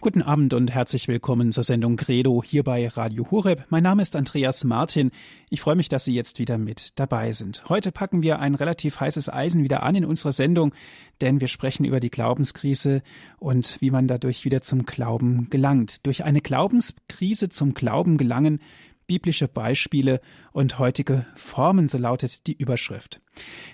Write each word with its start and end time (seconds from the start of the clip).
Guten 0.00 0.22
Abend 0.22 0.54
und 0.54 0.70
herzlich 0.72 1.08
willkommen 1.08 1.50
zur 1.50 1.64
Sendung 1.64 1.96
Credo 1.96 2.40
hier 2.40 2.62
bei 2.62 2.86
Radio 2.86 3.28
Horeb. 3.32 3.64
Mein 3.68 3.82
Name 3.82 4.00
ist 4.00 4.14
Andreas 4.14 4.62
Martin. 4.62 5.10
Ich 5.50 5.60
freue 5.60 5.74
mich, 5.74 5.88
dass 5.88 6.04
Sie 6.04 6.14
jetzt 6.14 6.38
wieder 6.38 6.56
mit 6.56 6.92
dabei 7.00 7.32
sind. 7.32 7.68
Heute 7.68 7.90
packen 7.90 8.22
wir 8.22 8.38
ein 8.38 8.54
relativ 8.54 9.00
heißes 9.00 9.28
Eisen 9.28 9.64
wieder 9.64 9.82
an 9.82 9.96
in 9.96 10.04
unserer 10.04 10.30
Sendung, 10.30 10.72
denn 11.20 11.40
wir 11.40 11.48
sprechen 11.48 11.84
über 11.84 11.98
die 11.98 12.10
Glaubenskrise 12.10 13.02
und 13.40 13.76
wie 13.80 13.90
man 13.90 14.06
dadurch 14.06 14.44
wieder 14.44 14.62
zum 14.62 14.86
Glauben 14.86 15.50
gelangt. 15.50 16.06
Durch 16.06 16.22
eine 16.22 16.42
Glaubenskrise 16.42 17.48
zum 17.48 17.74
Glauben 17.74 18.18
gelangen 18.18 18.60
biblische 19.08 19.48
Beispiele 19.48 20.20
und 20.52 20.78
heutige 20.78 21.26
Formen, 21.34 21.88
so 21.88 21.98
lautet 21.98 22.46
die 22.46 22.56
Überschrift. 22.56 23.20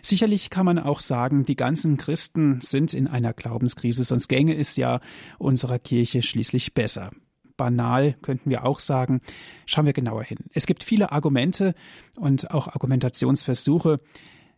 Sicherlich 0.00 0.48
kann 0.48 0.64
man 0.64 0.78
auch 0.78 1.00
sagen, 1.00 1.42
die 1.42 1.56
ganzen 1.56 1.98
Christen 1.98 2.62
sind 2.62 2.94
in 2.94 3.06
einer 3.06 3.34
Glaubenskrise, 3.34 4.04
sonst 4.04 4.28
gänge 4.28 4.56
es 4.56 4.76
ja 4.76 5.00
unserer 5.38 5.78
Kirche 5.78 6.22
schließlich 6.22 6.72
besser. 6.72 7.10
Banal 7.56 8.14
könnten 8.22 8.50
wir 8.50 8.64
auch 8.64 8.80
sagen. 8.80 9.20
Schauen 9.66 9.86
wir 9.86 9.92
genauer 9.92 10.24
hin. 10.24 10.38
Es 10.52 10.66
gibt 10.66 10.82
viele 10.82 11.12
Argumente 11.12 11.74
und 12.16 12.50
auch 12.50 12.68
Argumentationsversuche, 12.68 14.00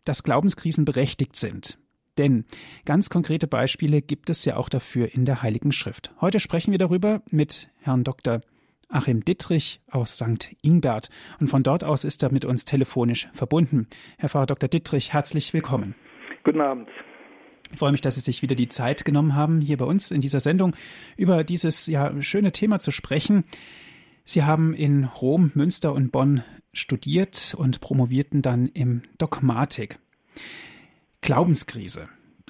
dass 0.04 0.22
Glaubenskrisen 0.22 0.84
berechtigt 0.84 1.36
sind. 1.36 1.78
Denn 2.18 2.44
ganz 2.84 3.10
konkrete 3.10 3.46
Beispiele 3.46 4.00
gibt 4.00 4.30
es 4.30 4.44
ja 4.44 4.56
auch 4.56 4.68
dafür 4.68 5.12
in 5.12 5.26
der 5.26 5.42
Heiligen 5.42 5.72
Schrift. 5.72 6.12
Heute 6.20 6.40
sprechen 6.40 6.70
wir 6.70 6.78
darüber 6.78 7.22
mit 7.30 7.68
Herrn 7.80 8.04
Dr. 8.04 8.40
Achim 8.88 9.24
Dittrich 9.24 9.80
aus 9.90 10.16
St. 10.16 10.54
Ingbert. 10.62 11.10
Und 11.40 11.48
von 11.48 11.62
dort 11.62 11.84
aus 11.84 12.04
ist 12.04 12.22
er 12.22 12.32
mit 12.32 12.44
uns 12.44 12.64
telefonisch 12.64 13.28
verbunden. 13.32 13.88
Herr 14.18 14.28
Pfarrer 14.28 14.46
Dr. 14.46 14.68
Dittrich, 14.68 15.12
herzlich 15.12 15.52
willkommen. 15.52 15.94
Guten 16.44 16.60
Abend. 16.60 16.88
Ich 17.72 17.78
freue 17.78 17.92
mich, 17.92 18.00
dass 18.00 18.14
Sie 18.14 18.20
sich 18.20 18.42
wieder 18.42 18.54
die 18.54 18.68
Zeit 18.68 19.04
genommen 19.04 19.34
haben, 19.34 19.60
hier 19.60 19.76
bei 19.76 19.84
uns 19.84 20.10
in 20.10 20.20
dieser 20.20 20.40
Sendung 20.40 20.76
über 21.16 21.42
dieses 21.42 21.86
ja, 21.88 22.22
schöne 22.22 22.52
Thema 22.52 22.78
zu 22.78 22.92
sprechen. 22.92 23.44
Sie 24.22 24.44
haben 24.44 24.72
in 24.72 25.04
Rom, 25.04 25.50
Münster 25.54 25.92
und 25.92 26.12
Bonn 26.12 26.42
studiert 26.72 27.54
und 27.58 27.80
promovierten 27.80 28.42
dann 28.42 28.66
im 28.68 29.02
Dogmatik. 29.18 29.98
Glaubenskrise 31.22 32.08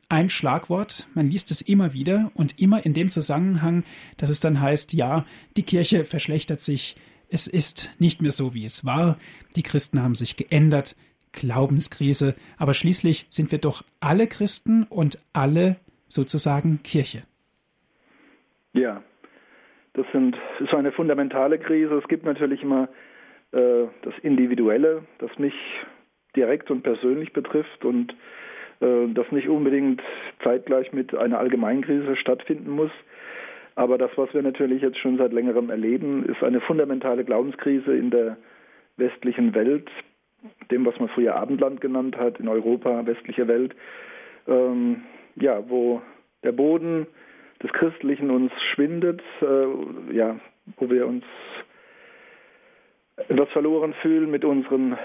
ein 0.08 0.28
Schlagwort. 0.28 1.08
Man 1.14 1.28
liest 1.28 1.50
es 1.50 1.62
immer 1.62 1.92
wieder 1.92 2.30
und 2.34 2.60
immer 2.60 2.84
in 2.84 2.94
dem 2.94 3.08
Zusammenhang, 3.08 3.84
dass 4.16 4.30
es 4.30 4.40
dann 4.40 4.60
heißt, 4.60 4.92
ja, 4.92 5.24
die 5.56 5.62
Kirche 5.62 6.04
verschlechtert 6.04 6.60
sich, 6.60 6.96
es 7.28 7.48
ist 7.48 7.94
nicht 7.98 8.22
mehr 8.22 8.30
so, 8.30 8.54
wie 8.54 8.64
es 8.64 8.84
war, 8.84 9.18
die 9.56 9.62
Christen 9.62 10.02
haben 10.02 10.14
sich 10.14 10.36
geändert, 10.36 10.96
Glaubenskrise, 11.32 12.34
aber 12.56 12.72
schließlich 12.72 13.26
sind 13.28 13.50
wir 13.50 13.58
doch 13.58 13.82
alle 14.00 14.26
Christen 14.26 14.84
und 14.84 15.18
alle 15.32 15.76
sozusagen 16.06 16.82
Kirche. 16.82 17.24
Ja, 18.72 19.02
das 19.94 20.06
sind, 20.12 20.36
ist 20.60 20.72
eine 20.72 20.92
fundamentale 20.92 21.58
Krise. 21.58 21.94
Es 21.96 22.08
gibt 22.08 22.24
natürlich 22.24 22.62
immer 22.62 22.88
äh, 23.52 23.86
das 24.02 24.14
Individuelle, 24.22 25.04
das 25.18 25.36
mich 25.38 25.54
direkt 26.36 26.70
und 26.70 26.82
persönlich 26.82 27.32
betrifft 27.32 27.84
und 27.84 28.14
das 28.80 29.32
nicht 29.32 29.48
unbedingt 29.48 30.02
zeitgleich 30.44 30.92
mit 30.92 31.14
einer 31.14 31.38
Allgemeinkrise 31.38 32.16
stattfinden 32.16 32.70
muss. 32.70 32.90
Aber 33.74 33.98
das, 33.98 34.10
was 34.16 34.32
wir 34.32 34.42
natürlich 34.42 34.82
jetzt 34.82 34.98
schon 34.98 35.18
seit 35.18 35.32
längerem 35.32 35.70
erleben, 35.70 36.24
ist 36.24 36.42
eine 36.42 36.60
fundamentale 36.60 37.24
Glaubenskrise 37.24 37.94
in 37.94 38.10
der 38.10 38.36
westlichen 38.96 39.54
Welt, 39.54 39.88
dem, 40.70 40.86
was 40.86 40.98
man 40.98 41.08
früher 41.10 41.36
Abendland 41.36 41.80
genannt 41.80 42.16
hat, 42.16 42.40
in 42.40 42.48
Europa, 42.48 43.06
westliche 43.06 43.46
Welt, 43.48 43.74
ähm, 44.48 45.02
ja, 45.36 45.68
wo 45.68 46.00
der 46.42 46.52
Boden 46.52 47.06
des 47.62 47.72
Christlichen 47.72 48.30
uns 48.30 48.52
schwindet, 48.74 49.22
äh, 49.42 50.14
ja, 50.14 50.36
wo 50.78 50.88
wir 50.88 51.06
uns 51.06 51.24
etwas 53.16 53.48
verloren 53.50 53.94
fühlen 54.02 54.30
mit 54.30 54.44
unseren 54.44 54.92
äh, 54.92 54.96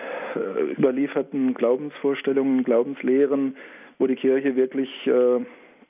überlieferten 0.78 1.54
Glaubensvorstellungen, 1.54 2.64
Glaubenslehren, 2.64 3.56
wo 4.00 4.08
die 4.08 4.16
Kirche 4.16 4.56
wirklich 4.56 4.90
äh, 5.08 5.40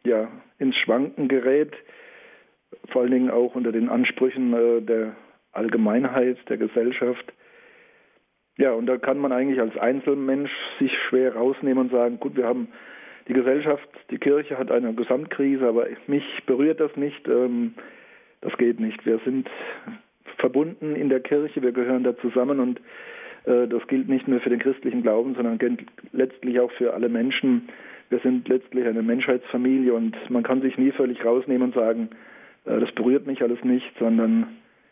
ja, 0.03 0.29
ins 0.59 0.75
Schwanken 0.77 1.27
gerät, 1.27 1.73
vor 2.89 3.01
allen 3.01 3.11
Dingen 3.11 3.31
auch 3.31 3.55
unter 3.55 3.71
den 3.71 3.89
Ansprüchen 3.89 4.53
äh, 4.53 4.81
der 4.81 5.15
Allgemeinheit, 5.53 6.37
der 6.49 6.57
Gesellschaft. 6.57 7.33
Ja, 8.57 8.73
und 8.73 8.85
da 8.85 8.97
kann 8.97 9.17
man 9.17 9.31
eigentlich 9.31 9.59
als 9.59 9.77
Einzelmensch 9.77 10.51
sich 10.79 10.91
schwer 11.09 11.35
rausnehmen 11.35 11.85
und 11.85 11.91
sagen, 11.91 12.19
gut, 12.19 12.35
wir 12.35 12.45
haben 12.45 12.67
die 13.27 13.33
Gesellschaft, 13.33 13.87
die 14.09 14.17
Kirche 14.17 14.57
hat 14.57 14.71
eine 14.71 14.93
Gesamtkrise, 14.93 15.67
aber 15.67 15.87
mich 16.07 16.23
berührt 16.45 16.79
das 16.79 16.95
nicht. 16.95 17.27
Ähm, 17.27 17.73
das 18.41 18.57
geht 18.57 18.79
nicht. 18.79 19.05
Wir 19.05 19.19
sind 19.19 19.49
verbunden 20.37 20.95
in 20.95 21.09
der 21.09 21.19
Kirche, 21.19 21.61
wir 21.61 21.71
gehören 21.71 22.03
da 22.03 22.17
zusammen 22.17 22.59
und 22.59 22.79
äh, 22.79 22.81
das 23.45 23.87
gilt 23.87 24.07
nicht 24.07 24.27
nur 24.27 24.39
für 24.39 24.49
den 24.49 24.59
christlichen 24.59 25.01
Glauben, 25.01 25.35
sondern 25.35 25.57
gilt 25.57 25.81
letztlich 26.11 26.59
auch 26.59 26.71
für 26.73 26.93
alle 26.93 27.09
Menschen. 27.09 27.69
Wir 28.09 28.19
sind 28.19 28.47
letztlich 28.47 28.85
eine 28.85 29.01
Menschheitsfamilie 29.01 29.93
und 29.93 30.15
man 30.29 30.43
kann 30.43 30.61
sich 30.61 30.77
nie 30.77 30.91
völlig 30.91 31.23
rausnehmen 31.23 31.63
und 31.63 31.73
sagen, 31.73 32.09
äh, 32.65 32.79
das 32.79 32.91
berührt 32.91 33.25
mich 33.25 33.41
alles 33.41 33.63
nicht, 33.63 33.91
sondern 33.99 34.47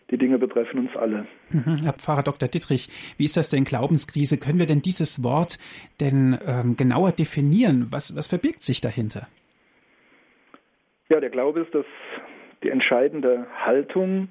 die 0.10 0.18
Dinge 0.18 0.40
betreffen 0.40 0.80
uns 0.80 0.96
alle. 0.96 1.28
Mhm. 1.52 1.76
Herr 1.84 1.94
Pfarrer 1.94 2.24
Dr. 2.24 2.50
Dittrich, 2.50 2.90
wie 3.18 3.26
ist 3.26 3.38
das 3.38 3.50
denn 3.50 3.64
Glaubenskrise? 3.64 4.38
Können 4.38 4.58
wir 4.58 4.66
denn 4.66 4.82
dieses 4.82 5.24
Wort 5.24 5.60
denn 6.00 6.40
ähm, 6.46 6.78
genauer 6.78 7.12
definieren? 7.12 7.88
Was, 7.92 8.16
was 8.16 8.28
verbirgt 8.28 8.64
sich 8.64 8.82
dahinter? 8.82 9.28
Ja, 11.10 11.20
der 11.20 11.30
Glaube 11.30 11.60
ist 11.60 11.76
das, 11.76 11.86
die 12.64 12.70
entscheidende 12.70 13.48
Haltung 13.66 14.30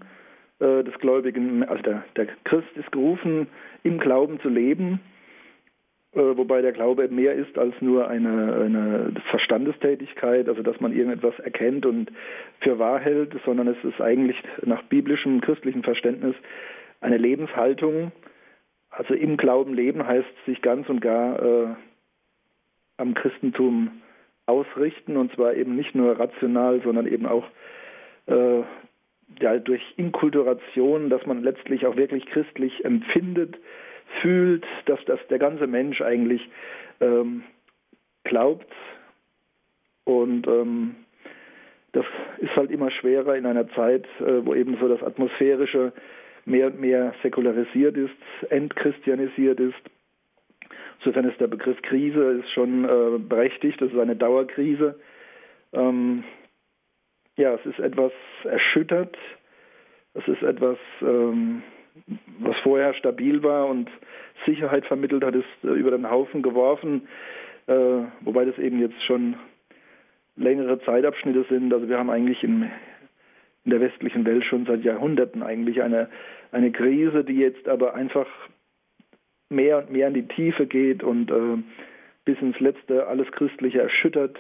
äh, 0.61 0.83
des 0.85 0.95
Gläubigen, 0.99 1.65
also 1.65 1.83
der, 1.83 2.05
der 2.17 2.27
Christ 2.45 2.69
ist 2.77 2.91
gerufen, 2.93 3.49
im 3.83 3.99
Glauben 3.99 4.41
zu 4.41 4.49
leben, 4.49 5.01
äh, 6.13 6.37
wobei 6.37 6.63
der 6.63 6.73
Glaube 6.73 7.07
mehr 7.09 7.35
ist 7.35 7.57
als 7.59 7.75
nur 7.81 8.09
eine, 8.09 8.55
eine 8.55 9.13
Verstandestätigkeit, 9.31 10.49
also 10.49 10.63
dass 10.63 10.81
man 10.81 10.93
irgendetwas 10.93 11.39
erkennt 11.39 11.87
und 11.87 12.11
für 12.61 12.79
wahr 12.79 12.99
hält, 12.99 13.35
sondern 13.45 13.69
es 13.69 13.77
ist 13.85 14.01
eigentlich 14.01 14.43
nach 14.65 14.83
biblischem 14.85 15.41
christlichem 15.41 15.83
Verständnis 15.83 16.35
eine 17.01 17.19
Lebenshaltung. 17.19 18.11
Also 18.91 19.15
im 19.15 19.37
Glauben 19.37 19.75
leben 19.75 20.07
heißt 20.07 20.27
sich 20.47 20.63
ganz 20.63 20.89
und 20.89 21.01
gar 21.01 21.43
äh, 21.43 21.67
am 22.97 23.15
Christentum 23.15 24.03
ausrichten 24.47 25.17
und 25.17 25.33
zwar 25.35 25.55
eben 25.55 25.77
nicht 25.77 25.95
nur 25.95 26.19
rational, 26.19 26.81
sondern 26.83 27.07
eben 27.07 27.27
auch 27.27 27.45
äh, 28.27 28.63
ja, 29.41 29.59
durch 29.59 29.83
Inkulturation, 29.97 31.11
dass 31.11 31.25
man 31.27 31.43
letztlich 31.43 31.87
auch 31.87 31.97
wirklich 31.97 32.27
christlich 32.27 32.85
empfindet, 32.85 33.57
fühlt, 34.21 34.65
dass 34.87 34.99
das 35.07 35.21
der 35.29 35.39
ganze 35.39 35.67
Mensch 35.67 36.01
eigentlich 36.01 36.49
ähm, 37.01 37.43
glaubt. 38.25 38.73
Und 40.05 40.47
ähm, 40.47 40.97
das 41.93 42.05
ist 42.39 42.55
halt 42.57 42.71
immer 42.71 42.91
schwerer 42.91 43.37
in 43.37 43.47
einer 43.47 43.69
Zeit, 43.71 44.07
äh, 44.21 44.45
wo 44.45 44.55
eben 44.55 44.77
so 44.81 44.89
das 44.89 45.03
Atmosphärische 45.03 45.93
mehr 46.45 46.69
und 46.69 46.81
mehr 46.81 47.15
säkularisiert 47.23 47.97
ist, 47.97 48.51
entchristianisiert 48.51 49.61
ist. 49.61 49.77
Insofern 50.99 51.29
ist 51.29 51.41
der 51.41 51.47
Begriff 51.47 51.81
Krise 51.83 52.41
ist 52.41 52.51
schon 52.51 52.85
äh, 52.85 53.19
berechtigt, 53.19 53.81
das 53.81 53.93
ist 53.93 53.99
eine 53.99 54.17
Dauerkrise. 54.17 54.99
Ähm, 55.73 56.25
ja, 57.39 57.55
es 57.55 57.65
ist 57.65 57.79
etwas 57.79 58.13
erschüttert. 58.45 59.17
Es 60.15 60.27
ist 60.27 60.43
etwas, 60.43 60.77
ähm, 61.01 61.63
was 62.41 62.57
vorher 62.59 62.93
stabil 62.95 63.43
war 63.43 63.69
und 63.69 63.89
Sicherheit 64.45 64.85
vermittelt 64.87 65.25
hat, 65.25 65.35
ist 65.35 65.47
äh, 65.65 65.69
über 65.69 65.93
den 65.93 66.11
Haufen 66.11 66.43
geworfen. 66.43 67.09
Äh, 67.67 68.03
wobei 68.23 68.45
das 68.45 68.59
eben 68.59 68.81
jetzt 68.81 69.01
schon 69.05 69.37
längere 70.37 70.81
Zeitabschnitte 70.81 71.45
sind. 71.49 71.73
Also 71.73 71.89
wir 71.89 71.99
haben 71.99 72.11
eigentlich 72.11 72.43
in, 72.43 72.71
in 73.65 73.71
der 73.71 73.81
westlichen 73.81 74.27
Welt 74.27 74.45
schon 74.45 74.67
seit 74.67 74.83
Jahrhunderten 74.83 75.43
eigentlich 75.43 75.81
eine, 75.81 76.09
eine 76.51 76.73
Krise, 76.73 77.23
die 77.23 77.37
jetzt 77.37 77.69
aber 77.69 77.95
einfach 77.95 78.27
mehr 79.49 79.79
und 79.79 79.93
mehr 79.93 80.09
in 80.09 80.15
die 80.15 80.29
Tiefe 80.29 80.67
geht 80.67 81.05
und 81.05 81.31
äh, 81.31 81.63
bis 82.25 82.41
ins 82.41 82.59
Letzte 82.59 83.07
alles 83.07 83.31
Christliche 83.31 83.81
erschüttert 83.81 84.37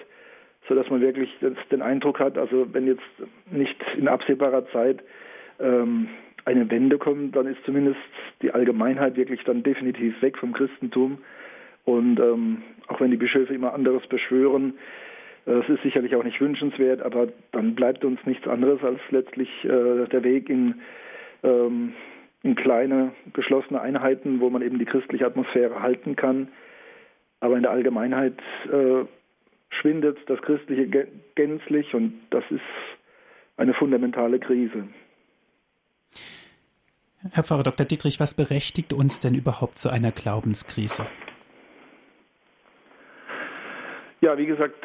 so 0.68 0.74
dass 0.74 0.90
man 0.90 1.00
wirklich 1.00 1.30
den 1.70 1.82
Eindruck 1.82 2.20
hat, 2.20 2.36
also 2.36 2.66
wenn 2.72 2.86
jetzt 2.86 3.02
nicht 3.50 3.76
in 3.96 4.08
absehbarer 4.08 4.66
Zeit 4.70 5.02
ähm, 5.58 6.08
eine 6.44 6.70
Wende 6.70 6.98
kommt, 6.98 7.36
dann 7.36 7.46
ist 7.46 7.62
zumindest 7.64 8.00
die 8.42 8.52
Allgemeinheit 8.52 9.16
wirklich 9.16 9.42
dann 9.44 9.62
definitiv 9.62 10.20
weg 10.22 10.38
vom 10.38 10.52
Christentum. 10.52 11.18
Und 11.84 12.20
ähm, 12.20 12.62
auch 12.88 13.00
wenn 13.00 13.10
die 13.10 13.16
Bischöfe 13.16 13.54
immer 13.54 13.74
anderes 13.74 14.06
beschwören, 14.06 14.74
äh, 15.46 15.52
es 15.52 15.68
ist 15.68 15.82
sicherlich 15.82 16.14
auch 16.14 16.24
nicht 16.24 16.40
wünschenswert, 16.40 17.02
aber 17.02 17.28
dann 17.52 17.74
bleibt 17.74 18.04
uns 18.04 18.18
nichts 18.26 18.46
anderes 18.46 18.82
als 18.82 19.00
letztlich 19.10 19.48
äh, 19.64 20.06
der 20.06 20.22
Weg 20.22 20.48
in, 20.48 20.76
ähm, 21.42 21.94
in 22.42 22.54
kleine 22.54 23.12
geschlossene 23.32 23.80
Einheiten, 23.80 24.40
wo 24.40 24.50
man 24.50 24.62
eben 24.62 24.78
die 24.78 24.84
christliche 24.84 25.26
Atmosphäre 25.26 25.82
halten 25.82 26.16
kann. 26.16 26.48
Aber 27.40 27.56
in 27.56 27.62
der 27.62 27.72
Allgemeinheit 27.72 28.34
äh, 28.72 29.04
schwindet 29.70 30.18
das 30.26 30.40
Christliche 30.42 31.08
gänzlich 31.34 31.94
und 31.94 32.20
das 32.30 32.44
ist 32.50 32.60
eine 33.56 33.74
fundamentale 33.74 34.38
Krise. 34.38 34.88
Herr 37.32 37.42
Pfarrer 37.42 37.64
Dr. 37.64 37.84
Dietrich, 37.84 38.20
was 38.20 38.34
berechtigt 38.34 38.92
uns 38.92 39.18
denn 39.18 39.34
überhaupt 39.34 39.78
zu 39.78 39.90
einer 39.90 40.12
Glaubenskrise? 40.12 41.06
Ja, 44.20 44.38
wie 44.38 44.46
gesagt, 44.46 44.76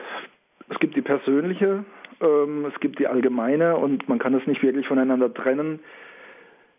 es 0.70 0.80
gibt 0.80 0.96
die 0.96 1.02
persönliche, 1.02 1.86
ähm, 2.22 2.66
es 2.66 2.80
gibt 2.80 3.00
die 3.00 3.08
allgemeine 3.08 3.78
und 3.78 4.08
man 4.10 4.20
kann 4.20 4.34
es 4.34 4.46
nicht 4.48 4.64
wirklich 4.64 4.88
voneinander 4.88 5.34
trennen. 5.34 5.80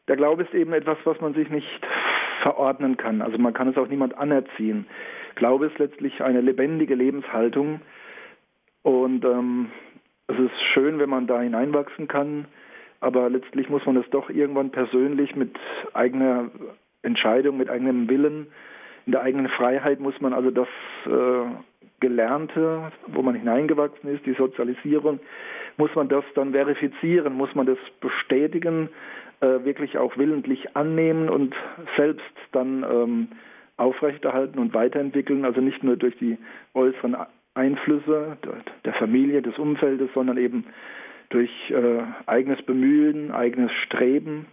Der 0.08 0.16
Glaube 0.16 0.42
ist 0.42 0.54
eben 0.54 0.72
etwas, 0.72 0.98
was 1.04 1.20
man 1.20 1.34
sich 1.34 1.48
nicht 1.48 1.86
verordnen 2.42 2.96
kann. 2.96 3.22
Also 3.22 3.38
man 3.38 3.54
kann 3.54 3.68
es 3.68 3.76
auch 3.76 3.88
niemand 3.88 4.16
anerziehen. 4.18 4.86
Glaube 5.34 5.66
ist 5.66 5.78
letztlich 5.78 6.22
eine 6.22 6.40
lebendige 6.40 6.94
Lebenshaltung. 6.94 7.80
Und 8.82 9.24
ähm, 9.24 9.70
es 10.28 10.38
ist 10.38 10.62
schön, 10.72 10.98
wenn 10.98 11.10
man 11.10 11.26
da 11.26 11.40
hineinwachsen 11.40 12.08
kann, 12.08 12.46
aber 13.00 13.28
letztlich 13.28 13.68
muss 13.68 13.84
man 13.86 13.96
es 13.96 14.08
doch 14.10 14.30
irgendwann 14.30 14.70
persönlich 14.70 15.36
mit 15.36 15.56
eigener 15.92 16.50
Entscheidung, 17.02 17.58
mit 17.58 17.68
eigenem 17.68 18.08
Willen, 18.08 18.46
in 19.06 19.12
der 19.12 19.22
eigenen 19.22 19.48
Freiheit 19.48 20.00
muss 20.00 20.18
man 20.20 20.32
also 20.32 20.50
das 20.50 20.68
äh, 21.06 21.46
Gelernte, 22.00 22.92
wo 23.06 23.22
man 23.22 23.34
hineingewachsen 23.34 24.08
ist, 24.14 24.24
die 24.24 24.34
Sozialisierung, 24.34 25.20
muss 25.76 25.94
man 25.94 26.08
das 26.08 26.24
dann 26.34 26.52
verifizieren, 26.52 27.34
muss 27.34 27.54
man 27.54 27.66
das 27.66 27.78
bestätigen, 28.00 28.88
äh, 29.40 29.64
wirklich 29.64 29.98
auch 29.98 30.16
willentlich 30.16 30.76
annehmen 30.76 31.28
und 31.28 31.54
selbst 31.96 32.24
dann 32.52 32.82
ähm, 32.82 33.28
aufrechterhalten 33.76 34.58
und 34.58 34.74
weiterentwickeln, 34.74 35.44
also 35.44 35.60
nicht 35.60 35.82
nur 35.82 35.96
durch 35.96 36.16
die 36.18 36.38
äußeren 36.74 37.16
Einflüsse 37.54 38.36
der 38.84 38.94
Familie, 38.94 39.42
des 39.42 39.58
Umfeldes, 39.58 40.10
sondern 40.14 40.36
eben 40.38 40.66
durch 41.30 41.50
äh, 41.70 42.02
eigenes 42.26 42.62
Bemühen, 42.62 43.32
eigenes 43.32 43.72
Streben. 43.86 44.46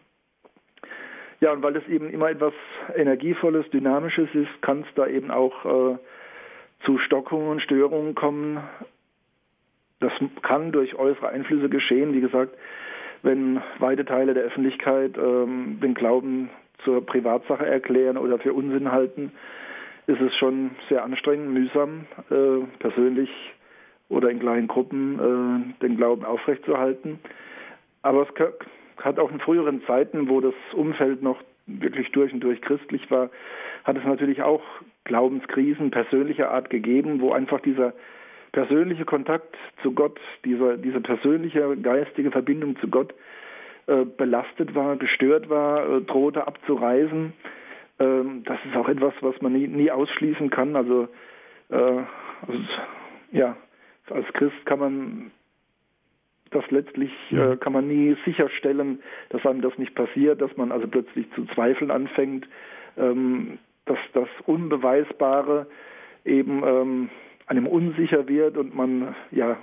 Ja, 1.40 1.52
und 1.52 1.64
weil 1.64 1.76
es 1.76 1.88
eben 1.88 2.10
immer 2.10 2.30
etwas 2.30 2.54
Energievolles, 2.96 3.70
Dynamisches 3.72 4.30
ist, 4.34 4.62
kann 4.62 4.82
es 4.82 4.94
da 4.96 5.08
eben 5.08 5.32
auch 5.32 5.66
äh, 5.66 5.98
zu 6.86 6.98
Stockungen 7.00 7.50
und 7.50 7.62
Störungen 7.62 8.16
kommen. 8.16 8.60
Das 10.00 10.12
kann 10.42 10.72
durch 10.72 10.96
äußere 10.96 11.30
Einflüsse 11.30 11.70
geschehen. 11.70 12.14
Wie 12.14 12.22
gesagt, 12.22 12.56
wenn 13.24 13.62
weite 13.80 14.06
Teile 14.06 14.34
der 14.34 14.44
Öffentlichkeit 14.44 15.18
ähm, 15.18 15.80
den 15.82 15.94
Glauben 15.94 16.50
zur 16.84 17.06
Privatsache 17.06 17.66
erklären 17.66 18.18
oder 18.18 18.40
für 18.40 18.54
Unsinn 18.54 18.92
halten, 18.92 19.32
ist 20.08 20.22
es 20.22 20.36
schon 20.36 20.72
sehr 20.90 21.04
anstrengend, 21.04 21.52
mühsam, 21.52 22.06
äh, 22.30 22.66
persönlich 22.80 23.30
oder 24.10 24.30
in 24.30 24.40
kleinen 24.40 24.68
Gruppen 24.68 25.74
äh, 25.80 25.82
den 25.82 25.98
Glauben 25.98 26.26
aufrechtzuerhalten. 26.26 27.20
Aber 28.02 28.28
es 28.28 29.04
hat 29.04 29.20
auch 29.20 29.32
in 29.32 29.40
früheren 29.40 29.84
Zeiten, 29.86 30.28
wo 30.30 30.42
das 30.42 30.56
Umfeld 30.74 31.22
noch 31.22 31.42
wirklich 31.68 32.12
durch 32.12 32.34
und 32.34 32.42
durch 32.42 32.62
christlich 32.62 33.10
war, 33.10 33.30
hat 33.84 33.98
es 33.98 34.04
natürlich 34.04 34.42
auch 34.42 34.64
Glaubenskrisen 35.06 35.92
persönlicher 35.92 36.52
Art 36.52 36.70
gegeben, 36.70 37.22
wo 37.22 37.32
einfach 37.32 37.62
dieser 37.62 37.94
persönliche 38.52 39.06
Kontakt 39.06 39.56
zu 39.82 39.94
Gott, 39.94 40.20
diese, 40.44 40.78
diese 40.78 41.00
persönliche 41.00 41.78
geistige 41.78 42.32
Verbindung 42.32 42.78
zu 42.80 42.90
Gott 42.90 43.14
äh, 43.92 44.06
belastet 44.06 44.74
war, 44.74 44.96
gestört 44.96 45.50
war, 45.50 45.98
äh, 45.98 46.02
drohte 46.02 46.48
abzureisen. 46.48 47.34
Ähm, 48.00 48.44
das 48.46 48.58
ist 48.66 48.78
auch 48.78 48.88
etwas, 48.88 49.14
was 49.20 49.42
man 49.42 49.52
nie, 49.52 49.68
nie 49.68 49.92
ausschließen 49.92 50.50
kann. 50.50 50.78
Also, 50.78 51.10
äh, 51.70 51.76
also, 51.76 52.60
ja, 53.34 53.58
als 54.10 54.28
Christ 54.34 54.66
kann 54.66 54.80
man 54.80 55.32
das 56.52 56.70
letztlich 56.70 57.12
äh, 57.32 57.58
kann 57.58 57.74
man 57.74 57.88
nie 57.88 58.16
sicherstellen, 58.26 59.02
dass 59.30 59.46
einem 59.46 59.62
das 59.62 59.78
nicht 59.78 59.96
passiert, 59.96 60.42
dass 60.42 60.56
man 60.58 60.72
also 60.72 60.88
plötzlich 60.88 61.30
zu 61.34 61.46
zweifeln 61.46 61.92
anfängt, 61.92 62.48
ähm, 62.98 63.58
dass 63.86 64.00
das 64.14 64.28
Unbeweisbare 64.46 65.68
eben 66.26 66.64
ähm, 66.66 67.10
einem 67.48 67.68
unsicher 67.68 68.28
wird 68.28 68.58
und 68.58 68.76
man 68.76 69.16
ja 69.32 69.58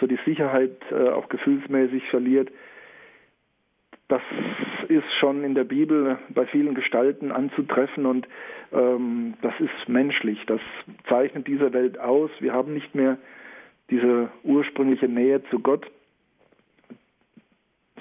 so 0.00 0.06
die 0.06 0.18
Sicherheit 0.26 0.76
äh, 0.90 1.08
auch 1.10 1.28
gefühlsmäßig 1.28 2.08
verliert. 2.10 2.50
Das 4.08 4.22
ist 4.88 5.10
schon 5.20 5.44
in 5.44 5.54
der 5.54 5.64
Bibel 5.64 6.18
bei 6.30 6.46
vielen 6.46 6.74
Gestalten 6.74 7.32
anzutreffen 7.32 8.04
und 8.04 8.28
ähm, 8.72 9.34
das 9.42 9.54
ist 9.58 9.88
menschlich. 9.88 10.44
Das 10.46 10.60
zeichnet 11.08 11.46
diese 11.46 11.72
Welt 11.72 11.98
aus. 11.98 12.30
Wir 12.40 12.52
haben 12.52 12.74
nicht 12.74 12.94
mehr 12.94 13.18
diese 13.90 14.30
ursprüngliche 14.42 15.08
Nähe 15.08 15.42
zu 15.50 15.60
Gott. 15.60 15.86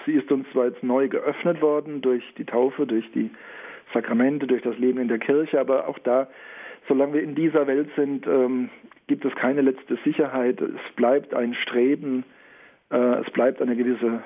Sie 0.05 0.13
ist 0.13 0.31
uns 0.31 0.49
zwar 0.51 0.65
jetzt 0.65 0.83
neu 0.83 1.07
geöffnet 1.07 1.61
worden 1.61 2.01
durch 2.01 2.23
die 2.37 2.45
Taufe, 2.45 2.87
durch 2.87 3.09
die 3.11 3.29
Sakramente, 3.93 4.47
durch 4.47 4.61
das 4.61 4.77
Leben 4.77 4.99
in 4.99 5.07
der 5.07 5.19
Kirche, 5.19 5.59
aber 5.59 5.87
auch 5.87 5.99
da, 5.99 6.27
solange 6.87 7.13
wir 7.15 7.23
in 7.23 7.35
dieser 7.35 7.67
Welt 7.67 7.89
sind, 7.95 8.25
ähm, 8.25 8.69
gibt 9.07 9.25
es 9.25 9.35
keine 9.35 9.61
letzte 9.61 9.97
Sicherheit. 10.03 10.61
Es 10.61 10.95
bleibt 10.95 11.33
ein 11.33 11.53
Streben, 11.53 12.23
äh, 12.89 13.21
es 13.21 13.29
bleibt 13.31 13.61
eine 13.61 13.75
gewisse 13.75 14.23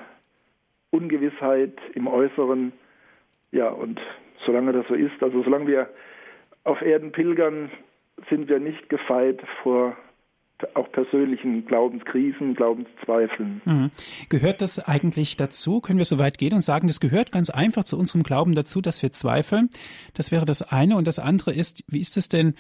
Ungewissheit 0.96 1.78
im 1.94 2.08
Äußeren. 2.08 2.72
Ja, 3.52 3.70
und 3.70 4.00
solange 4.46 4.72
das 4.72 4.88
so 4.88 4.94
ist, 4.94 5.22
also 5.22 5.44
solange 5.44 5.68
wir 5.68 5.90
auf 6.64 6.82
Erden 6.82 7.12
pilgern, 7.12 7.70
sind 8.30 8.48
wir 8.48 8.60
nicht 8.60 8.90
gefeit 8.90 9.42
vor 9.62 9.98
auch 10.74 10.90
persönlichen 10.92 11.66
Glaubenskrisen, 11.66 12.56
Glaubenszweifeln. 12.56 13.62
Mhm. 13.66 13.92
Gehört 14.30 14.62
das 14.62 14.80
eigentlich 14.80 15.36
dazu? 15.36 15.82
Können 15.82 15.98
wir 15.98 16.06
so 16.06 16.18
weit 16.18 16.38
gehen 16.38 16.54
und 16.54 16.62
sagen, 16.62 16.88
das 16.88 17.02
gehört 17.02 17.34
ganz 17.34 17.50
einfach 17.50 17.84
zu 17.84 18.00
unserem 18.00 18.24
Glauben 18.24 18.56
dazu, 18.56 18.80
dass 18.80 19.04
wir 19.04 19.12
zweifeln? 19.12 19.70
Das 20.14 20.32
wäre 20.32 20.46
das 20.46 20.62
eine. 20.62 20.96
Und 20.96 21.08
das 21.08 21.20
andere 21.20 21.54
ist, 21.54 21.84
wie 21.90 22.00
ist 22.00 22.16
es 22.16 22.30
denn, 22.30 22.56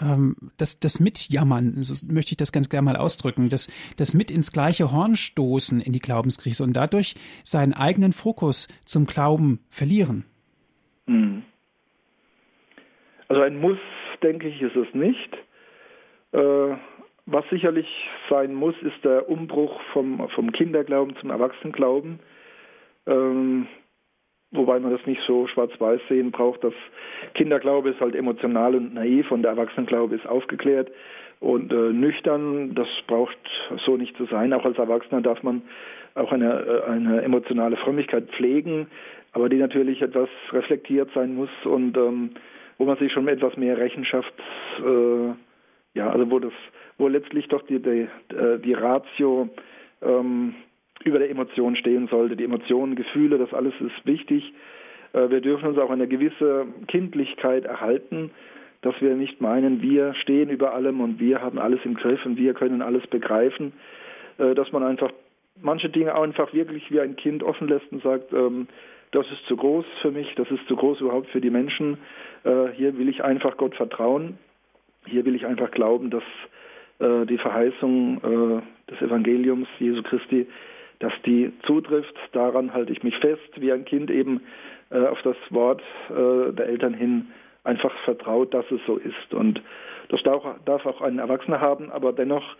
ähm, 0.00 0.36
das, 0.56 0.80
das 0.80 1.00
Mitjammern, 1.00 1.82
so 1.82 1.94
möchte 2.06 2.32
ich 2.32 2.36
das 2.36 2.52
ganz 2.52 2.68
gerne 2.68 2.84
mal 2.84 2.96
ausdrücken, 2.96 3.48
das, 3.48 3.68
das 3.96 4.14
mit 4.14 4.30
ins 4.30 4.52
gleiche 4.52 4.92
Horn 4.92 5.16
stoßen 5.16 5.80
in 5.80 5.92
die 5.92 6.00
Glaubenskrise 6.00 6.62
und 6.64 6.76
dadurch 6.76 7.14
seinen 7.44 7.72
eigenen 7.72 8.12
Fokus 8.12 8.68
zum 8.84 9.06
Glauben 9.06 9.60
verlieren? 9.70 10.24
Mhm. 11.06 11.42
Also 13.28 13.42
ein 13.42 13.60
Muss, 13.60 13.78
denke 14.22 14.48
ich, 14.48 14.60
ist 14.60 14.76
es 14.76 14.92
nicht. 14.94 15.36
Äh, 16.32 16.76
was 17.26 17.44
sicherlich 17.50 17.88
sein 18.30 18.54
muss, 18.54 18.74
ist 18.82 19.04
der 19.04 19.28
Umbruch 19.28 19.80
vom, 19.92 20.28
vom 20.30 20.52
Kinderglauben 20.52 21.16
zum 21.16 21.30
Erwachsenenglauben. 21.30 22.20
Ähm, 23.06 23.66
wobei 24.56 24.78
man 24.80 24.92
das 24.92 25.04
nicht 25.06 25.20
so 25.26 25.46
schwarz-weiß 25.46 26.00
sehen 26.08 26.30
braucht. 26.30 26.64
Das 26.64 26.74
Kinderglaube 27.34 27.90
ist 27.90 28.00
halt 28.00 28.14
emotional 28.14 28.74
und 28.74 28.94
naiv 28.94 29.30
und 29.30 29.42
der 29.42 29.52
Erwachsenenglaube 29.52 30.14
ist 30.14 30.26
aufgeklärt 30.26 30.90
und 31.40 31.72
äh, 31.72 31.92
nüchtern. 31.92 32.74
Das 32.74 32.88
braucht 33.06 33.38
so 33.84 33.96
nicht 33.96 34.16
zu 34.16 34.26
sein. 34.26 34.52
Auch 34.52 34.64
als 34.64 34.78
Erwachsener 34.78 35.20
darf 35.20 35.42
man 35.42 35.62
auch 36.14 36.32
eine, 36.32 36.60
äh, 36.60 36.90
eine 36.90 37.22
emotionale 37.22 37.76
Frömmigkeit 37.76 38.28
pflegen, 38.30 38.86
aber 39.32 39.48
die 39.48 39.58
natürlich 39.58 40.02
etwas 40.02 40.28
reflektiert 40.52 41.10
sein 41.14 41.34
muss 41.34 41.50
und 41.64 41.96
ähm, 41.96 42.30
wo 42.78 42.84
man 42.84 42.96
sich 42.98 43.12
schon 43.12 43.28
etwas 43.28 43.56
mehr 43.56 43.78
Rechenschaft, 43.78 44.32
äh, 44.80 45.28
ja, 45.94 46.10
also 46.10 46.30
wo 46.30 46.38
das 46.38 46.52
wo 46.98 47.08
letztlich 47.08 47.48
doch 47.48 47.62
die, 47.62 47.80
die, 47.80 48.08
äh, 48.34 48.58
die 48.58 48.72
Ratio 48.72 49.48
ähm, 50.02 50.54
über 51.04 51.18
der 51.18 51.30
Emotion 51.30 51.76
stehen 51.76 52.08
sollte. 52.08 52.36
Die 52.36 52.44
Emotionen, 52.44 52.96
Gefühle, 52.96 53.38
das 53.38 53.52
alles 53.52 53.74
ist 53.80 54.06
wichtig. 54.06 54.52
Äh, 55.12 55.30
wir 55.30 55.40
dürfen 55.40 55.68
uns 55.68 55.78
auch 55.78 55.90
eine 55.90 56.06
gewisse 56.06 56.66
Kindlichkeit 56.88 57.64
erhalten, 57.64 58.30
dass 58.82 58.94
wir 59.00 59.14
nicht 59.14 59.40
meinen, 59.40 59.82
wir 59.82 60.14
stehen 60.14 60.50
über 60.50 60.74
allem 60.74 61.00
und 61.00 61.18
wir 61.18 61.40
haben 61.40 61.58
alles 61.58 61.80
im 61.84 61.94
Griff 61.94 62.24
und 62.24 62.36
wir 62.36 62.54
können 62.54 62.82
alles 62.82 63.06
begreifen, 63.06 63.72
äh, 64.38 64.54
dass 64.54 64.70
man 64.72 64.82
einfach 64.82 65.10
manche 65.60 65.88
Dinge 65.88 66.14
einfach 66.14 66.52
wirklich 66.52 66.90
wie 66.90 67.00
ein 67.00 67.16
Kind 67.16 67.42
offen 67.42 67.68
lässt 67.68 67.90
und 67.90 68.02
sagt, 68.02 68.32
ähm, 68.32 68.68
das 69.12 69.26
ist 69.30 69.46
zu 69.46 69.56
groß 69.56 69.86
für 70.02 70.10
mich, 70.10 70.34
das 70.34 70.50
ist 70.50 70.66
zu 70.68 70.76
groß 70.76 71.00
überhaupt 71.00 71.28
für 71.30 71.40
die 71.40 71.50
Menschen. 71.50 71.96
Äh, 72.44 72.68
hier 72.74 72.98
will 72.98 73.08
ich 73.08 73.24
einfach 73.24 73.56
Gott 73.56 73.74
vertrauen. 73.74 74.38
Hier 75.06 75.24
will 75.24 75.34
ich 75.36 75.46
einfach 75.46 75.70
glauben, 75.70 76.10
dass 76.10 76.24
die 76.98 77.36
Verheißung 77.36 78.62
des 78.90 79.02
Evangeliums 79.02 79.68
Jesu 79.78 80.02
Christi, 80.02 80.46
dass 80.98 81.12
die 81.24 81.52
zutrifft. 81.66 82.14
Daran 82.32 82.72
halte 82.72 82.92
ich 82.92 83.02
mich 83.02 83.16
fest, 83.18 83.50
wie 83.56 83.72
ein 83.72 83.84
Kind 83.84 84.10
eben 84.10 84.40
äh, 84.90 85.06
auf 85.06 85.20
das 85.22 85.36
Wort 85.50 85.82
äh, 86.10 86.52
der 86.52 86.66
Eltern 86.66 86.94
hin 86.94 87.28
einfach 87.64 87.92
vertraut, 88.04 88.54
dass 88.54 88.64
es 88.70 88.80
so 88.86 88.96
ist. 88.96 89.34
Und 89.34 89.60
das 90.08 90.22
darf 90.22 90.86
auch 90.86 91.00
ein 91.00 91.18
Erwachsener 91.18 91.60
haben, 91.60 91.90
aber 91.90 92.12
dennoch, 92.12 92.56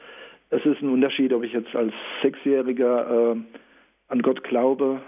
es 0.51 0.65
ist 0.67 0.83
ein 0.83 0.89
Unterschied, 0.89 1.33
ob 1.33 1.45
ich 1.45 1.53
jetzt 1.53 1.75
als 1.77 1.93
Sechsjähriger 2.23 3.35
äh, 3.35 3.37
an 4.09 4.23
Gott 4.23 4.43
glaube 4.43 5.01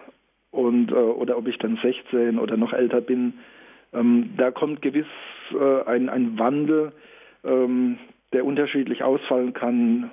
und, 0.53 0.93
äh, 0.93 0.95
oder 0.95 1.37
ob 1.37 1.49
ich 1.49 1.59
dann 1.59 1.79
16 1.83 2.39
oder 2.39 2.57
noch 2.57 2.73
älter 2.73 3.01
bin. 3.01 3.35
Ähm, 3.93 4.35
da 4.37 4.51
kommt 4.51 4.83
gewiss 4.83 5.07
ein, 5.87 6.11
ein 6.11 6.39
Wandel, 6.39 6.93
ähm, 7.43 7.99
der 8.33 8.45
unterschiedlich 8.45 9.03
ausfallen 9.03 9.55
kann. 9.55 10.11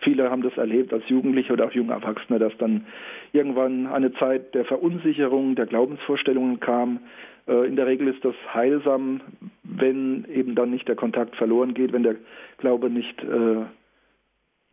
Viele 0.00 0.30
haben 0.30 0.42
das 0.42 0.56
erlebt 0.56 0.92
als 0.92 1.08
Jugendliche 1.08 1.52
oder 1.52 1.66
auch 1.66 1.72
junge 1.72 1.92
Erwachsene, 1.92 2.38
dass 2.38 2.56
dann 2.58 2.86
irgendwann 3.32 3.86
eine 3.86 4.12
Zeit 4.14 4.54
der 4.54 4.64
Verunsicherung, 4.64 5.54
der 5.54 5.66
Glaubensvorstellungen 5.66 6.60
kam. 6.60 7.00
Äh, 7.46 7.66
in 7.66 7.76
der 7.76 7.86
Regel 7.86 8.08
ist 8.08 8.24
das 8.24 8.34
heilsam, 8.52 9.20
wenn 9.62 10.24
eben 10.32 10.54
dann 10.54 10.70
nicht 10.70 10.88
der 10.88 10.96
Kontakt 10.96 11.36
verloren 11.36 11.74
geht, 11.74 11.92
wenn 11.92 12.02
der 12.02 12.16
Glaube 12.58 12.90
nicht 12.90 13.22
äh, 13.22 13.64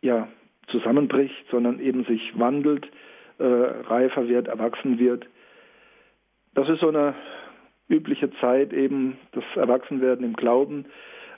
ja, 0.02 0.28
zusammenbricht, 0.68 1.46
sondern 1.50 1.80
eben 1.80 2.04
sich 2.04 2.38
wandelt, 2.38 2.86
äh, 3.38 3.44
reifer 3.44 4.28
wird, 4.28 4.48
erwachsen 4.48 4.98
wird. 4.98 5.26
Das 6.54 6.68
ist 6.68 6.80
so 6.80 6.88
eine 6.88 7.14
übliche 7.88 8.30
Zeit 8.40 8.72
eben 8.72 9.18
das 9.32 9.44
Erwachsenwerden 9.56 10.24
im 10.24 10.34
Glauben. 10.34 10.86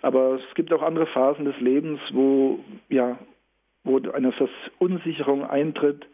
Aber 0.02 0.35
es 0.35 0.55
gibt 0.55 0.73
auch 0.73 0.83
andere 0.83 1.07
Phasen 1.07 1.45
des 1.45 1.59
Lebens, 1.61 2.00
wo 2.12 2.61
ja, 2.88 3.19
wo 3.87 4.00
eine 4.11 4.33
Verunsicherung 4.33 5.45
eintritt, 5.45 6.07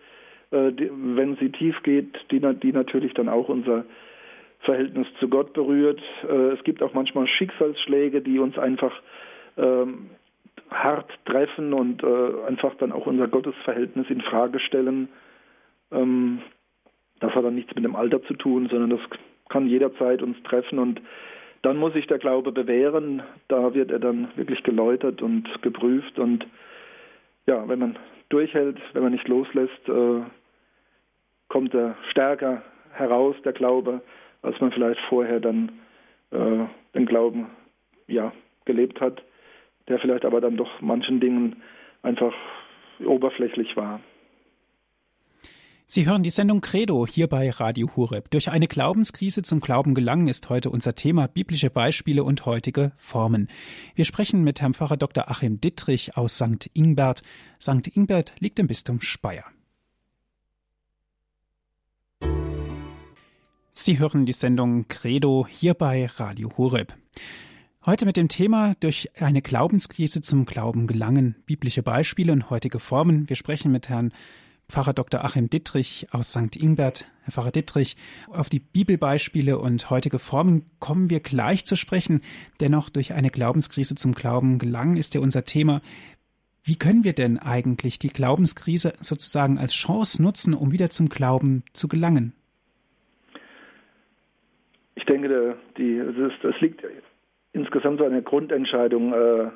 äh, 0.50 0.70
wenn 0.78 1.36
sie 1.36 1.50
tief 1.50 1.82
geht, 1.82 2.14
die, 2.30 2.40
die 2.40 2.72
natürlich 2.72 3.14
dann 3.14 3.28
auch 3.28 3.48
unser 3.48 3.84
Verhältnis 4.60 5.06
zu 5.18 5.28
Gott 5.28 5.52
berührt. 5.54 6.00
Äh, 6.28 6.52
es 6.52 6.62
gibt 6.64 6.82
auch 6.82 6.94
manchmal 6.94 7.26
Schicksalsschläge, 7.26 8.20
die 8.20 8.38
uns 8.38 8.58
einfach 8.58 8.92
ähm, 9.56 10.10
hart 10.70 11.10
treffen 11.24 11.72
und 11.72 12.02
äh, 12.02 12.46
einfach 12.46 12.74
dann 12.76 12.92
auch 12.92 13.06
unser 13.06 13.28
Gottesverhältnis 13.28 14.08
in 14.08 14.20
Frage 14.20 14.60
stellen. 14.60 15.08
Ähm, 15.90 16.42
das 17.20 17.34
hat 17.34 17.44
dann 17.44 17.54
nichts 17.54 17.74
mit 17.74 17.84
dem 17.84 17.96
Alter 17.96 18.22
zu 18.24 18.34
tun, 18.34 18.68
sondern 18.70 18.90
das 18.90 19.00
kann 19.48 19.66
jederzeit 19.66 20.22
uns 20.22 20.40
treffen 20.44 20.78
und 20.78 21.00
dann 21.62 21.76
muss 21.76 21.92
sich 21.92 22.08
der 22.08 22.18
Glaube 22.18 22.50
bewähren. 22.50 23.22
Da 23.48 23.74
wird 23.74 23.90
er 23.92 24.00
dann 24.00 24.28
wirklich 24.34 24.62
geläutert 24.64 25.22
und 25.22 25.48
geprüft 25.62 26.18
und 26.18 26.44
ja, 27.46 27.68
wenn 27.68 27.78
man 27.78 27.98
durchhält, 28.28 28.78
wenn 28.92 29.02
man 29.02 29.12
nicht 29.12 29.28
loslässt, 29.28 29.88
äh, 29.88 30.22
kommt 31.48 31.74
er 31.74 31.96
stärker 32.10 32.62
heraus, 32.92 33.36
der 33.44 33.52
Glaube, 33.52 34.02
als 34.42 34.60
man 34.60 34.72
vielleicht 34.72 35.00
vorher 35.08 35.40
dann 35.40 35.72
äh, 36.30 36.66
den 36.94 37.06
Glauben 37.06 37.46
ja, 38.06 38.32
gelebt 38.64 39.00
hat, 39.00 39.22
der 39.88 39.98
vielleicht 39.98 40.24
aber 40.24 40.40
dann 40.40 40.56
doch 40.56 40.80
manchen 40.80 41.20
Dingen 41.20 41.62
einfach 42.02 42.34
oberflächlich 43.04 43.76
war. 43.76 44.00
Sie 45.86 46.06
hören 46.06 46.22
die 46.22 46.30
Sendung 46.30 46.60
Credo 46.60 47.06
hier 47.06 47.26
bei 47.26 47.50
Radio 47.50 47.90
Hureb. 47.96 48.30
Durch 48.30 48.50
eine 48.50 48.68
Glaubenskrise 48.68 49.42
zum 49.42 49.60
Glauben 49.60 49.94
gelangen 49.94 50.28
ist 50.28 50.48
heute 50.48 50.70
unser 50.70 50.94
Thema 50.94 51.26
biblische 51.26 51.70
Beispiele 51.70 52.24
und 52.24 52.46
heutige 52.46 52.92
Formen. 52.96 53.48
Wir 53.94 54.04
sprechen 54.04 54.42
mit 54.42 54.62
Herrn 54.62 54.74
Pfarrer 54.74 54.96
Dr. 54.96 55.30
Achim 55.30 55.60
Dittrich 55.60 56.16
aus 56.16 56.36
St. 56.36 56.70
Ingbert. 56.72 57.22
St. 57.60 57.88
Ingbert 57.94 58.34
liegt 58.38 58.58
im 58.58 58.68
Bistum 58.68 59.00
Speyer. 59.00 59.44
Sie 63.70 63.98
hören 63.98 64.26
die 64.26 64.32
Sendung 64.32 64.86
Credo 64.88 65.46
hier 65.48 65.74
bei 65.74 66.06
Radio 66.06 66.52
Hureb. 66.56 66.94
Heute 67.84 68.06
mit 68.06 68.16
dem 68.16 68.28
Thema 68.28 68.74
durch 68.78 69.10
eine 69.20 69.42
Glaubenskrise 69.42 70.20
zum 70.20 70.44
Glauben 70.44 70.86
gelangen, 70.86 71.34
biblische 71.46 71.82
Beispiele 71.82 72.32
und 72.32 72.48
heutige 72.48 72.78
Formen. 72.78 73.28
Wir 73.28 73.34
sprechen 73.34 73.72
mit 73.72 73.88
Herrn 73.88 74.12
Pfarrer 74.72 74.94
Dr. 74.94 75.22
Achim 75.22 75.50
Dittrich 75.50 76.06
aus 76.12 76.32
St. 76.32 76.56
Ingbert. 76.56 77.04
Herr 77.24 77.32
Pfarrer 77.32 77.50
Dittrich, 77.50 77.94
auf 78.30 78.48
die 78.48 78.58
Bibelbeispiele 78.58 79.58
und 79.58 79.90
heutige 79.90 80.18
Formen 80.18 80.64
kommen 80.80 81.10
wir 81.10 81.20
gleich 81.20 81.66
zu 81.66 81.76
sprechen. 81.76 82.22
Dennoch 82.58 82.88
durch 82.88 83.12
eine 83.12 83.28
Glaubenskrise 83.28 83.96
zum 83.96 84.12
Glauben 84.12 84.58
gelangen 84.58 84.96
ist 84.96 85.14
ja 85.14 85.20
unser 85.20 85.44
Thema. 85.44 85.82
Wie 86.64 86.76
können 86.76 87.04
wir 87.04 87.12
denn 87.12 87.38
eigentlich 87.38 87.98
die 87.98 88.08
Glaubenskrise 88.08 88.94
sozusagen 89.00 89.58
als 89.58 89.74
Chance 89.74 90.22
nutzen, 90.22 90.54
um 90.54 90.72
wieder 90.72 90.88
zum 90.88 91.10
Glauben 91.10 91.64
zu 91.74 91.86
gelangen? 91.86 92.32
Ich 94.94 95.04
denke, 95.04 95.54
die, 95.76 95.98
es, 95.98 96.16
ist, 96.16 96.44
es 96.44 96.58
liegt 96.62 96.82
insgesamt 97.52 97.98
so 97.98 98.06
eine 98.06 98.22
Grundentscheidung 98.22 99.12
äh, 99.12 99.50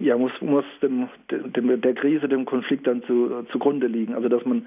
ja, 0.00 0.16
muss, 0.16 0.32
muss 0.40 0.64
dem, 0.82 1.08
dem, 1.30 1.80
der 1.80 1.94
Krise, 1.94 2.28
dem 2.28 2.44
Konflikt 2.44 2.86
dann 2.86 3.02
zu, 3.04 3.44
zugrunde 3.52 3.86
liegen. 3.86 4.14
Also 4.14 4.28
dass 4.28 4.44
man 4.44 4.66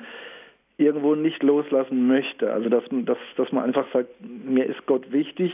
irgendwo 0.78 1.16
nicht 1.16 1.42
loslassen 1.44 2.08
möchte. 2.08 2.52
Also 2.52 2.70
dass, 2.70 2.84
dass, 2.90 3.18
dass 3.38 3.52
man 3.52 3.64
einfach 3.64 3.86
sagt, 3.94 4.10
mir 4.22 4.66
ist 4.66 4.86
Gott 4.86 5.12
wichtig, 5.12 5.52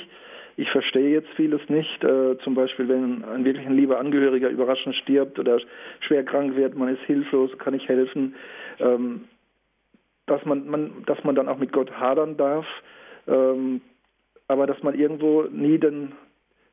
ich 0.60 0.70
verstehe 0.72 1.12
jetzt 1.12 1.30
vieles 1.38 1.62
nicht. 1.70 2.04
Äh, 2.04 2.38
zum 2.44 2.54
Beispiel, 2.54 2.90
wenn 2.90 3.24
ein 3.24 3.46
wirklich 3.46 3.66
ein 3.66 3.78
lieber 3.78 3.98
Angehöriger 3.98 4.50
überraschend 4.50 4.94
stirbt 4.96 5.40
oder 5.40 5.60
schwer 6.02 6.26
krank 6.26 6.58
wird, 6.58 6.76
man 6.76 6.90
ist 6.90 7.02
hilflos, 7.04 7.58
kann 7.60 7.74
ich 7.74 7.88
helfen. 7.88 8.36
Ähm, 8.80 9.22
dass 10.26 10.44
man, 10.46 10.68
man, 10.68 11.04
dass 11.06 11.24
man 11.24 11.36
dann 11.36 11.48
auch 11.48 11.58
mit 11.58 11.72
Gott 11.72 11.92
hadern 11.92 12.36
darf, 12.36 12.66
ähm, 13.28 13.82
aber 14.50 14.68
dass 14.68 14.84
man 14.84 15.00
irgendwo 15.00 15.44
nie 15.44 15.78
den, 15.78 16.12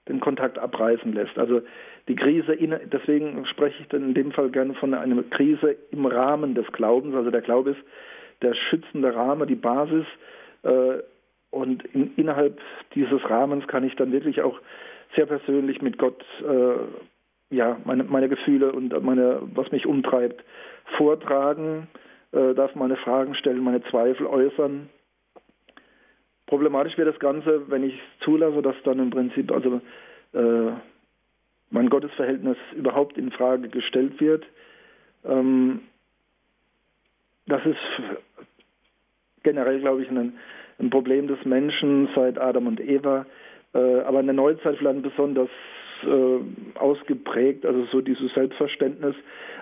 den 0.09 0.21
Kontakt 0.21 0.59
abreißen 0.59 1.13
lässt. 1.13 1.39
Also 1.39 1.63
die 2.09 2.17
Krise, 2.17 2.57
deswegen 2.93 3.45
spreche 3.47 3.83
ich 3.83 3.89
dann 3.89 4.03
in 4.03 4.15
dem 4.15 4.33
Fall 4.33 4.51
gerne 4.51 4.75
von 4.75 4.95
einer 4.95 5.23
Krise 5.25 5.77
im 5.91 6.07
Rahmen 6.07 6.55
des 6.55 6.67
Glaubens. 6.73 7.15
Also 7.15 7.31
der 7.31 7.43
Glaube 7.43 7.71
ist 7.71 7.81
der 8.43 8.55
schützende 8.55 9.15
Rahmen, 9.15 9.49
die 9.49 9.57
Basis. 9.57 10.07
Äh, 10.63 10.99
und 11.51 11.85
in, 11.87 12.13
innerhalb 12.17 12.61
dieses 12.95 13.23
Rahmens 13.29 13.67
kann 13.67 13.85
ich 13.85 13.97
dann 13.97 14.13
wirklich 14.13 14.43
auch 14.43 14.61
sehr 15.15 15.27
persönlich 15.27 15.81
mit 15.83 15.99
Gott 15.99 16.25
äh, 16.43 17.55
ja, 17.55 17.79
meine, 17.85 18.05
meine 18.05 18.29
Gefühle 18.29 18.73
und 18.73 18.93
meine, 19.05 19.41
was 19.55 19.71
mich 19.71 19.87
umtreibt, 19.87 20.45
vortragen, 20.97 21.89
äh, 22.33 22.55
darf 22.55 22.75
meine 22.75 22.97
Fragen 22.97 23.35
stellen, 23.35 23.63
meine 23.63 23.83
Zweifel 23.85 24.27
äußern. 24.27 24.89
Problematisch 26.47 26.97
wird 26.97 27.09
das 27.09 27.19
Ganze, 27.19 27.69
wenn 27.69 27.83
ich 27.83 27.95
es 27.95 28.25
zulasse, 28.25 28.62
dass 28.62 28.76
dann 28.85 29.00
im 29.00 29.11
Prinzip 29.11 29.50
also 29.50 29.81
äh, 30.33 30.73
mein 31.71 31.88
Gottesverhältnis 31.88 32.57
überhaupt 32.76 33.19
in 33.19 33.33
Frage 33.33 33.69
gestellt 33.69 34.21
wird. 34.21 34.45
Ähm, 35.25 35.81
das 37.47 37.65
ist 37.67 37.79
generell, 39.43 39.81
glaube 39.81 40.03
ich, 40.03 40.11
ein, 40.11 40.35
ein, 40.79 40.91
Problem 40.91 41.29
des 41.29 41.45
Menschen 41.45 42.09
seit 42.15 42.38
Adam 42.38 42.67
und 42.67 42.81
Eva, 42.81 43.26
äh, 43.75 44.00
aber 44.00 44.21
in 44.21 44.26
der 44.26 44.35
Neuzeit 44.35 44.76
vielleicht 44.79 45.03
besonders 45.03 45.50
äh, 46.03 46.79
ausgeprägt, 46.79 47.65
also 47.65 47.87
so 47.87 48.00
dieses 48.00 48.33
Selbstverständnis, 48.35 49.15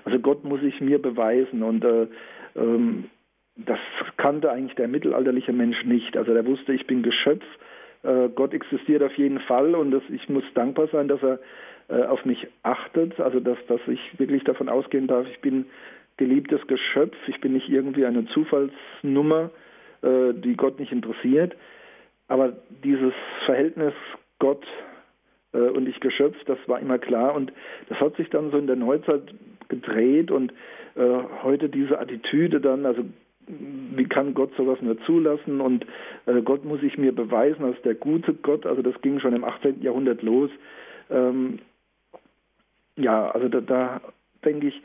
also 0.05 0.19
Gott 0.19 0.45
muss 0.45 0.61
sich 0.61 0.81
mir 0.81 1.01
beweisen 1.01 1.63
und 1.63 1.85
äh, 1.85 2.07
ähm, 2.57 3.05
das 3.57 3.79
kannte 4.17 4.51
eigentlich 4.51 4.75
der 4.77 4.89
mittelalterliche 4.89 5.53
Mensch 5.53 5.85
nicht. 5.85 6.17
Also 6.17 6.33
der 6.33 6.47
wusste, 6.47 6.73
ich 6.73 6.87
bin 6.87 7.03
Geschöpf, 7.03 7.45
äh, 8.03 8.29
Gott 8.35 8.53
existiert 8.53 9.03
auf 9.03 9.15
jeden 9.17 9.41
Fall 9.41 9.75
und 9.75 9.91
das, 9.91 10.03
ich 10.11 10.29
muss 10.29 10.45
dankbar 10.55 10.89
sein, 10.89 11.09
dass 11.09 11.23
er 11.23 11.39
äh, 11.89 12.05
auf 12.05 12.25
mich 12.25 12.47
achtet, 12.63 13.19
also 13.21 13.41
dass, 13.41 13.59
dass 13.69 13.81
ich 13.87 14.01
wirklich 14.19 14.45
davon 14.45 14.69
ausgehen 14.69 15.07
darf, 15.07 15.27
ich 15.31 15.41
bin 15.41 15.67
geliebtes 16.17 16.67
Geschöpf, 16.67 17.17
ich 17.27 17.41
bin 17.41 17.53
nicht 17.53 17.69
irgendwie 17.69 18.07
eine 18.07 18.27
Zufallsnummer, 18.27 19.51
äh, 20.03 20.33
die 20.35 20.57
Gott 20.57 20.79
nicht 20.79 20.93
interessiert. 20.93 21.57
Aber 22.29 22.55
dieses 22.83 23.13
Verhältnis 23.45 23.93
Gott 24.39 24.65
äh, 25.53 25.59
und 25.59 25.89
ich 25.89 26.01
Geschöpf, 26.01 26.37
das 26.47 26.59
war 26.67 26.81
immer 26.81 26.99
klar 26.99 27.35
und 27.35 27.53
das 27.89 28.01
hat 28.01 28.17
sich 28.17 28.31
dann 28.31 28.51
so 28.51 28.59
in 28.59 28.67
der 28.67 28.77
Neuzeit 28.77 29.23
gedreht 29.69 30.31
und 30.31 30.53
äh, 30.97 31.19
heute 31.43 31.69
diese 31.69 31.99
Attitüde 31.99 32.61
dann, 32.61 32.87
also 32.87 33.05
wie 33.47 34.05
kann 34.05 34.35
Gott 34.35 34.55
sowas 34.57 34.81
nur 34.81 34.99
zulassen 35.03 35.61
und 35.61 35.87
äh, 36.27 36.43
Gott 36.43 36.65
muss 36.65 36.81
sich 36.81 36.99
mir 36.99 37.15
beweisen 37.15 37.65
als 37.65 37.81
der 37.83 37.95
gute 37.95 38.35
Gott, 38.35 38.67
also 38.67 38.83
das 38.83 39.01
ging 39.03 39.21
schon 39.21 39.35
im 39.35 39.45
18. 39.45 39.83
Jahrhundert 39.83 40.23
los. 40.23 40.51
Ähm, 41.11 41.59
ja, 42.97 43.31
also 43.31 43.49
da, 43.49 43.61
da 43.61 44.01
denke 44.45 44.69
ich, 44.69 44.83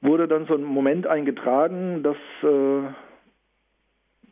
wurde 0.00 0.28
dann 0.28 0.46
so 0.46 0.54
ein 0.54 0.64
Moment 0.64 1.06
eingetragen, 1.06 2.02
dass 2.02 2.16
äh, 2.42 2.92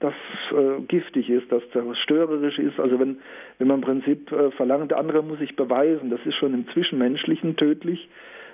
das 0.00 0.14
äh, 0.52 0.81
giftig 0.83 1.28
ist, 1.28 1.50
dass 1.50 1.62
zerstörerisch 1.71 2.59
ist. 2.59 2.78
Also 2.78 2.99
wenn, 3.00 3.19
wenn 3.59 3.69
man 3.69 3.76
im 3.76 3.85
Prinzip 3.85 4.31
äh, 4.33 4.50
verlangt, 4.52 4.90
der 4.90 4.99
andere 4.99 5.23
muss 5.23 5.38
sich 5.38 5.57
beweisen, 5.57 6.11
das 6.11 6.21
ist 6.25 6.37
schon 6.37 6.55
im 6.55 6.69
Zwischenmenschlichen 6.69 7.57
tödlich, 7.57 8.09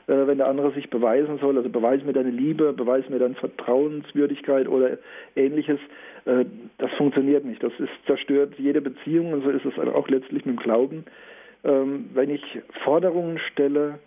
wenn 0.06 0.38
der 0.38 0.49
andere 0.49 0.73
sich 0.73 0.90
beweisen 0.90 1.38
soll, 1.38 1.56
also 1.56 1.68
beweis 1.68 2.02
mir 2.04 2.12
deine 2.12 2.30
Liebe, 2.30 2.73
beweis 2.73 3.08
mir 3.08 3.18
deine 3.18 3.34
Vertrauenswürdigkeit 3.37 4.68
oder 4.68 4.99
ähnliches, 5.34 5.78
äh, 6.26 6.44
das 6.78 6.90
funktioniert 6.92 7.44
nicht. 7.44 7.62
Das 7.62 7.73
ist 7.78 7.92
zerstört 8.06 8.54
jede 8.58 8.80
Beziehung 8.80 9.32
und 9.32 9.44
so 9.44 9.50
ist 9.50 9.64
es 9.64 9.78
auch 9.78 10.08
letztlich 10.08 10.44
mit 10.44 10.56
dem 10.56 10.62
Glauben. 10.62 11.04
Ähm, 11.64 12.11
wenn 12.12 12.30
ich 12.30 12.42
Forderungen 12.84 13.38
stelle, 13.38 13.99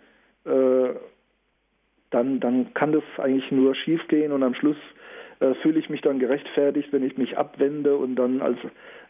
äh, 0.44 0.90
dann, 2.10 2.40
dann 2.40 2.72
kann 2.74 2.92
das 2.92 3.02
eigentlich 3.18 3.50
nur 3.50 3.74
schiefgehen 3.74 4.32
und 4.32 4.42
am 4.42 4.54
Schluss 4.54 4.76
äh, 5.40 5.54
fühle 5.62 5.78
ich 5.78 5.90
mich 5.90 6.00
dann 6.00 6.18
gerechtfertigt, 6.18 6.92
wenn 6.92 7.04
ich 7.04 7.18
mich 7.18 7.36
abwende 7.36 7.96
und 7.96 8.16
dann 8.16 8.40
als 8.40 8.58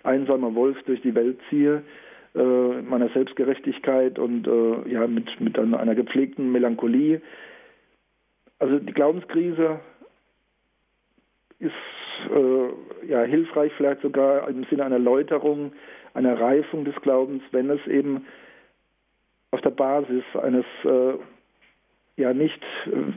einsamer 0.02 0.54
Wolf 0.54 0.76
durch 0.84 1.00
die 1.02 1.14
Welt 1.14 1.38
ziehe, 1.50 1.82
äh, 2.38 2.82
meiner 2.82 3.08
Selbstgerechtigkeit 3.10 4.18
und 4.18 4.46
äh, 4.46 4.90
ja 4.90 5.06
mit, 5.06 5.40
mit 5.40 5.58
einer, 5.58 5.94
gepflegten 5.94 6.52
Melancholie. 6.52 7.20
also 8.58 8.78
die 8.78 8.92
Glaubenskrise 8.92 9.80
ist 11.58 11.72
äh, 12.32 13.08
ja 13.08 13.22
hilfreich, 13.22 13.72
vielleicht 13.76 14.02
sogar 14.02 14.48
im 14.48 14.64
Sinne 14.70 14.84
einer 14.84 14.98
Läuterung, 14.98 15.72
einer 16.14 16.40
Reifung 16.40 16.84
des 16.84 16.94
Glaubens, 17.02 17.42
wenn 17.50 17.70
es 17.70 17.84
eben 17.86 18.26
auf 19.50 19.60
der 19.62 19.70
Basis 19.70 20.24
eines 20.40 20.66
äh, 20.84 21.14
ja 22.16 22.34
nicht 22.34 22.60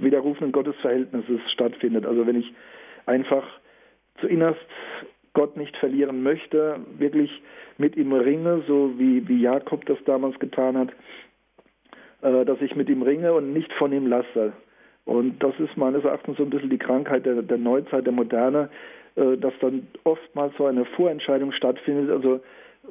widerrufenden 0.02 0.52
Gottesverhältnisses 0.52 1.42
stattfindet. 1.52 2.06
Also 2.06 2.26
wenn 2.28 2.40
ich 2.40 2.54
einfach 3.06 3.44
zuinnerst 4.20 4.60
Gott 5.34 5.58
nicht 5.58 5.76
verlieren 5.78 6.24
möchte, 6.24 6.80
wirklich 6.98 7.32
mit 7.78 7.96
ihm 7.96 8.14
ringe, 8.14 8.64
so 8.68 8.94
wie, 8.98 9.28
wie 9.28 9.42
Jakob 9.42 9.86
das 9.86 9.98
damals 10.06 10.38
getan 10.40 10.78
hat, 10.78 10.90
äh, 12.22 12.46
dass 12.46 12.62
ich 12.62 12.76
mit 12.76 12.90
ihm 12.90 13.02
ringe 13.02 13.34
und 13.34 13.54
nicht 13.54 13.72
von 13.74 13.94
ihm 13.94 14.08
lasse. 14.08 14.54
Und 15.06 15.42
das 15.42 15.54
ist 15.60 15.78
meines 15.78 16.04
Erachtens 16.04 16.38
so 16.38 16.44
ein 16.44 16.50
bisschen 16.50 16.70
die 16.70 16.78
Krankheit 16.78 17.26
der, 17.26 17.42
der 17.42 17.58
Neuzeit, 17.58 18.06
der 18.06 18.14
Moderne, 18.14 18.70
äh, 19.16 19.38
dass 19.38 19.54
dann 19.62 19.88
oftmals 20.04 20.56
so 20.58 20.66
eine 20.66 20.86
Vorentscheidung 20.86 21.52
stattfindet. 21.54 22.10
Also 22.12 22.42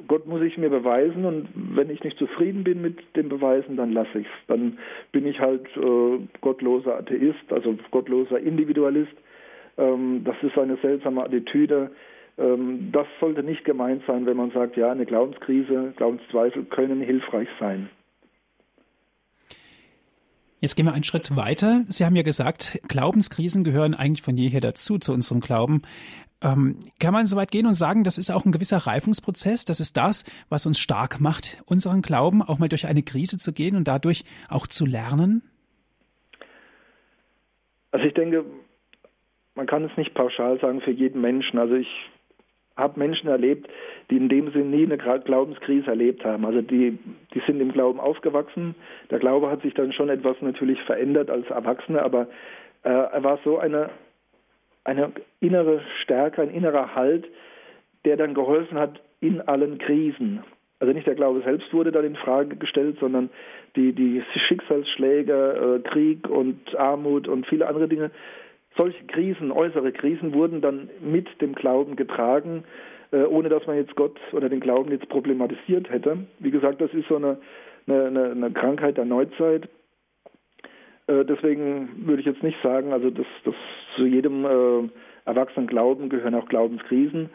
Gott 0.07 0.25
muss 0.25 0.41
ich 0.41 0.57
mir 0.57 0.69
beweisen 0.69 1.25
und 1.25 1.49
wenn 1.53 1.89
ich 1.89 2.03
nicht 2.03 2.17
zufrieden 2.17 2.63
bin 2.63 2.81
mit 2.81 2.97
dem 3.15 3.29
Beweisen, 3.29 3.75
dann 3.75 3.91
lasse 3.91 4.19
ich 4.19 4.27
es. 4.27 4.47
Dann 4.47 4.77
bin 5.11 5.25
ich 5.25 5.39
halt 5.39 5.65
äh, 5.77 6.19
gottloser 6.41 6.97
Atheist, 6.97 7.51
also 7.51 7.77
gottloser 7.91 8.39
Individualist. 8.39 9.13
Ähm, 9.77 10.23
das 10.23 10.35
ist 10.41 10.57
eine 10.57 10.77
seltsame 10.77 11.23
Attitüde. 11.23 11.91
Ähm, 12.41 12.91
das 12.91 13.07
sollte 13.19 13.43
nicht 13.43 13.63
gemeint 13.63 14.03
sein, 14.07 14.25
wenn 14.25 14.37
man 14.37 14.51
sagt, 14.51 14.75
ja, 14.75 14.91
eine 14.91 15.05
Glaubenskrise, 15.05 15.93
Glaubenszweifel 15.95 16.65
können 16.65 17.01
hilfreich 17.01 17.47
sein. 17.59 17.89
Jetzt 20.59 20.75
gehen 20.75 20.85
wir 20.85 20.93
einen 20.93 21.03
Schritt 21.03 21.35
weiter. 21.35 21.85
Sie 21.87 22.05
haben 22.05 22.15
ja 22.15 22.21
gesagt, 22.21 22.79
Glaubenskrisen 22.87 23.63
gehören 23.63 23.95
eigentlich 23.95 24.21
von 24.21 24.37
jeher 24.37 24.61
dazu, 24.61 24.99
zu 24.99 25.11
unserem 25.11 25.41
Glauben. 25.41 25.81
Ähm, 26.43 26.79
kann 26.99 27.13
man 27.13 27.25
so 27.27 27.35
weit 27.35 27.51
gehen 27.51 27.67
und 27.67 27.73
sagen, 27.73 28.03
das 28.03 28.17
ist 28.17 28.31
auch 28.31 28.45
ein 28.45 28.51
gewisser 28.51 28.77
Reifungsprozess, 28.77 29.65
das 29.65 29.79
ist 29.79 29.95
das, 29.95 30.23
was 30.49 30.65
uns 30.65 30.79
stark 30.79 31.19
macht, 31.19 31.61
unseren 31.67 32.01
Glauben 32.01 32.41
auch 32.41 32.57
mal 32.57 32.69
durch 32.69 32.87
eine 32.87 33.03
Krise 33.03 33.37
zu 33.37 33.53
gehen 33.53 33.75
und 33.75 33.87
dadurch 33.87 34.23
auch 34.49 34.65
zu 34.65 34.87
lernen? 34.87 35.43
Also 37.91 38.05
ich 38.07 38.13
denke, 38.15 38.45
man 39.53 39.67
kann 39.67 39.83
es 39.83 39.95
nicht 39.97 40.15
pauschal 40.15 40.59
sagen 40.59 40.81
für 40.81 40.91
jeden 40.91 41.21
Menschen. 41.21 41.59
Also 41.59 41.75
ich 41.75 41.87
habe 42.81 42.99
Menschen 42.99 43.29
erlebt, 43.29 43.69
die 44.09 44.17
in 44.17 44.27
dem 44.27 44.51
Sinn 44.51 44.71
nie 44.71 44.83
eine 44.83 44.97
Glaubenskrise 44.97 45.87
erlebt 45.87 46.25
haben. 46.25 46.45
Also 46.45 46.61
die, 46.61 46.97
die 47.33 47.41
sind 47.47 47.61
im 47.61 47.71
Glauben 47.71 47.99
aufgewachsen. 47.99 48.75
Der 49.09 49.19
Glaube 49.19 49.49
hat 49.49 49.61
sich 49.61 49.73
dann 49.73 49.93
schon 49.93 50.09
etwas 50.09 50.35
natürlich 50.41 50.81
verändert 50.81 51.29
als 51.29 51.49
Erwachsene, 51.49 52.01
aber 52.01 52.27
äh, 52.83 52.89
er 52.89 53.23
war 53.23 53.39
so 53.43 53.57
eine, 53.57 53.89
eine 54.83 55.11
innere 55.39 55.81
Stärke, 56.01 56.41
ein 56.41 56.49
innerer 56.49 56.95
Halt, 56.95 57.25
der 58.03 58.17
dann 58.17 58.33
geholfen 58.33 58.77
hat 58.77 58.99
in 59.21 59.39
allen 59.41 59.77
Krisen. 59.77 60.43
Also 60.79 60.93
nicht 60.93 61.05
der 61.05 61.15
Glaube 61.15 61.41
selbst 61.41 61.71
wurde 61.73 61.91
dann 61.91 62.05
in 62.05 62.15
Frage 62.15 62.55
gestellt, 62.55 62.97
sondern 62.99 63.29
die, 63.75 63.93
die 63.93 64.23
Schicksalsschläge, 64.47 65.79
äh, 65.85 65.87
Krieg 65.87 66.27
und 66.27 66.75
Armut 66.75 67.27
und 67.27 67.45
viele 67.45 67.67
andere 67.67 67.87
Dinge 67.87 68.09
solche 68.77 69.03
Krisen, 69.05 69.51
äußere 69.51 69.91
Krisen 69.91 70.33
wurden 70.33 70.61
dann 70.61 70.89
mit 70.99 71.41
dem 71.41 71.53
Glauben 71.55 71.95
getragen, 71.95 72.63
äh, 73.11 73.23
ohne 73.23 73.49
dass 73.49 73.65
man 73.67 73.75
jetzt 73.75 73.95
Gott 73.95 74.19
oder 74.31 74.49
den 74.49 74.59
Glauben 74.59 74.91
jetzt 74.91 75.09
problematisiert 75.09 75.89
hätte. 75.89 76.25
Wie 76.39 76.51
gesagt, 76.51 76.81
das 76.81 76.93
ist 76.93 77.07
so 77.07 77.17
eine, 77.17 77.37
eine, 77.87 78.31
eine 78.31 78.51
Krankheit 78.51 78.97
der 78.97 79.05
Neuzeit. 79.05 79.67
Äh, 81.07 81.25
deswegen 81.25 82.07
würde 82.07 82.21
ich 82.21 82.27
jetzt 82.27 82.43
nicht 82.43 82.57
sagen, 82.63 82.93
also 82.93 83.09
dass, 83.09 83.27
dass 83.43 83.55
zu 83.95 84.05
jedem 84.05 84.45
äh, 84.45 84.89
erwachsenen 85.25 85.67
Glauben 85.67 86.09
gehören 86.09 86.35
auch 86.35 86.47
Glaubenskrisen. 86.47 87.29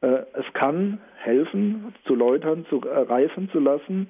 Es 0.00 0.44
kann 0.52 1.00
helfen, 1.16 1.94
zu 2.06 2.14
läutern, 2.14 2.66
zu 2.68 2.76
reifen 2.76 3.48
zu 3.50 3.58
lassen 3.58 4.06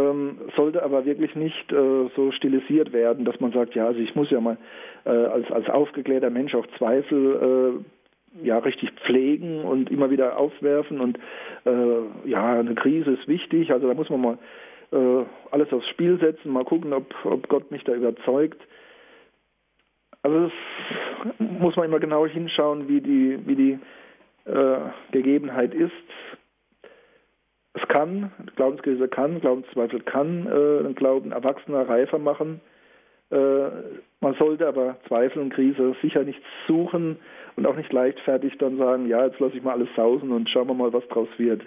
ähm, 0.00 0.38
sollte 0.56 0.82
aber 0.82 1.04
wirklich 1.04 1.34
nicht 1.34 1.72
äh, 1.72 2.08
so 2.16 2.32
stilisiert 2.32 2.92
werden, 2.92 3.24
dass 3.24 3.40
man 3.40 3.52
sagt, 3.52 3.74
ja, 3.74 3.86
also 3.86 4.00
ich 4.00 4.14
muss 4.14 4.30
ja 4.30 4.40
mal 4.40 4.56
äh, 5.04 5.10
als, 5.10 5.50
als 5.50 5.68
aufgeklärter 5.68 6.30
Mensch 6.30 6.54
auch 6.54 6.66
Zweifel 6.78 7.82
äh, 7.82 8.46
ja 8.46 8.58
richtig 8.58 8.90
pflegen 9.04 9.64
und 9.64 9.90
immer 9.90 10.10
wieder 10.10 10.38
aufwerfen 10.38 11.00
und 11.00 11.18
äh, 11.64 12.28
ja, 12.28 12.60
eine 12.60 12.74
Krise 12.74 13.12
ist 13.12 13.28
wichtig, 13.28 13.72
also 13.72 13.88
da 13.88 13.94
muss 13.94 14.10
man 14.10 14.20
mal 14.20 14.38
äh, 14.92 15.24
alles 15.50 15.72
aufs 15.72 15.88
Spiel 15.88 16.18
setzen, 16.18 16.52
mal 16.52 16.64
gucken, 16.64 16.92
ob, 16.92 17.14
ob 17.24 17.48
Gott 17.48 17.70
mich 17.70 17.84
da 17.84 17.94
überzeugt. 17.94 18.60
Also 20.22 20.50
das 21.24 21.32
muss 21.38 21.76
man 21.76 21.86
immer 21.86 22.00
genau 22.00 22.26
hinschauen, 22.26 22.88
wie 22.88 23.00
die, 23.00 23.38
wie 23.46 23.56
die 23.56 23.78
äh, 24.44 24.78
Gegebenheit 25.12 25.74
ist 25.74 25.92
es 27.74 27.86
kann, 27.88 28.32
Glaubenskrise 28.56 29.08
kann, 29.08 29.40
Glaubenszweifel 29.40 30.00
kann 30.00 30.46
äh, 30.46 30.82
den 30.82 30.94
Glauben 30.94 31.32
erwachsener, 31.32 31.88
reifer 31.88 32.18
machen. 32.18 32.60
Äh, 33.30 33.68
man 34.20 34.34
sollte 34.38 34.66
aber 34.66 34.96
Zweifel 35.06 35.40
und 35.40 35.54
Krise 35.54 35.94
sicher 36.02 36.24
nicht 36.24 36.40
suchen 36.66 37.16
und 37.56 37.66
auch 37.66 37.76
nicht 37.76 37.92
leichtfertig 37.92 38.58
dann 38.58 38.76
sagen, 38.76 39.06
ja, 39.08 39.24
jetzt 39.24 39.38
lasse 39.38 39.56
ich 39.56 39.62
mal 39.62 39.74
alles 39.74 39.88
sausen 39.94 40.32
und 40.32 40.48
schauen 40.50 40.66
wir 40.68 40.74
mal, 40.74 40.92
was 40.92 41.06
draus 41.08 41.28
wird. 41.36 41.62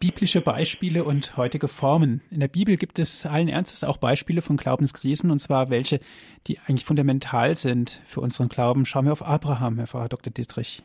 Biblische 0.00 0.40
Beispiele 0.40 1.04
und 1.04 1.36
heutige 1.36 1.68
Formen. 1.68 2.20
In 2.30 2.40
der 2.40 2.48
Bibel 2.48 2.76
gibt 2.76 2.98
es 2.98 3.24
allen 3.24 3.48
Ernstes 3.48 3.84
auch 3.84 3.96
Beispiele 3.96 4.42
von 4.42 4.56
Glaubenskrisen, 4.56 5.30
und 5.30 5.38
zwar 5.38 5.70
welche, 5.70 6.00
die 6.46 6.58
eigentlich 6.58 6.84
fundamental 6.84 7.54
sind 7.54 8.02
für 8.06 8.20
unseren 8.20 8.48
Glauben. 8.48 8.84
Schauen 8.84 9.06
wir 9.06 9.12
auf 9.12 9.26
Abraham, 9.26 9.78
Herr 9.78 9.86
Pfarrer 9.86 10.08
Dr. 10.08 10.32
Dietrich. 10.32 10.82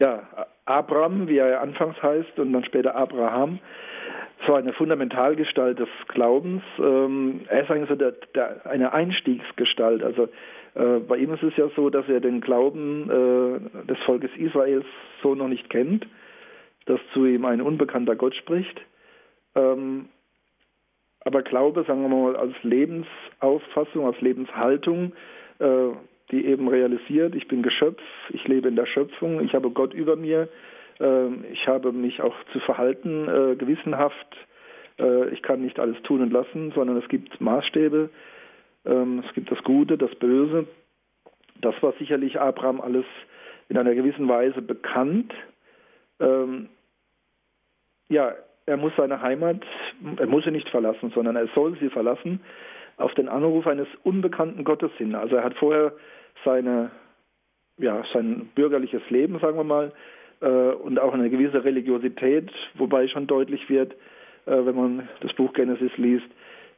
Ja, 0.00 0.46
Abraham, 0.68 1.28
wie 1.28 1.38
er 1.38 1.60
anfangs 1.60 2.00
heißt, 2.02 2.38
und 2.38 2.52
dann 2.52 2.64
später 2.64 2.94
Abraham, 2.94 3.58
so 4.46 4.54
eine 4.54 4.72
Fundamentalgestalt 4.72 5.78
des 5.78 5.88
Glaubens. 6.08 6.62
Ähm, 6.78 7.40
er 7.48 7.62
ist 7.62 7.70
eigentlich 7.70 7.88
so 7.88 7.96
der, 7.96 8.12
der, 8.34 8.66
eine 8.66 8.92
Einstiegsgestalt. 8.92 10.02
Also 10.02 10.28
äh, 10.74 11.00
bei 11.00 11.16
ihm 11.16 11.32
ist 11.32 11.42
es 11.42 11.56
ja 11.56 11.68
so, 11.74 11.90
dass 11.90 12.08
er 12.08 12.20
den 12.20 12.40
Glauben 12.40 13.10
äh, 13.10 13.86
des 13.86 13.98
Volkes 14.04 14.30
Israels 14.36 14.86
so 15.22 15.34
noch 15.34 15.48
nicht 15.48 15.68
kennt, 15.70 16.06
dass 16.86 17.00
zu 17.12 17.26
ihm 17.26 17.44
ein 17.44 17.60
unbekannter 17.60 18.14
Gott 18.14 18.34
spricht. 18.36 18.80
Ähm, 19.54 20.08
aber 21.24 21.42
Glaube, 21.42 21.84
sagen 21.84 22.02
wir 22.02 22.08
mal, 22.08 22.36
als 22.36 22.54
Lebensauffassung, 22.62 24.06
als 24.06 24.20
Lebenshaltung, 24.20 25.12
äh, 25.58 25.90
die 26.30 26.46
eben 26.46 26.68
realisiert, 26.68 27.34
ich 27.34 27.48
bin 27.48 27.62
Geschöpf, 27.62 28.02
ich 28.30 28.46
lebe 28.46 28.68
in 28.68 28.76
der 28.76 28.86
Schöpfung, 28.86 29.40
ich 29.40 29.54
habe 29.54 29.70
Gott 29.70 29.94
über 29.94 30.16
mir, 30.16 30.48
äh, 31.00 31.28
ich 31.52 31.66
habe 31.66 31.92
mich 31.92 32.20
auch 32.20 32.34
zu 32.52 32.60
verhalten, 32.60 33.28
äh, 33.28 33.56
gewissenhaft, 33.56 34.36
äh, 34.98 35.28
ich 35.30 35.42
kann 35.42 35.62
nicht 35.62 35.78
alles 35.78 36.00
tun 36.02 36.20
und 36.20 36.32
lassen, 36.32 36.72
sondern 36.74 36.96
es 36.98 37.08
gibt 37.08 37.40
Maßstäbe, 37.40 38.10
ähm, 38.84 39.22
es 39.26 39.34
gibt 39.34 39.50
das 39.50 39.62
Gute, 39.64 39.96
das 39.96 40.14
Böse. 40.16 40.66
Das 41.60 41.74
war 41.82 41.92
sicherlich 41.98 42.38
Abraham 42.38 42.80
alles 42.80 43.06
in 43.68 43.76
einer 43.76 43.94
gewissen 43.94 44.28
Weise 44.28 44.62
bekannt. 44.62 45.32
Ähm, 46.20 46.68
ja, 48.08 48.34
er 48.66 48.76
muss 48.76 48.92
seine 48.96 49.20
Heimat, 49.22 49.64
er 50.16 50.26
muss 50.26 50.44
sie 50.44 50.50
nicht 50.50 50.68
verlassen, 50.68 51.10
sondern 51.14 51.36
er 51.36 51.48
soll 51.54 51.76
sie 51.78 51.88
verlassen 51.88 52.40
auf 52.96 53.14
den 53.14 53.28
Anruf 53.28 53.66
eines 53.66 53.88
unbekannten 54.02 54.64
Gottes 54.64 54.90
hin. 54.98 55.14
Also 55.14 55.36
er 55.36 55.44
hat 55.44 55.54
vorher 55.54 55.92
seine, 56.48 56.90
ja, 57.78 58.02
sein 58.14 58.48
bürgerliches 58.54 59.02
Leben, 59.10 59.38
sagen 59.38 59.58
wir 59.58 59.64
mal, 59.64 59.92
äh, 60.40 60.46
und 60.46 60.98
auch 60.98 61.12
eine 61.12 61.28
gewisse 61.28 61.62
Religiosität, 61.64 62.50
wobei 62.74 63.06
schon 63.08 63.26
deutlich 63.26 63.68
wird, 63.68 63.92
äh, 64.46 64.64
wenn 64.64 64.74
man 64.74 65.08
das 65.20 65.32
Buch 65.34 65.52
Genesis 65.52 65.92
liest, 65.96 66.26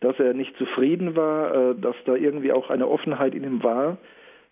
dass 0.00 0.18
er 0.18 0.34
nicht 0.34 0.56
zufrieden 0.56 1.14
war, 1.14 1.54
äh, 1.54 1.74
dass 1.76 1.94
da 2.04 2.16
irgendwie 2.16 2.52
auch 2.52 2.68
eine 2.70 2.88
Offenheit 2.88 3.34
in 3.34 3.44
ihm 3.44 3.62
war, 3.62 3.98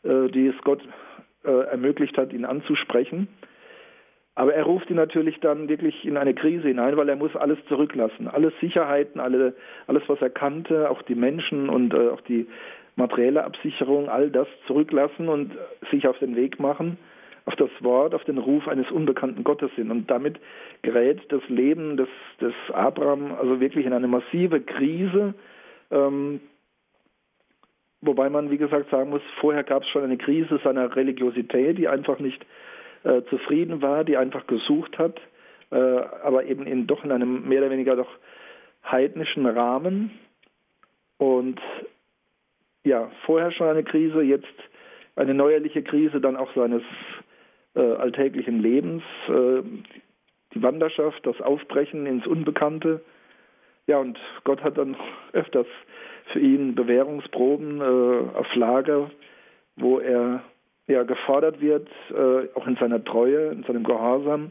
die 0.05 0.47
es 0.47 0.55
Gott 0.63 0.81
ermöglicht 1.43 2.17
hat, 2.17 2.33
ihn 2.33 2.45
anzusprechen. 2.45 3.27
Aber 4.37 4.55
er 4.55 4.63
ruft 4.63 4.89
ihn 4.91 4.97
natürlich 4.97 5.41
dann 5.41 5.69
wirklich 5.69 6.05
in 6.05 6.17
eine 6.17 6.35
Krise 6.35 6.69
hinein, 6.69 6.97
weil 6.97 7.09
er 7.09 7.17
muss 7.17 7.35
alles 7.35 7.59
zurücklassen. 7.67 8.29
Alle 8.29 8.53
Sicherheiten, 8.61 9.21
alle, 9.21 9.57
alles, 9.89 10.05
was 10.07 10.23
er 10.23 10.31
kannte, 10.31 10.89
auch 10.89 11.03
die 11.03 11.17
Menschen 11.17 11.69
und 11.69 11.93
auch 11.97 12.21
die 12.21 12.47
materielle 12.99 13.45
Absicherung, 13.45 14.09
all 14.09 14.31
das 14.31 14.49
zurücklassen 14.67 15.29
und 15.29 15.53
sich 15.91 16.07
auf 16.07 16.19
den 16.19 16.37
Weg 16.37 16.59
machen, 16.59 16.99
auf 17.47 17.55
das 17.57 17.71
Wort, 17.81 18.15
auf 18.15 18.25
den 18.25 18.39
Ruf 18.39 18.69
eines 18.69 18.91
unbekannten 18.91 19.45
Gottes 19.45 19.71
hin. 19.73 19.91
Und 19.91 20.11
damit 20.11 20.39
gerät 20.83 21.21
das 21.31 21.43
Leben 21.49 21.97
des, 21.97 22.09
des 22.41 22.53
Abraham 22.75 23.33
also 23.33 23.61
wirklich 23.61 23.87
in 23.87 23.93
eine 23.93 24.09
massive 24.09 24.61
Krise. 24.61 25.33
Ähm, 25.91 26.41
wobei 28.01 28.29
man, 28.29 28.51
wie 28.51 28.59
gesagt, 28.59 28.91
sagen 28.91 29.11
muss, 29.11 29.23
vorher 29.41 29.63
gab 29.63 29.85
es 29.85 29.89
schon 29.89 30.03
eine 30.03 30.19
Krise 30.19 30.61
seiner 30.63 30.95
Religiosität, 30.95 31.79
die 31.79 31.89
einfach 31.89 32.19
nicht 32.19 32.45
äh, 33.05 33.23
zufrieden 33.31 33.81
war, 33.81 34.03
die 34.03 34.17
einfach 34.17 34.47
gesucht 34.49 34.99
hat, 34.99 35.21
äh, 35.71 35.77
aber 35.77 36.45
eben 36.45 36.67
in 36.67 36.89
doch 36.89 37.05
in 37.05 37.13
einem 37.13 37.49
mehr 37.49 37.61
oder 37.61 37.71
weniger 37.71 37.95
doch 37.95 38.11
heidnischen 38.85 39.47
Rahmen. 39.47 40.11
Und 41.17 41.61
ja, 42.85 43.11
vorher 43.27 43.51
schon 43.51 43.69
eine 43.69 43.85
Krise, 43.85 44.23
jetzt 44.23 44.47
eine 45.17 45.35
neuerliche 45.35 45.83
Krise 45.83 46.21
dann 46.21 46.37
auch 46.37 46.55
seines 46.55 46.83
äh, 47.75 47.81
alltäglichen 47.81 48.61
Lebens, 48.61 49.03
äh, 49.29 49.63
die 50.55 50.63
Wanderschaft, 50.63 51.27
das 51.27 51.41
Aufbrechen 51.41 52.07
ins 52.07 52.27
Unbekannte. 52.27 53.03
Ja, 53.87 53.99
und 53.99 54.19
Gott 54.45 54.63
hat 54.63 54.79
dann 54.79 54.97
öfters 55.33 55.67
für 56.33 56.41
ihn 56.41 56.75
Bewährungsproben 56.75 57.81
äh, 57.81 58.37
auf 58.37 58.55
Lager, 58.55 59.11
wo 59.77 59.99
er 59.99 60.43
ja 60.87 61.03
gefordert 61.03 61.61
wird, 61.61 61.89
äh, 62.11 62.49
auch 62.55 62.67
in 62.67 62.77
seiner 62.77 63.03
Treue, 63.05 63.49
in 63.49 63.63
seinem 63.65 63.85
Gehorsam, 63.85 64.51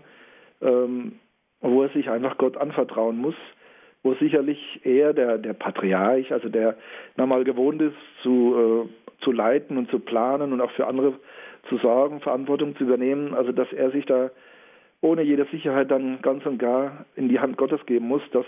ähm, 0.61 1.19
wo 1.61 1.83
er 1.83 1.89
sich 1.89 2.09
einfach 2.09 2.37
Gott 2.37 2.57
anvertrauen 2.57 3.17
muss, 3.17 3.35
wo 4.03 4.13
sicherlich 4.15 4.81
er, 4.83 5.13
der, 5.13 5.37
der 5.37 5.53
Patriarch, 5.53 6.31
also 6.31 6.49
der 6.49 6.75
normal 7.15 7.43
gewohnt 7.43 7.81
ist, 7.81 7.95
zu, 8.23 8.87
äh, 8.87 9.23
zu 9.23 9.31
leiten 9.31 9.77
und 9.77 9.89
zu 9.89 9.99
planen 9.99 10.53
und 10.53 10.61
auch 10.61 10.71
für 10.71 10.87
andere 10.87 11.13
zu 11.69 11.77
sorgen, 11.77 12.21
Verantwortung 12.21 12.75
zu 12.77 12.83
übernehmen, 12.83 13.33
also 13.33 13.51
dass 13.51 13.71
er 13.73 13.91
sich 13.91 14.05
da 14.05 14.29
ohne 15.01 15.21
jede 15.21 15.45
Sicherheit 15.51 15.91
dann 15.91 16.21
ganz 16.21 16.45
und 16.45 16.57
gar 16.57 17.05
in 17.15 17.29
die 17.29 17.39
Hand 17.39 17.57
Gottes 17.57 17.85
geben 17.85 18.07
muss, 18.07 18.21
das 18.31 18.45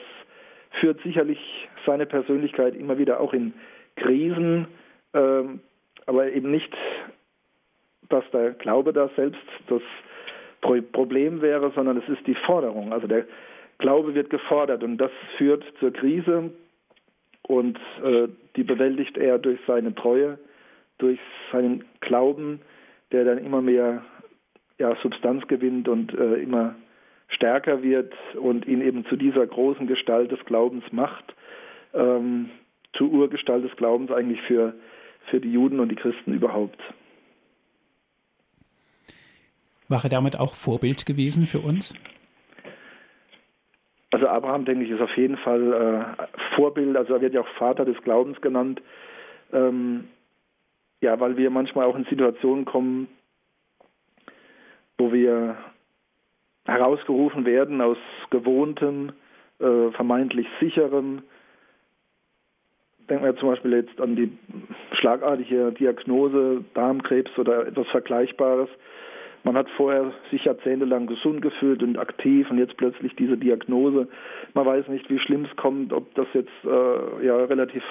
führt 0.79 1.01
sicherlich 1.01 1.39
seine 1.85 2.05
Persönlichkeit 2.05 2.75
immer 2.75 2.97
wieder 2.97 3.19
auch 3.19 3.33
in 3.33 3.53
Krisen, 3.95 4.67
ähm, 5.13 5.59
aber 6.05 6.31
eben 6.31 6.51
nicht, 6.51 6.73
dass 8.09 8.23
der 8.31 8.51
Glaube 8.51 8.93
da 8.93 9.09
selbst 9.15 9.41
das 9.67 9.81
Problem 10.61 11.41
wäre, 11.41 11.71
sondern 11.75 11.97
es 11.97 12.09
ist 12.09 12.25
die 12.27 12.35
Forderung. 12.35 12.91
Also 12.91 13.07
der 13.07 13.25
Glaube 13.79 14.13
wird 14.13 14.29
gefordert 14.29 14.83
und 14.83 14.97
das 14.97 15.11
führt 15.37 15.63
zur 15.79 15.91
Krise 15.91 16.51
und 17.43 17.79
äh, 18.03 18.27
die 18.55 18.63
bewältigt 18.63 19.17
er 19.17 19.39
durch 19.39 19.59
seine 19.65 19.95
Treue, 19.95 20.37
durch 20.97 21.19
seinen 21.51 21.85
Glauben, 22.01 22.61
der 23.11 23.25
dann 23.25 23.39
immer 23.39 23.61
mehr 23.61 24.03
ja, 24.77 24.95
Substanz 25.01 25.47
gewinnt 25.47 25.87
und 25.87 26.13
äh, 26.13 26.35
immer 26.35 26.75
stärker 27.29 27.81
wird 27.81 28.13
und 28.35 28.67
ihn 28.67 28.81
eben 28.81 29.05
zu 29.05 29.15
dieser 29.15 29.47
großen 29.47 29.87
Gestalt 29.87 30.31
des 30.31 30.43
Glaubens 30.45 30.83
macht, 30.91 31.33
ähm, 31.93 32.49
zur 32.93 33.09
Urgestalt 33.09 33.63
des 33.63 33.75
Glaubens 33.77 34.11
eigentlich 34.11 34.41
für, 34.41 34.73
für 35.29 35.39
die 35.39 35.51
Juden 35.51 35.79
und 35.79 35.89
die 35.89 35.95
Christen 35.95 36.33
überhaupt. 36.33 36.79
War 39.87 40.03
er 40.03 40.09
damit 40.09 40.39
auch 40.39 40.55
Vorbild 40.55 41.05
gewesen 41.05 41.47
für 41.47 41.59
uns? 41.59 41.95
Also 44.11 44.27
Abraham, 44.27 44.65
denke 44.65 44.85
ich, 44.85 44.91
ist 44.91 45.01
auf 45.01 45.15
jeden 45.17 45.37
Fall 45.37 45.73
äh, 46.19 46.55
Vorbild, 46.55 46.97
also 46.97 47.13
er 47.13 47.21
wird 47.21 47.33
ja 47.33 47.41
auch 47.41 47.47
Vater 47.57 47.85
des 47.85 48.01
Glaubens 48.01 48.41
genannt. 48.41 48.81
Ähm, 49.53 50.05
ja, 51.01 51.19
weil 51.19 51.37
wir 51.37 51.49
manchmal 51.49 51.85
auch 51.85 51.95
in 51.95 52.05
Situationen 52.05 52.65
kommen, 52.65 53.07
wo 54.97 55.13
wir 55.13 55.57
herausgerufen 56.65 57.45
werden 57.45 57.81
aus 57.81 57.97
gewohntem, 58.29 59.13
äh, 59.59 59.91
vermeintlich 59.91 60.47
sicherem. 60.59 61.23
Denken 63.09 63.25
wir 63.25 63.35
zum 63.37 63.49
Beispiel 63.49 63.73
jetzt 63.73 63.99
an 64.01 64.15
die 64.15 64.31
schlagartige 64.93 65.71
Diagnose 65.71 66.63
Darmkrebs 66.73 67.37
oder 67.37 67.67
etwas 67.67 67.87
Vergleichbares. 67.87 68.69
Man 69.43 69.55
hat 69.55 69.69
vorher 69.77 70.11
sich 70.31 70.43
jahrzehntelang 70.43 71.07
gesund 71.07 71.41
gefühlt 71.41 71.81
und 71.81 71.97
aktiv 71.97 72.49
und 72.51 72.57
jetzt 72.57 72.75
plötzlich 72.77 73.15
diese 73.15 73.37
Diagnose. 73.37 74.07
Man 74.53 74.65
weiß 74.65 74.87
nicht, 74.89 75.09
wie 75.09 75.19
schlimm 75.19 75.45
es 75.49 75.55
kommt, 75.55 75.93
ob 75.93 76.13
das 76.15 76.27
jetzt 76.33 76.51
äh, 76.65 77.25
ja 77.25 77.37
relativ 77.45 77.83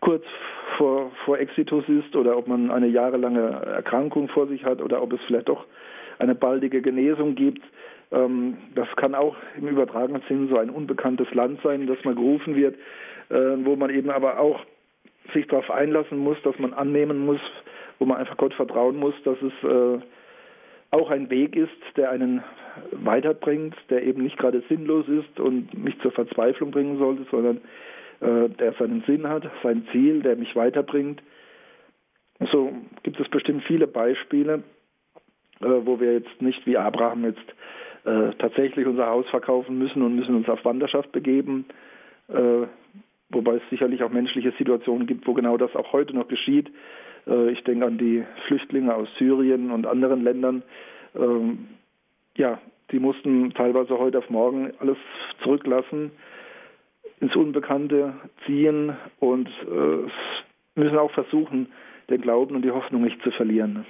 kurz 0.00 0.24
vor, 0.76 1.10
vor 1.24 1.38
Exitus 1.38 1.84
ist 1.88 2.14
oder 2.16 2.36
ob 2.36 2.48
man 2.48 2.70
eine 2.70 2.88
jahrelange 2.88 3.40
Erkrankung 3.40 4.28
vor 4.28 4.46
sich 4.48 4.64
hat 4.64 4.82
oder 4.82 5.00
ob 5.00 5.12
es 5.12 5.20
vielleicht 5.26 5.48
doch 5.48 5.64
eine 6.18 6.34
baldige 6.34 6.82
Genesung 6.82 7.34
gibt. 7.34 7.62
Ähm, 8.12 8.58
das 8.74 8.88
kann 8.96 9.14
auch 9.14 9.36
im 9.56 9.68
übertragenen 9.68 10.22
Sinn 10.28 10.48
so 10.48 10.58
ein 10.58 10.70
unbekanntes 10.70 11.32
Land 11.34 11.60
sein, 11.62 11.86
das 11.86 11.98
man 12.04 12.16
gerufen 12.16 12.56
wird, 12.56 12.74
äh, 13.30 13.56
wo 13.64 13.76
man 13.76 13.90
eben 13.90 14.10
aber 14.10 14.38
auch 14.38 14.60
sich 15.32 15.46
darauf 15.46 15.70
einlassen 15.70 16.18
muss, 16.18 16.36
dass 16.42 16.58
man 16.58 16.74
annehmen 16.74 17.24
muss, 17.24 17.40
wo 17.98 18.04
man 18.04 18.18
einfach 18.18 18.36
Gott 18.36 18.54
vertrauen 18.54 18.96
muss, 18.96 19.14
dass 19.24 19.38
es 19.40 19.68
äh, 19.68 20.00
auch 20.94 21.10
ein 21.10 21.28
Weg 21.30 21.56
ist, 21.56 21.72
der 21.96 22.10
einen 22.10 22.42
weiterbringt, 22.92 23.74
der 23.90 24.02
eben 24.04 24.22
nicht 24.22 24.36
gerade 24.38 24.62
sinnlos 24.68 25.06
ist 25.08 25.40
und 25.40 25.74
mich 25.76 25.98
zur 26.00 26.12
Verzweiflung 26.12 26.70
bringen 26.70 26.98
sollte, 26.98 27.26
sondern 27.30 27.60
äh, 28.20 28.48
der 28.48 28.72
seinen 28.74 29.02
Sinn 29.06 29.28
hat, 29.28 29.44
sein 29.62 29.86
Ziel, 29.92 30.22
der 30.22 30.36
mich 30.36 30.54
weiterbringt. 30.54 31.22
So 32.52 32.72
gibt 33.02 33.18
es 33.20 33.28
bestimmt 33.28 33.64
viele 33.64 33.86
Beispiele, 33.86 34.62
äh, 35.60 35.66
wo 35.66 36.00
wir 36.00 36.14
jetzt 36.14 36.40
nicht 36.40 36.64
wie 36.66 36.76
Abraham 36.76 37.24
jetzt 37.24 37.54
äh, 38.04 38.32
tatsächlich 38.38 38.86
unser 38.86 39.06
Haus 39.06 39.26
verkaufen 39.28 39.78
müssen 39.78 40.02
und 40.02 40.14
müssen 40.14 40.34
uns 40.34 40.48
auf 40.48 40.64
Wanderschaft 40.64 41.10
begeben, 41.12 41.66
äh, 42.28 42.66
wobei 43.30 43.54
es 43.56 43.62
sicherlich 43.70 44.02
auch 44.02 44.10
menschliche 44.10 44.52
Situationen 44.58 45.06
gibt, 45.06 45.26
wo 45.26 45.34
genau 45.34 45.56
das 45.56 45.74
auch 45.74 45.92
heute 45.92 46.14
noch 46.14 46.28
geschieht. 46.28 46.70
Äh, 47.26 47.50
ich 47.50 47.62
denke 47.64 47.86
an 47.86 47.98
die 47.98 48.24
Flüchtlinge 48.46 48.94
aus 48.94 49.08
Syrien 49.18 49.70
und 49.70 49.86
anderen 49.86 50.22
Ländern. 50.22 50.62
Ähm, 51.14 51.68
ja, 52.36 52.58
die 52.90 52.98
mussten 52.98 53.52
teilweise 53.54 53.98
heute 53.98 54.18
auf 54.18 54.30
morgen 54.30 54.72
alles 54.80 54.98
zurücklassen, 55.42 56.10
ins 57.20 57.34
Unbekannte 57.34 58.14
ziehen 58.44 58.96
und 59.20 59.48
äh, 59.48 60.80
müssen 60.80 60.98
auch 60.98 61.12
versuchen, 61.12 61.68
den 62.10 62.20
Glauben 62.20 62.54
und 62.54 62.62
die 62.62 62.70
Hoffnung 62.70 63.02
nicht 63.02 63.22
zu 63.22 63.30
verlieren. 63.30 63.86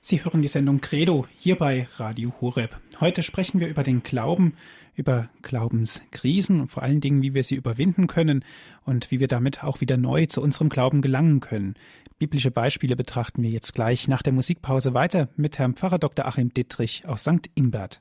Sie 0.00 0.24
hören 0.24 0.42
die 0.42 0.48
Sendung 0.48 0.80
Credo 0.80 1.26
hier 1.36 1.56
bei 1.56 1.88
Radio 1.96 2.32
Horeb. 2.40 2.80
Heute 3.00 3.22
sprechen 3.22 3.58
wir 3.58 3.68
über 3.68 3.82
den 3.82 4.02
Glauben, 4.04 4.54
über 4.94 5.28
Glaubenskrisen 5.42 6.60
und 6.60 6.70
vor 6.70 6.82
allen 6.84 7.00
Dingen, 7.00 7.20
wie 7.20 7.34
wir 7.34 7.42
sie 7.42 7.56
überwinden 7.56 8.06
können 8.06 8.44
und 8.84 9.10
wie 9.10 9.18
wir 9.18 9.26
damit 9.26 9.64
auch 9.64 9.80
wieder 9.80 9.96
neu 9.96 10.26
zu 10.26 10.40
unserem 10.40 10.68
Glauben 10.68 11.02
gelangen 11.02 11.40
können. 11.40 11.74
Biblische 12.18 12.50
Beispiele 12.50 12.96
betrachten 12.96 13.42
wir 13.42 13.50
jetzt 13.50 13.74
gleich 13.74 14.08
nach 14.08 14.22
der 14.22 14.32
Musikpause 14.32 14.94
weiter 14.94 15.28
mit 15.36 15.58
Herrn 15.58 15.74
Pfarrer 15.74 15.98
Dr. 15.98 16.26
Achim 16.26 16.54
Dittrich 16.54 17.06
aus 17.06 17.22
St. 17.22 17.50
Ingbert. 17.54 18.00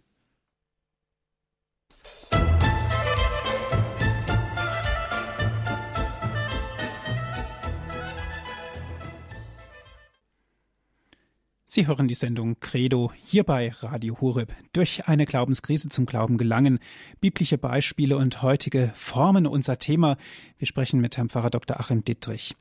Sie 11.77 11.85
hören 11.85 12.07
die 12.07 12.15
Sendung 12.15 12.59
Credo 12.59 13.11
hier 13.23 13.43
bei 13.43 13.71
Radio 13.81 14.19
Horeb. 14.19 14.51
Durch 14.73 15.07
eine 15.07 15.27
Glaubenskrise 15.27 15.89
zum 15.89 16.07
Glauben 16.07 16.39
gelangen, 16.39 16.79
biblische 17.21 17.59
Beispiele 17.59 18.17
und 18.17 18.41
heutige 18.41 18.91
Formen 18.95 19.45
unser 19.45 19.77
Thema. 19.77 20.17
Wir 20.57 20.65
sprechen 20.65 20.99
mit 21.01 21.17
Herrn 21.17 21.29
Pfarrer 21.29 21.51
Dr. 21.51 21.79
Achim 21.79 22.03
Dittrich. 22.03 22.55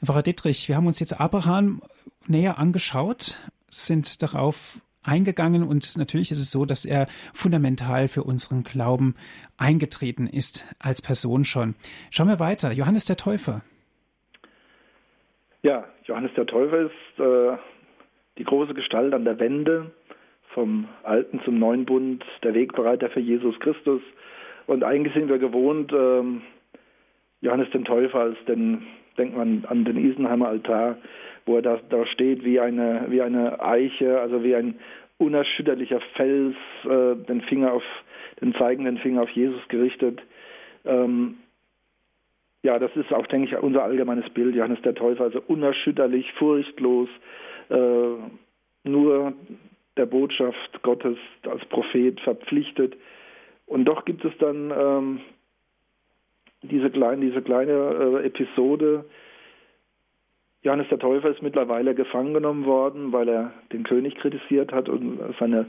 Herr 0.00 0.06
Pfarrer 0.06 0.22
Dittrich, 0.24 0.68
wir 0.68 0.74
haben 0.74 0.88
uns 0.88 0.98
jetzt 0.98 1.20
Abraham 1.20 1.82
näher 2.26 2.58
angeschaut, 2.58 3.38
sind 3.68 4.24
darauf 4.24 4.80
eingegangen 5.04 5.62
und 5.62 5.96
natürlich 5.96 6.32
ist 6.32 6.40
es 6.40 6.50
so, 6.50 6.64
dass 6.64 6.84
er 6.84 7.06
fundamental 7.32 8.08
für 8.08 8.24
unseren 8.24 8.64
Glauben 8.64 9.14
eingetreten 9.56 10.26
ist, 10.26 10.66
als 10.80 11.00
Person 11.00 11.44
schon. 11.44 11.76
Schauen 12.10 12.26
wir 12.26 12.40
weiter. 12.40 12.72
Johannes 12.72 13.04
der 13.04 13.16
Täufer. 13.16 13.62
Ja, 15.62 15.84
Johannes 16.06 16.32
der 16.34 16.46
Täufer 16.46 16.86
ist 16.86 17.20
äh 17.20 17.56
Gestalt 18.78 19.12
an 19.12 19.24
der 19.24 19.40
Wende 19.40 19.90
vom 20.54 20.86
alten 21.02 21.40
zum 21.44 21.58
neuen 21.58 21.84
Bund, 21.84 22.24
der 22.44 22.54
Wegbereiter 22.54 23.10
für 23.10 23.18
Jesus 23.18 23.58
Christus. 23.58 24.00
Und 24.68 24.84
eigentlich 24.84 25.14
sind 25.14 25.28
wir 25.28 25.38
gewohnt, 25.38 25.92
ähm, 25.92 26.42
Johannes 27.40 27.68
den 27.70 27.84
Täufer 27.84 28.20
als 28.20 28.36
den, 28.46 28.86
denkt 29.16 29.36
man 29.36 29.64
an 29.68 29.84
den 29.84 29.96
Isenheimer 29.96 30.48
Altar, 30.48 30.98
wo 31.44 31.56
er 31.56 31.62
da, 31.62 31.80
da 31.90 32.06
steht 32.06 32.44
wie 32.44 32.60
eine, 32.60 33.06
wie 33.08 33.20
eine 33.20 33.60
Eiche, 33.60 34.20
also 34.20 34.44
wie 34.44 34.54
ein 34.54 34.78
unerschütterlicher 35.18 36.00
Fels, 36.14 36.54
äh, 36.84 37.16
den 37.26 37.40
Finger 37.48 37.72
auf, 37.72 37.82
den 38.40 38.54
zeigenden 38.54 38.98
Finger 38.98 39.22
auf 39.22 39.30
Jesus 39.30 39.66
gerichtet. 39.68 40.22
Ähm, 40.84 41.38
ja, 42.62 42.78
das 42.78 42.94
ist 42.94 43.12
auch, 43.12 43.26
denke 43.26 43.48
ich, 43.48 43.60
unser 43.60 43.82
allgemeines 43.82 44.28
Bild. 44.30 44.54
Johannes 44.54 44.80
der 44.82 44.94
Täufer, 44.94 45.24
also 45.24 45.42
unerschütterlich, 45.48 46.32
furchtlos, 46.34 47.08
äh, 47.70 48.14
nur 48.84 49.32
der 49.96 50.06
Botschaft 50.06 50.82
Gottes 50.82 51.18
als 51.42 51.64
Prophet 51.66 52.20
verpflichtet. 52.20 52.96
Und 53.66 53.84
doch 53.84 54.04
gibt 54.04 54.24
es 54.24 54.32
dann 54.38 54.70
ähm, 54.70 55.20
diese 56.62 56.90
kleine, 56.90 57.26
diese 57.26 57.42
kleine 57.42 57.72
äh, 57.72 58.26
Episode. 58.26 59.04
Johannes 60.62 60.88
der 60.88 60.98
Täufer 60.98 61.30
ist 61.30 61.42
mittlerweile 61.42 61.94
gefangen 61.94 62.34
genommen 62.34 62.64
worden, 62.64 63.12
weil 63.12 63.28
er 63.28 63.52
den 63.72 63.84
König 63.84 64.16
kritisiert 64.16 64.72
hat 64.72 64.88
und 64.88 65.20
seine 65.38 65.66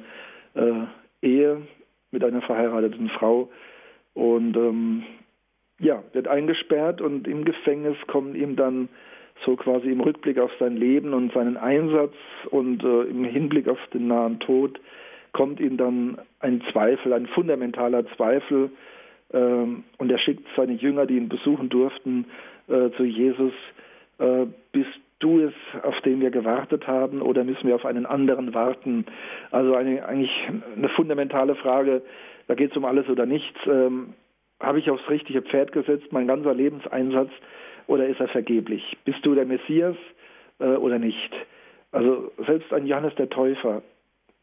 äh, 0.56 0.86
Ehe 1.22 1.62
mit 2.12 2.24
einer 2.24 2.42
verheirateten 2.42 3.10
Frau. 3.10 3.50
Und 4.14 4.56
ähm, 4.58 5.04
ja, 5.80 6.04
wird 6.14 6.28
eingesperrt 6.28 7.02
und 7.02 7.28
im 7.28 7.46
Gefängnis 7.46 7.96
kommen 8.08 8.36
ihm 8.36 8.56
dann 8.56 8.90
so 9.46 9.56
quasi 9.56 9.90
im 9.92 10.02
Rückblick 10.02 10.40
auf 10.40 10.52
sein 10.60 10.76
Leben 10.76 11.14
und 11.14 11.34
seinen 11.34 11.58
Einsatz 11.58 12.14
und 12.50 12.84
äh, 12.84 13.04
im 13.04 13.24
Hinblick 13.24 13.68
auf 13.68 13.80
den 13.94 14.08
nahen 14.08 14.40
Tod 14.40 14.80
kommt 15.32 15.60
ihm 15.60 15.78
dann 15.78 16.18
ein 16.40 16.62
Zweifel, 16.72 17.14
ein 17.14 17.28
fundamentaler 17.28 18.06
Zweifel. 18.16 18.72
Ähm, 19.32 19.84
und 19.98 20.12
er 20.12 20.18
schickt 20.18 20.46
seine 20.56 20.74
Jünger, 20.74 21.06
die 21.06 21.18
ihn 21.18 21.30
besuchen 21.30 21.70
durften, 21.70 22.26
äh, 22.68 22.90
zu 22.98 23.04
Jesus. 23.04 23.54
Äh, 24.18 24.48
bist 24.72 24.90
du 25.20 25.42
es, 25.42 25.54
auf 25.84 26.00
den 26.02 26.22
wir 26.22 26.32
gewartet 26.32 26.88
haben, 26.88 27.22
oder 27.22 27.44
müssen 27.44 27.68
wir 27.68 27.76
auf 27.76 27.86
einen 27.86 28.06
anderen 28.06 28.54
warten? 28.54 29.06
Also 29.52 29.76
eine, 29.76 30.06
eigentlich 30.06 30.32
eine 30.76 30.90
fundamentale 30.90 31.56
Frage. 31.56 32.02
Da 32.48 32.56
geht 32.56 32.72
es 32.72 32.78
um 32.78 32.86
alles 32.86 33.08
oder 33.10 33.26
nichts. 33.26 33.60
Ähm, 33.68 34.14
Habe 34.60 34.80
ich 34.80 34.90
aufs 34.90 35.08
richtige 35.10 35.42
Pferd 35.42 35.72
gesetzt, 35.72 36.12
mein 36.12 36.28
ganzer 36.28 36.54
Lebenseinsatz, 36.54 37.32
oder 37.90 38.08
ist 38.08 38.20
er 38.20 38.28
vergeblich? 38.28 38.98
Bist 39.04 39.26
du 39.26 39.34
der 39.34 39.46
Messias 39.46 39.96
äh, 40.60 40.76
oder 40.76 41.00
nicht? 41.00 41.34
Also 41.92 42.32
selbst 42.46 42.72
ein 42.72 42.86
Johannes 42.86 43.16
der 43.16 43.30
Täufer, 43.30 43.82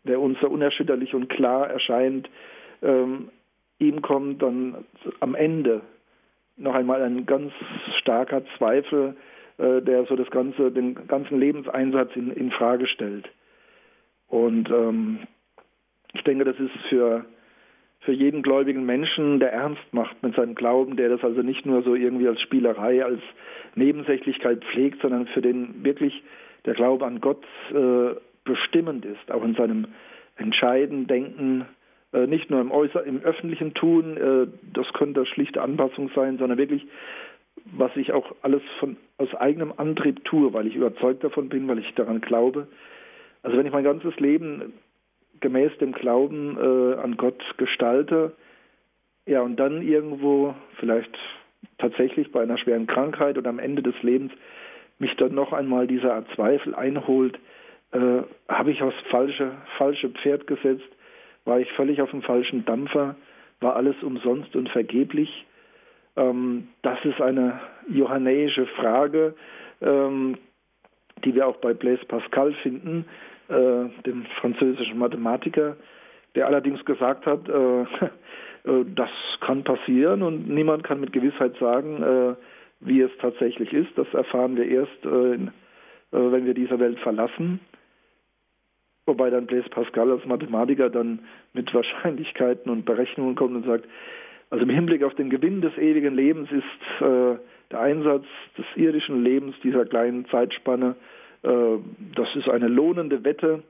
der 0.02 0.20
uns 0.20 0.38
so 0.40 0.48
unerschütterlich 0.48 1.14
und 1.14 1.28
klar 1.28 1.70
erscheint, 1.70 2.28
ähm, 2.82 3.30
ihm 3.78 4.02
kommt 4.02 4.42
dann 4.42 4.84
am 5.20 5.36
Ende 5.36 5.82
noch 6.56 6.74
einmal 6.74 7.02
ein 7.02 7.24
ganz 7.24 7.52
starker 8.00 8.42
Zweifel, 8.58 9.16
äh, 9.58 9.80
der 9.80 10.06
so 10.06 10.16
das 10.16 10.30
ganze, 10.30 10.72
den 10.72 11.06
ganzen 11.06 11.38
Lebenseinsatz 11.38 12.16
in, 12.16 12.32
in 12.32 12.50
Frage 12.50 12.88
stellt. 12.88 13.28
Und 14.26 14.68
ähm, 14.70 15.20
ich 16.14 16.24
denke, 16.24 16.44
das 16.44 16.58
ist 16.58 16.74
für 16.88 17.24
für 18.00 18.12
jeden 18.12 18.42
gläubigen 18.42 18.86
Menschen, 18.86 19.40
der 19.40 19.52
ernst 19.52 19.82
macht 19.92 20.22
mit 20.22 20.34
seinem 20.36 20.54
Glauben, 20.54 20.96
der 20.96 21.08
das 21.08 21.24
also 21.24 21.42
nicht 21.42 21.66
nur 21.66 21.82
so 21.82 21.94
irgendwie 21.94 22.28
als 22.28 22.40
Spielerei, 22.40 23.04
als 23.04 23.20
Nebensächlichkeit 23.74 24.64
pflegt, 24.64 25.02
sondern 25.02 25.26
für 25.28 25.42
den 25.42 25.84
wirklich 25.84 26.22
der 26.64 26.74
Glaube 26.74 27.04
an 27.04 27.20
Gott 27.20 27.44
äh, 27.72 28.14
bestimmend 28.44 29.04
ist, 29.04 29.30
auch 29.30 29.44
in 29.44 29.54
seinem 29.54 29.86
Entscheiden, 30.36 31.06
Denken, 31.06 31.66
äh, 32.12 32.26
nicht 32.26 32.50
nur 32.50 32.60
im, 32.60 32.70
Äußer 32.70 33.04
im 33.04 33.22
öffentlichen 33.22 33.74
Tun, 33.74 34.16
äh, 34.16 34.46
das 34.72 34.86
könnte 34.92 35.26
schlichte 35.26 35.62
Anpassung 35.62 36.10
sein, 36.14 36.38
sondern 36.38 36.58
wirklich, 36.58 36.86
was 37.64 37.90
ich 37.96 38.12
auch 38.12 38.34
alles 38.42 38.62
von, 38.78 38.96
aus 39.18 39.34
eigenem 39.34 39.72
Antrieb 39.76 40.24
tue, 40.24 40.52
weil 40.52 40.66
ich 40.66 40.76
überzeugt 40.76 41.24
davon 41.24 41.48
bin, 41.48 41.66
weil 41.68 41.78
ich 41.78 41.94
daran 41.94 42.20
glaube. 42.20 42.68
Also 43.42 43.56
wenn 43.56 43.66
ich 43.66 43.72
mein 43.72 43.84
ganzes 43.84 44.18
Leben 44.18 44.72
gemäß 45.40 45.76
dem 45.78 45.92
Glauben 45.92 46.56
äh, 46.56 46.94
an 46.96 47.16
Gott 47.16 47.42
gestalte, 47.56 48.32
ja, 49.26 49.40
und 49.40 49.56
dann 49.56 49.82
irgendwo 49.82 50.54
vielleicht 50.78 51.10
tatsächlich 51.78 52.30
bei 52.30 52.42
einer 52.42 52.58
schweren 52.58 52.86
Krankheit 52.86 53.36
oder 53.36 53.50
am 53.50 53.58
Ende 53.58 53.82
des 53.82 54.00
Lebens 54.02 54.32
mich 54.98 55.14
dann 55.16 55.34
noch 55.34 55.52
einmal 55.52 55.86
dieser 55.86 56.24
Zweifel 56.34 56.74
einholt, 56.74 57.38
äh, 57.92 58.22
habe 58.48 58.70
ich 58.70 58.82
aufs 58.82 58.96
falsche, 59.10 59.52
falsche 59.76 60.10
Pferd 60.10 60.46
gesetzt, 60.46 60.88
war 61.44 61.60
ich 61.60 61.70
völlig 61.72 62.00
auf 62.00 62.10
dem 62.10 62.22
falschen 62.22 62.64
Dampfer, 62.64 63.16
war 63.60 63.76
alles 63.76 63.96
umsonst 64.02 64.54
und 64.56 64.68
vergeblich. 64.68 65.44
Ähm, 66.16 66.68
das 66.82 66.98
ist 67.04 67.20
eine 67.20 67.60
johannäische 67.88 68.66
Frage, 68.66 69.34
ähm, 69.80 70.38
die 71.24 71.34
wir 71.34 71.46
auch 71.46 71.56
bei 71.56 71.74
Blaise 71.74 72.04
Pascal 72.06 72.52
finden, 72.62 73.06
dem 73.48 74.26
französischen 74.40 74.98
Mathematiker, 74.98 75.76
der 76.36 76.46
allerdings 76.46 76.84
gesagt 76.84 77.26
hat, 77.26 77.48
äh, 77.48 77.80
äh, 78.70 78.84
das 78.94 79.10
kann 79.40 79.64
passieren 79.64 80.22
und 80.22 80.48
niemand 80.48 80.84
kann 80.84 81.00
mit 81.00 81.12
Gewissheit 81.12 81.56
sagen, 81.58 82.02
äh, 82.02 82.34
wie 82.80 83.00
es 83.00 83.10
tatsächlich 83.20 83.72
ist. 83.72 83.90
Das 83.96 84.06
erfahren 84.12 84.56
wir 84.56 84.68
erst, 84.68 85.04
äh, 85.04 85.38
wenn 86.12 86.46
wir 86.46 86.54
diese 86.54 86.78
Welt 86.78 87.00
verlassen. 87.00 87.60
Wobei 89.06 89.30
dann 89.30 89.46
Blaise 89.46 89.68
Pascal 89.70 90.10
als 90.10 90.24
Mathematiker 90.26 90.90
dann 90.90 91.20
mit 91.52 91.72
Wahrscheinlichkeiten 91.72 92.70
und 92.70 92.84
Berechnungen 92.84 93.34
kommt 93.34 93.56
und 93.56 93.66
sagt, 93.66 93.86
also 94.50 94.62
im 94.62 94.70
Hinblick 94.70 95.02
auf 95.02 95.14
den 95.14 95.30
Gewinn 95.30 95.60
des 95.60 95.76
ewigen 95.78 96.14
Lebens 96.14 96.50
ist 96.52 97.02
äh, 97.02 97.36
der 97.70 97.80
Einsatz 97.80 98.26
des 98.58 98.66
irdischen 98.76 99.24
Lebens 99.24 99.56
dieser 99.62 99.84
kleinen 99.86 100.26
Zeitspanne, 100.26 100.90
äh, 100.90 101.15
das 101.46 102.34
ist 102.34 102.48
eine 102.48 102.68
lohnende 102.68 103.24
Wette, 103.24 103.62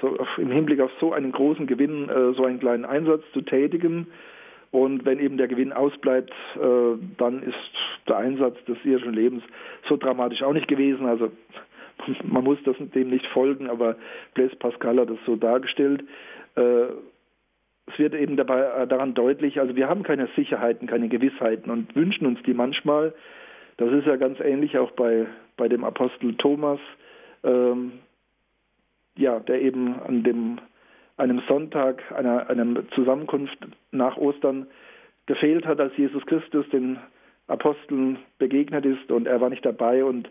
so 0.00 0.18
im 0.38 0.50
Hinblick 0.50 0.80
auf 0.80 0.90
so 1.00 1.12
einen 1.12 1.32
großen 1.32 1.66
Gewinn 1.66 2.08
äh, 2.08 2.32
so 2.34 2.44
einen 2.44 2.60
kleinen 2.60 2.84
Einsatz 2.84 3.22
zu 3.32 3.42
tätigen. 3.42 4.06
Und 4.70 5.04
wenn 5.04 5.18
eben 5.18 5.36
der 5.36 5.48
Gewinn 5.48 5.72
ausbleibt, 5.72 6.32
äh, 6.56 6.96
dann 7.18 7.42
ist 7.42 7.54
der 8.08 8.18
Einsatz 8.18 8.56
des 8.66 8.78
irdischen 8.84 9.14
Lebens 9.14 9.42
so 9.88 9.96
dramatisch 9.96 10.42
auch 10.42 10.52
nicht 10.52 10.68
gewesen. 10.68 11.06
Also 11.06 11.32
man 12.24 12.44
muss 12.44 12.58
das 12.64 12.76
dem 12.78 13.10
nicht 13.10 13.26
folgen, 13.26 13.68
aber 13.68 13.96
Blaise 14.34 14.56
Pascal 14.56 14.98
hat 15.00 15.10
das 15.10 15.18
so 15.26 15.36
dargestellt. 15.36 16.04
Äh, 16.56 16.86
es 17.92 17.98
wird 17.98 18.14
eben 18.14 18.36
dabei 18.36 18.60
äh, 18.60 18.86
daran 18.86 19.14
deutlich, 19.14 19.58
also 19.58 19.74
wir 19.74 19.88
haben 19.88 20.04
keine 20.04 20.28
Sicherheiten, 20.36 20.86
keine 20.86 21.08
Gewissheiten 21.08 21.70
und 21.70 21.94
wünschen 21.96 22.26
uns 22.26 22.40
die 22.44 22.54
manchmal. 22.54 23.12
Das 23.78 23.90
ist 23.92 24.06
ja 24.06 24.16
ganz 24.16 24.38
ähnlich 24.40 24.78
auch 24.78 24.92
bei, 24.92 25.26
bei 25.56 25.68
dem 25.68 25.84
Apostel 25.84 26.34
Thomas, 26.34 26.78
ähm, 27.44 27.92
ja, 29.16 29.40
der 29.40 29.60
eben 29.60 30.00
an 30.00 30.22
dem 30.22 30.58
einem 31.16 31.42
Sonntag, 31.46 32.02
einer, 32.12 32.48
einer 32.48 32.88
Zusammenkunft 32.94 33.58
nach 33.90 34.16
Ostern 34.16 34.66
gefehlt 35.26 35.66
hat, 35.66 35.78
als 35.78 35.96
Jesus 35.96 36.24
Christus 36.26 36.66
den 36.70 36.98
Aposteln 37.46 38.18
begegnet 38.38 38.86
ist 38.86 39.10
und 39.10 39.26
er 39.26 39.40
war 39.40 39.50
nicht 39.50 39.64
dabei 39.64 40.02
und 40.04 40.28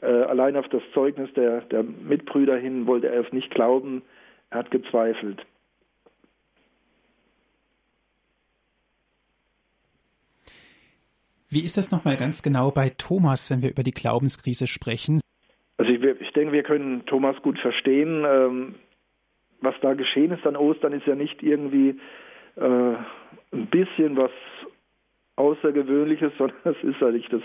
äh, 0.00 0.06
allein 0.06 0.56
auf 0.56 0.68
das 0.68 0.82
Zeugnis 0.94 1.32
der, 1.34 1.62
der 1.62 1.82
Mitbrüder 1.82 2.56
hin 2.56 2.86
wollte 2.86 3.08
er 3.08 3.26
es 3.26 3.32
nicht 3.32 3.50
glauben, 3.50 4.02
er 4.50 4.60
hat 4.60 4.70
gezweifelt. 4.70 5.44
Wie 11.50 11.64
ist 11.64 11.78
das 11.78 11.90
nochmal 11.90 12.18
ganz 12.18 12.42
genau 12.42 12.70
bei 12.70 12.90
Thomas, 12.90 13.50
wenn 13.50 13.62
wir 13.62 13.70
über 13.70 13.82
die 13.82 13.90
Glaubenskrise 13.90 14.66
sprechen? 14.66 15.20
Ich, 15.98 16.20
ich 16.20 16.32
denke, 16.32 16.52
wir 16.52 16.62
können 16.62 17.04
Thomas 17.06 17.36
gut 17.42 17.58
verstehen. 17.58 18.24
Ähm, 18.26 18.74
was 19.60 19.74
da 19.80 19.94
geschehen 19.94 20.32
ist 20.32 20.46
an 20.46 20.56
Ostern, 20.56 20.92
ist 20.92 21.06
ja 21.06 21.14
nicht 21.14 21.42
irgendwie 21.42 21.98
äh, 22.56 22.94
ein 23.52 23.66
bisschen 23.70 24.16
was 24.16 24.30
Außergewöhnliches, 25.36 26.32
sondern 26.38 26.58
es 26.64 26.82
ist 26.82 27.02
eigentlich 27.02 27.28
das 27.28 27.42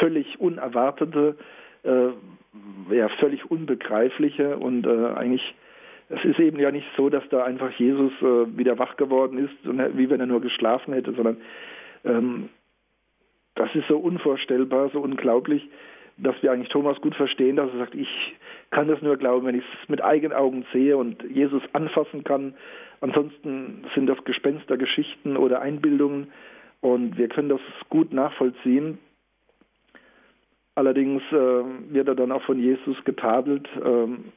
völlig 0.00 0.40
Unerwartete, 0.40 1.36
äh, 1.84 2.94
ja, 2.94 3.08
völlig 3.20 3.50
Unbegreifliche 3.50 4.56
und 4.56 4.86
äh, 4.86 5.14
eigentlich 5.14 5.54
es 6.10 6.24
ist 6.24 6.40
eben 6.40 6.58
ja 6.58 6.70
nicht 6.70 6.86
so, 6.96 7.10
dass 7.10 7.22
da 7.28 7.44
einfach 7.44 7.70
Jesus 7.72 8.12
äh, 8.22 8.56
wieder 8.56 8.78
wach 8.78 8.96
geworden 8.96 9.38
ist, 9.38 9.66
und, 9.68 9.78
wie 9.98 10.08
wenn 10.08 10.20
er 10.20 10.26
nur 10.26 10.40
geschlafen 10.40 10.94
hätte, 10.94 11.12
sondern 11.12 11.36
ähm, 12.04 12.48
das 13.56 13.74
ist 13.74 13.88
so 13.88 13.98
unvorstellbar, 13.98 14.88
so 14.90 15.00
unglaublich, 15.00 15.68
dass 16.18 16.40
wir 16.42 16.52
eigentlich 16.52 16.68
Thomas 16.68 17.00
gut 17.00 17.14
verstehen, 17.14 17.56
dass 17.56 17.70
er 17.72 17.78
sagt, 17.78 17.94
ich 17.94 18.08
kann 18.70 18.88
das 18.88 19.00
nur 19.02 19.16
glauben, 19.16 19.46
wenn 19.46 19.58
ich 19.58 19.64
es 19.82 19.88
mit 19.88 20.02
eigenen 20.02 20.36
Augen 20.36 20.64
sehe 20.72 20.96
und 20.96 21.22
Jesus 21.22 21.62
anfassen 21.72 22.24
kann. 22.24 22.54
Ansonsten 23.00 23.84
sind 23.94 24.06
das 24.06 24.22
Gespenstergeschichten 24.24 25.36
oder 25.36 25.60
Einbildungen 25.60 26.32
und 26.80 27.16
wir 27.16 27.28
können 27.28 27.48
das 27.48 27.60
gut 27.88 28.12
nachvollziehen. 28.12 28.98
Allerdings 30.74 31.22
äh, 31.32 31.64
wird 31.92 32.08
er 32.08 32.14
dann 32.14 32.32
auch 32.32 32.42
von 32.42 32.58
Jesus 32.58 32.96
getadelt. 33.04 33.68
Ähm, 33.84 34.32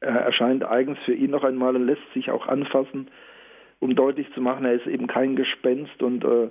er 0.00 0.12
erscheint 0.12 0.64
eigens 0.64 0.98
für 1.04 1.14
ihn 1.14 1.30
noch 1.30 1.44
einmal 1.44 1.76
und 1.76 1.86
lässt 1.86 2.12
sich 2.14 2.30
auch 2.30 2.46
anfassen, 2.46 3.08
um 3.80 3.94
deutlich 3.94 4.30
zu 4.34 4.40
machen, 4.40 4.64
er 4.64 4.74
ist 4.74 4.86
eben 4.86 5.06
kein 5.06 5.36
Gespenst 5.36 6.02
und 6.02 6.24
äh, 6.24 6.50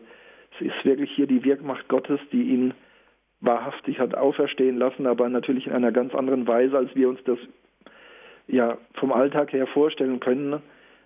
es 0.55 0.67
ist 0.67 0.85
wirklich 0.85 1.11
hier 1.11 1.27
die 1.27 1.43
Wirkmacht 1.43 1.87
Gottes, 1.87 2.19
die 2.31 2.43
ihn 2.43 2.73
wahrhaftig 3.41 3.99
hat 3.99 4.15
auferstehen 4.15 4.77
lassen, 4.77 5.07
aber 5.07 5.29
natürlich 5.29 5.67
in 5.67 5.73
einer 5.73 5.91
ganz 5.91 6.13
anderen 6.13 6.47
Weise, 6.47 6.77
als 6.77 6.93
wir 6.95 7.09
uns 7.09 7.19
das 7.23 7.39
ja 8.47 8.77
vom 8.95 9.11
Alltag 9.11 9.53
her 9.53 9.67
vorstellen 9.67 10.19
können. 10.19 10.61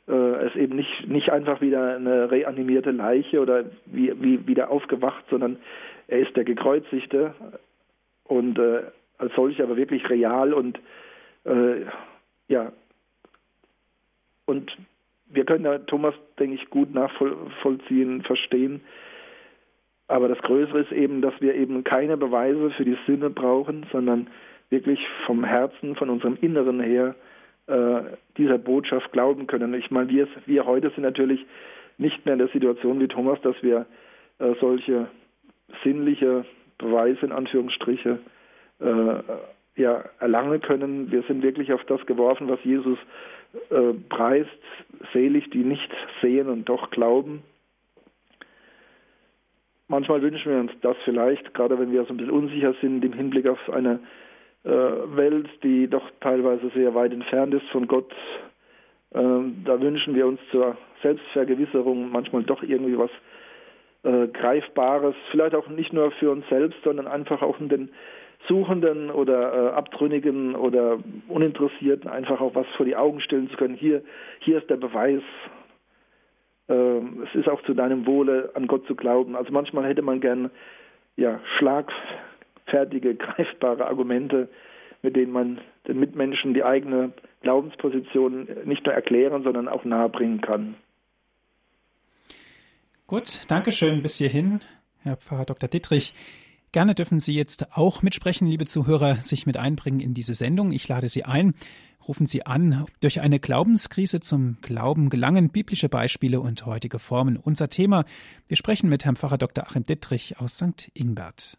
Äh, 0.07 0.11
es 0.11 0.55
eben 0.55 0.75
nicht, 0.75 1.07
nicht 1.07 1.29
einfach 1.29 1.61
wieder 1.61 1.95
eine 1.95 2.31
reanimierte 2.31 2.91
Leiche 2.91 3.41
oder 3.41 3.65
wie, 3.85 4.13
wie 4.21 4.47
wieder 4.47 4.71
aufgewacht, 4.71 5.23
sondern 5.29 5.57
er 6.07 6.19
ist 6.19 6.35
der 6.35 6.43
Gekreuzigte 6.43 7.33
und 8.25 8.57
äh, 8.57 8.81
als 9.17 9.33
solch 9.35 9.61
aber 9.61 9.77
wirklich 9.77 10.09
real 10.09 10.53
und 10.53 10.79
äh, 11.45 11.85
ja 12.47 12.71
und 14.45 14.75
wir 15.27 15.45
können 15.45 15.63
da 15.63 15.79
Thomas, 15.79 16.13
denke 16.39 16.55
ich, 16.55 16.69
gut 16.69 16.93
nachvollziehen, 16.93 18.21
verstehen, 18.23 18.81
aber 20.07 20.27
das 20.27 20.39
Größere 20.39 20.81
ist 20.81 20.91
eben, 20.91 21.21
dass 21.21 21.33
wir 21.39 21.55
eben 21.55 21.83
keine 21.83 22.17
Beweise 22.17 22.71
für 22.71 22.85
die 22.85 22.97
Sinne 23.07 23.29
brauchen, 23.29 23.85
sondern 23.91 24.27
wirklich 24.69 24.99
vom 25.25 25.43
Herzen, 25.43 25.95
von 25.95 26.09
unserem 26.09 26.37
Inneren 26.41 26.79
her 26.79 27.15
äh, 27.67 28.01
dieser 28.37 28.57
Botschaft 28.57 29.11
glauben 29.11 29.47
können. 29.47 29.73
Ich 29.73 29.91
meine, 29.91 30.09
wir, 30.09 30.27
wir 30.45 30.65
heute 30.65 30.89
sind 30.91 31.03
natürlich 31.03 31.45
nicht 31.97 32.25
mehr 32.25 32.33
in 32.33 32.39
der 32.39 32.49
Situation 32.49 32.99
wie 32.99 33.07
Thomas, 33.07 33.39
dass 33.41 33.55
wir 33.61 33.85
äh, 34.39 34.53
solche 34.59 35.07
sinnliche 35.83 36.45
Beweise 36.77 37.25
in 37.25 37.31
Anführungsstriche 37.31 38.19
äh, 38.79 39.81
ja, 39.81 40.03
erlangen 40.19 40.61
können. 40.61 41.11
Wir 41.11 41.23
sind 41.23 41.43
wirklich 41.43 41.71
auf 41.71 41.83
das 41.85 42.05
geworfen, 42.05 42.49
was 42.49 42.59
Jesus 42.63 42.97
äh, 43.69 43.93
preist, 44.09 44.49
selig, 45.13 45.49
die 45.51 45.63
nicht 45.63 45.89
sehen 46.21 46.49
und 46.49 46.67
doch 46.67 46.89
glauben. 46.91 47.43
Manchmal 49.87 50.21
wünschen 50.21 50.51
wir 50.51 50.59
uns 50.59 50.71
das 50.81 50.95
vielleicht, 51.03 51.53
gerade 51.53 51.77
wenn 51.77 51.91
wir 51.91 52.03
so 52.05 52.13
ein 52.13 52.17
bisschen 52.17 52.31
unsicher 52.31 52.73
sind 52.81 53.03
im 53.03 53.13
Hinblick 53.13 53.47
auf 53.47 53.69
eine 53.69 53.99
äh, 54.63 54.69
Welt, 54.69 55.49
die 55.61 55.87
doch 55.87 56.09
teilweise 56.21 56.69
sehr 56.73 56.95
weit 56.95 57.11
entfernt 57.11 57.53
ist 57.53 57.67
von 57.69 57.87
Gott. 57.87 58.11
Ähm, 59.13 59.63
da 59.65 59.79
wünschen 59.79 60.15
wir 60.15 60.25
uns 60.25 60.39
zur 60.51 60.77
Selbstvergewisserung 61.01 62.11
manchmal 62.11 62.43
doch 62.43 62.63
irgendwie 62.63 62.97
was 62.97 63.11
äh, 64.03 64.27
Greifbares, 64.27 65.15
vielleicht 65.31 65.55
auch 65.55 65.67
nicht 65.67 65.93
nur 65.93 66.11
für 66.11 66.31
uns 66.31 66.47
selbst, 66.49 66.77
sondern 66.83 67.07
einfach 67.07 67.41
auch 67.41 67.59
in 67.59 67.69
den 67.69 67.89
Suchenden 68.47 69.09
oder 69.09 69.53
äh, 69.53 69.69
Abtrünnigen 69.73 70.55
oder 70.55 70.99
Uninteressierten 71.27 72.09
einfach 72.09 72.41
auch 72.41 72.55
was 72.55 72.67
vor 72.75 72.85
die 72.85 72.95
Augen 72.95 73.21
stellen 73.21 73.49
zu 73.49 73.57
können. 73.57 73.75
Hier, 73.75 74.01
hier 74.39 74.57
ist 74.57 74.69
der 74.69 74.77
Beweis. 74.77 75.21
Äh, 76.67 76.73
es 76.73 77.35
ist 77.35 77.49
auch 77.49 77.61
zu 77.63 77.73
deinem 77.73 78.05
Wohle, 78.05 78.51
an 78.53 78.67
Gott 78.67 78.85
zu 78.87 78.95
glauben. 78.95 79.35
Also 79.35 79.51
manchmal 79.51 79.85
hätte 79.85 80.01
man 80.01 80.21
gern 80.21 80.51
ja, 81.15 81.39
schlagfertige, 81.57 83.15
greifbare 83.15 83.85
Argumente, 83.85 84.49
mit 85.01 85.15
denen 85.15 85.31
man 85.31 85.59
den 85.87 85.99
Mitmenschen 85.99 86.53
die 86.53 86.63
eigene 86.63 87.11
Glaubensposition 87.41 88.47
nicht 88.65 88.85
nur 88.85 88.93
erklären, 88.93 89.43
sondern 89.43 89.67
auch 89.67 89.83
nahebringen 89.83 90.41
kann. 90.41 90.75
Gut, 93.05 93.41
Dankeschön 93.49 94.01
bis 94.01 94.17
hierhin, 94.17 94.61
Herr 95.01 95.17
Pfarrer 95.17 95.45
Dr. 95.45 95.67
Dittrich. 95.67 96.13
Gerne 96.71 96.95
dürfen 96.95 97.19
Sie 97.19 97.35
jetzt 97.35 97.77
auch 97.77 98.01
mitsprechen, 98.01 98.47
liebe 98.47 98.65
Zuhörer, 98.65 99.17
sich 99.17 99.45
mit 99.45 99.57
einbringen 99.57 99.99
in 99.99 100.15
diese 100.15 100.33
Sendung. 100.33 100.71
Ich 100.71 100.87
lade 100.87 101.07
Sie 101.09 101.23
ein. 101.23 101.53
Rufen 102.07 102.27
Sie 102.27 102.45
an. 102.45 102.85
Durch 102.99 103.21
eine 103.21 103.39
Glaubenskrise 103.39 104.19
zum 104.19 104.57
Glauben 104.61 105.09
gelangen 105.09 105.49
biblische 105.49 105.87
Beispiele 105.87 106.41
und 106.41 106.65
heutige 106.65 106.99
Formen. 106.99 107.37
Unser 107.37 107.69
Thema. 107.69 108.03
Wir 108.47 108.57
sprechen 108.57 108.89
mit 108.89 109.05
Herrn 109.05 109.15
Pfarrer 109.15 109.37
Dr. 109.37 109.65
Achim 109.65 109.83
Dittrich 109.83 110.39
aus 110.39 110.57
St. 110.57 110.91
Ingbert. 110.93 111.57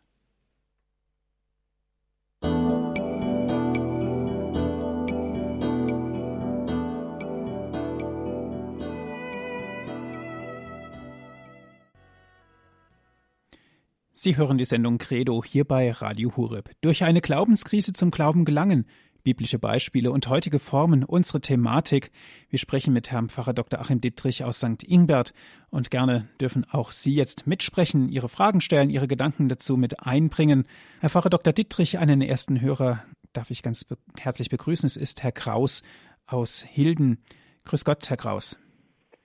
Sie 14.16 14.36
hören 14.36 14.58
die 14.58 14.64
Sendung 14.64 14.96
Credo 14.98 15.42
hier 15.44 15.64
bei 15.64 15.90
Radio 15.90 16.36
Hureb. 16.36 16.70
Durch 16.80 17.02
eine 17.02 17.20
Glaubenskrise 17.20 17.92
zum 17.92 18.10
Glauben 18.10 18.44
gelangen. 18.44 18.86
Biblische 19.24 19.58
Beispiele 19.58 20.12
und 20.12 20.28
heutige 20.28 20.58
Formen, 20.58 21.02
unsere 21.02 21.40
Thematik. 21.40 22.10
Wir 22.50 22.58
sprechen 22.58 22.92
mit 22.92 23.10
Herrn 23.10 23.30
Pfarrer 23.30 23.54
Dr. 23.54 23.80
Achim 23.80 24.00
Dittrich 24.00 24.44
aus 24.44 24.58
St. 24.58 24.84
Ingbert 24.84 25.32
und 25.70 25.90
gerne 25.90 26.28
dürfen 26.40 26.66
auch 26.70 26.92
Sie 26.92 27.14
jetzt 27.14 27.46
mitsprechen, 27.46 28.10
Ihre 28.10 28.28
Fragen 28.28 28.60
stellen, 28.60 28.90
Ihre 28.90 29.08
Gedanken 29.08 29.48
dazu 29.48 29.78
mit 29.78 30.06
einbringen. 30.06 30.68
Herr 31.00 31.08
Pfarrer 31.08 31.30
Dr. 31.30 31.54
Dittrich, 31.54 31.98
einen 31.98 32.20
ersten 32.20 32.60
Hörer 32.60 33.02
darf 33.32 33.50
ich 33.50 33.62
ganz 33.62 33.84
be 33.84 33.96
herzlich 34.18 34.50
begrüßen. 34.50 34.86
Es 34.86 34.98
ist 34.98 35.22
Herr 35.22 35.32
Kraus 35.32 35.82
aus 36.26 36.62
Hilden. 36.62 37.18
Grüß 37.64 37.86
Gott, 37.86 38.08
Herr 38.10 38.18
Kraus. 38.18 38.58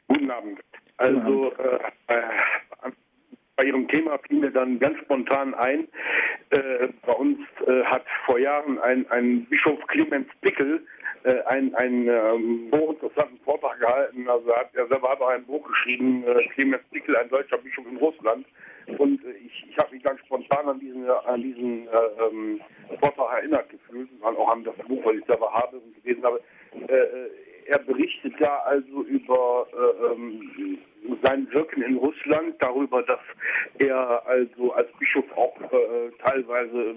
Guten 0.08 0.32
Abend. 0.32 0.60
Also 0.96 1.52
äh, 1.52 1.80
bei 3.60 3.66
Ihrem 3.66 3.90
Thema 3.90 4.18
fiel 4.20 4.40
mir 4.40 4.52
dann 4.52 4.80
ganz 4.80 4.98
spontan 5.00 5.54
ein, 5.54 5.90
äh, 6.52 6.88
bei 7.06 7.12
uns 7.12 7.40
äh, 7.68 7.84
hat 7.84 8.06
vor 8.26 8.40
Jahren 8.40 8.80
ein, 8.80 9.06
ein 9.12 9.46
Bischof 9.48 9.78
Clemens 9.88 10.30
Pickel 10.40 10.82
äh, 11.24 11.42
einen, 11.42 11.76
einen 11.76 12.08
ähm, 12.08 12.72
hochinteressanten 12.72 13.38
Vortrag 13.44 13.78
gehalten. 13.82 14.30
Also 14.30 14.50
er, 14.52 14.62
hat, 14.62 14.70
er 14.76 14.88
selber 14.88 15.10
hat 15.12 15.20
auch 15.20 15.28
ein 15.28 15.44
Buch 15.44 15.68
geschrieben, 15.68 16.24
äh, 16.26 16.48
Clemens 16.54 16.84
Pickel, 16.90 17.18
ein 17.18 17.28
deutscher 17.28 17.58
Bischof 17.58 17.86
in 17.86 17.98
Russland. 17.98 18.46
Und 18.98 19.26
äh, 19.26 19.32
ich, 19.46 19.66
ich 19.70 19.78
habe 19.78 19.94
mich 19.94 20.04
ganz 20.04 20.22
spontan 20.22 20.70
an 20.70 20.80
diesen, 20.80 21.10
an 21.10 21.42
diesen 21.42 21.90
äh, 21.90 21.92
ähm, 22.32 22.62
Vortrag 23.02 23.40
erinnert 23.40 23.70
gefühlt, 23.70 24.08
auch 24.24 24.52
an 24.52 24.64
das 24.64 24.78
Buch, 24.88 25.04
was 25.04 25.16
ich 25.16 25.26
selber 25.26 25.52
habe 25.52 25.80
und 25.80 26.02
gelesen 26.02 26.24
habe. 26.24 26.40
Er 27.70 27.78
berichtet 27.78 28.34
da 28.40 28.58
also 28.66 29.04
über 29.04 29.68
äh, 29.72 30.14
ähm, 30.14 30.80
sein 31.22 31.48
Wirken 31.52 31.84
in 31.84 31.98
Russland, 31.98 32.56
darüber, 32.60 33.04
dass 33.04 33.20
er 33.78 34.26
also 34.26 34.74
als 34.74 34.92
Bischof 34.94 35.26
auch 35.38 35.56
äh, 35.72 36.10
teilweise 36.24 36.96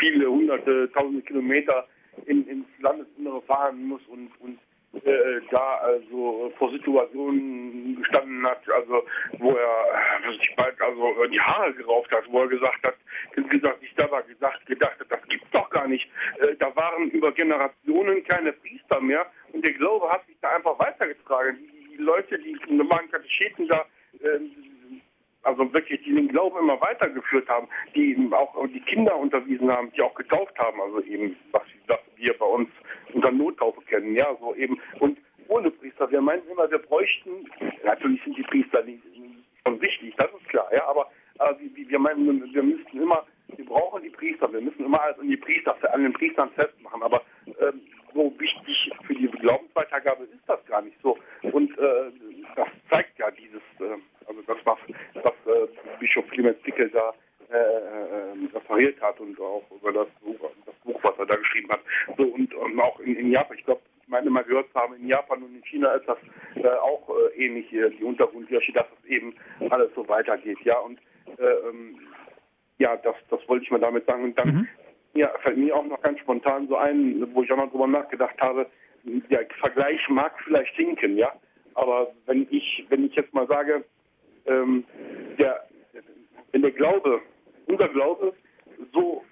viele 0.00 0.28
hunderte, 0.28 0.90
tausende 0.92 1.22
Kilometer 1.22 1.86
in, 2.26 2.44
ins 2.48 2.66
Landesinnere 2.80 3.40
fahren 3.42 3.84
muss 3.84 4.00
und, 4.08 4.30
und 4.40 4.58
äh, 5.04 5.40
da 5.52 5.76
also 5.76 6.52
vor 6.58 6.72
Situationen 6.72 7.94
gestanden 8.02 8.44
hat, 8.44 8.68
also 8.68 9.04
wo 9.38 9.52
er 9.52 10.32
sich 10.40 10.56
bald 10.56 10.80
also 10.80 11.24
die 11.30 11.40
Haare 11.40 11.72
gerauft 11.74 12.10
hat, 12.10 12.24
wo 12.28 12.40
er 12.40 12.48
gesagt 12.48 12.84
hat, 12.84 12.96
gesagt, 13.48 13.78
ich 13.82 13.94
da 13.94 14.10
war 14.10 14.22
gesagt, 14.24 14.66
gedacht 14.66 14.98
hat, 14.98 15.06
das 15.08 15.22
gibt's 15.28 15.50
doch 15.52 15.70
gar 15.70 15.86
nicht. 15.86 16.08
Äh, 16.40 16.56
da 16.58 16.74
waren 16.74 17.10
über 17.10 17.30
Generationen 17.30 18.24
keine 18.24 18.52
Priester 18.54 19.00
mehr 19.00 19.26
und 19.60 19.66
der 19.66 19.74
Glaube 19.74 20.08
hat 20.08 20.26
sich 20.26 20.36
da 20.40 20.56
einfach 20.56 20.78
weitergetragen. 20.78 21.58
Die, 21.92 21.96
Leute, 21.98 22.38
die 22.38 22.56
normalen 22.70 23.10
Katecheten 23.10 23.68
da 23.68 23.84
äh, 24.22 24.40
also 25.42 25.70
wirklich 25.74 26.02
die 26.02 26.14
den 26.14 26.28
Glauben 26.28 26.60
immer 26.60 26.80
weitergeführt 26.80 27.46
haben, 27.46 27.68
die 27.94 28.12
eben 28.12 28.32
auch 28.32 28.54
die 28.68 28.80
Kinder 28.80 29.14
unterwiesen 29.14 29.70
haben, 29.70 29.92
die 29.92 30.00
auch 30.00 30.14
getauft 30.14 30.58
haben, 30.58 30.80
also 30.80 31.02
eben, 31.02 31.36
was 31.52 31.62
wir 32.16 32.38
bei 32.38 32.46
uns 32.46 32.70
unter 33.12 33.30
Nottaufe 33.30 33.82
kennen, 33.82 34.16
ja, 34.16 34.34
so 34.40 34.54
eben. 34.54 34.80
Und 34.98 35.18
ohne 35.48 35.70
Priester, 35.70 36.10
wir 36.10 36.22
meinen 36.22 36.48
immer, 36.50 36.70
wir 36.70 36.78
bräuchten, 36.78 37.46
natürlich 37.84 38.22
sind 38.24 38.38
die 38.38 38.42
Priester 38.44 38.82
nicht, 38.82 39.02
schon 39.66 39.80
wichtig, 39.82 40.14
das 40.16 40.30
ist 40.40 40.48
klar, 40.48 40.68
ja, 40.72 40.86
aber 40.88 41.10
äh, 41.38 41.54
wir 41.74 41.98
meinen, 41.98 42.50
wir 42.54 42.62
müssten 42.62 43.02
immer, 43.02 43.26
wir 43.56 43.66
brauchen 43.66 44.02
die 44.02 44.10
Priester, 44.10 44.50
wir 44.50 44.62
müssen 44.62 44.86
immer 44.86 45.02
alles 45.02 45.18
an 45.18 45.28
die 45.28 45.36
Priester, 45.36 45.76
an 45.92 46.02
den 46.02 46.14
Priestern 46.14 46.50
festmachen, 46.52 47.02
aber 47.02 47.22
ähm, 47.46 47.82
so 48.14 48.32
wichtig 48.38 48.90
für 49.06 49.14
die 49.14 49.28
Glaubensweitergabe 49.28 50.24
ist 50.24 50.42
das 50.46 50.64
gar 50.66 50.82
nicht 50.82 50.96
so. 51.02 51.18
Und 51.42 51.76
äh, 51.78 52.10
das 52.56 52.68
zeigt 52.90 53.18
ja 53.18 53.30
dieses, 53.30 53.62
äh, 53.78 53.98
also 54.26 54.42
das, 54.46 54.58
was, 54.64 54.78
was 55.14 55.32
äh, 55.46 55.68
Bischof 55.98 56.26
Clemens 56.30 56.60
Pickel 56.62 56.90
da 56.90 57.12
äh, 57.50 57.56
äh, 57.56 58.54
referiert 58.54 59.00
hat 59.00 59.20
und 59.20 59.38
auch 59.40 59.64
über 59.70 59.92
das 59.92 60.08
Buch, 60.22 60.50
das 60.66 60.74
Buch, 60.84 61.00
was 61.02 61.18
er 61.18 61.26
da 61.26 61.36
geschrieben 61.36 61.70
hat. 61.70 61.80
So 62.16 62.24
und, 62.24 62.52
und 62.54 62.80
auch 62.80 63.00
in, 63.00 63.16
in 63.16 63.30
Japan, 63.30 63.56
ich 63.58 63.64
glaube, 63.64 63.82
ich 64.02 64.08
meine 64.08 64.30
mal 64.30 64.44
gehört 64.44 64.70
zu 64.72 64.80
haben, 64.80 64.89
in 65.00 65.08
Japan 65.08 65.42
und 65.42 65.54
in 65.54 65.64
China 65.64 65.92
ist 65.92 66.06
das 66.08 66.18
äh, 66.56 66.68
auch 66.68 67.08
äh, 67.08 67.44
ähnlich, 67.44 67.68
die 67.70 68.04
Untergrundkirche, 68.04 68.72
dass 68.72 68.86
es 69.02 69.10
eben 69.10 69.34
alles 69.70 69.90
so 69.94 70.06
weitergeht. 70.08 70.58
Ja, 70.64 70.78
und 70.78 70.98
äh, 71.38 71.68
ähm, 71.68 71.98
ja, 72.78 72.96
das, 72.96 73.14
das 73.28 73.40
wollte 73.48 73.64
ich 73.64 73.70
mal 73.70 73.80
damit 73.80 74.06
sagen. 74.06 74.24
Und 74.24 74.38
dann 74.38 74.48
mhm. 74.48 74.68
ja, 75.14 75.30
fällt 75.42 75.58
mir 75.58 75.74
auch 75.76 75.84
noch 75.84 76.00
ganz 76.02 76.18
spontan 76.20 76.68
so 76.68 76.76
ein, 76.76 77.28
wo 77.34 77.42
ich 77.42 77.52
auch 77.52 77.56
noch 77.56 77.70
drüber 77.70 77.86
nachgedacht 77.86 78.40
habe, 78.40 78.66
der 79.04 79.46
Vergleich 79.60 80.00
mag 80.08 80.34
vielleicht 80.44 80.74
hinken, 80.76 81.16
ja, 81.16 81.32
aber 81.74 82.12
wenn 82.26 82.46
ich, 82.50 82.84
wenn 82.88 83.06
ich 83.06 83.14
jetzt 83.14 83.32
mal 83.32 83.46
sage, 83.46 83.84
ähm, 84.46 84.84
der, 85.38 85.66
wenn 86.52 86.62
der 86.62 86.72
Glaube, 86.72 87.22
unser 87.66 87.88
Glaube 87.88 88.34
so 88.92 89.24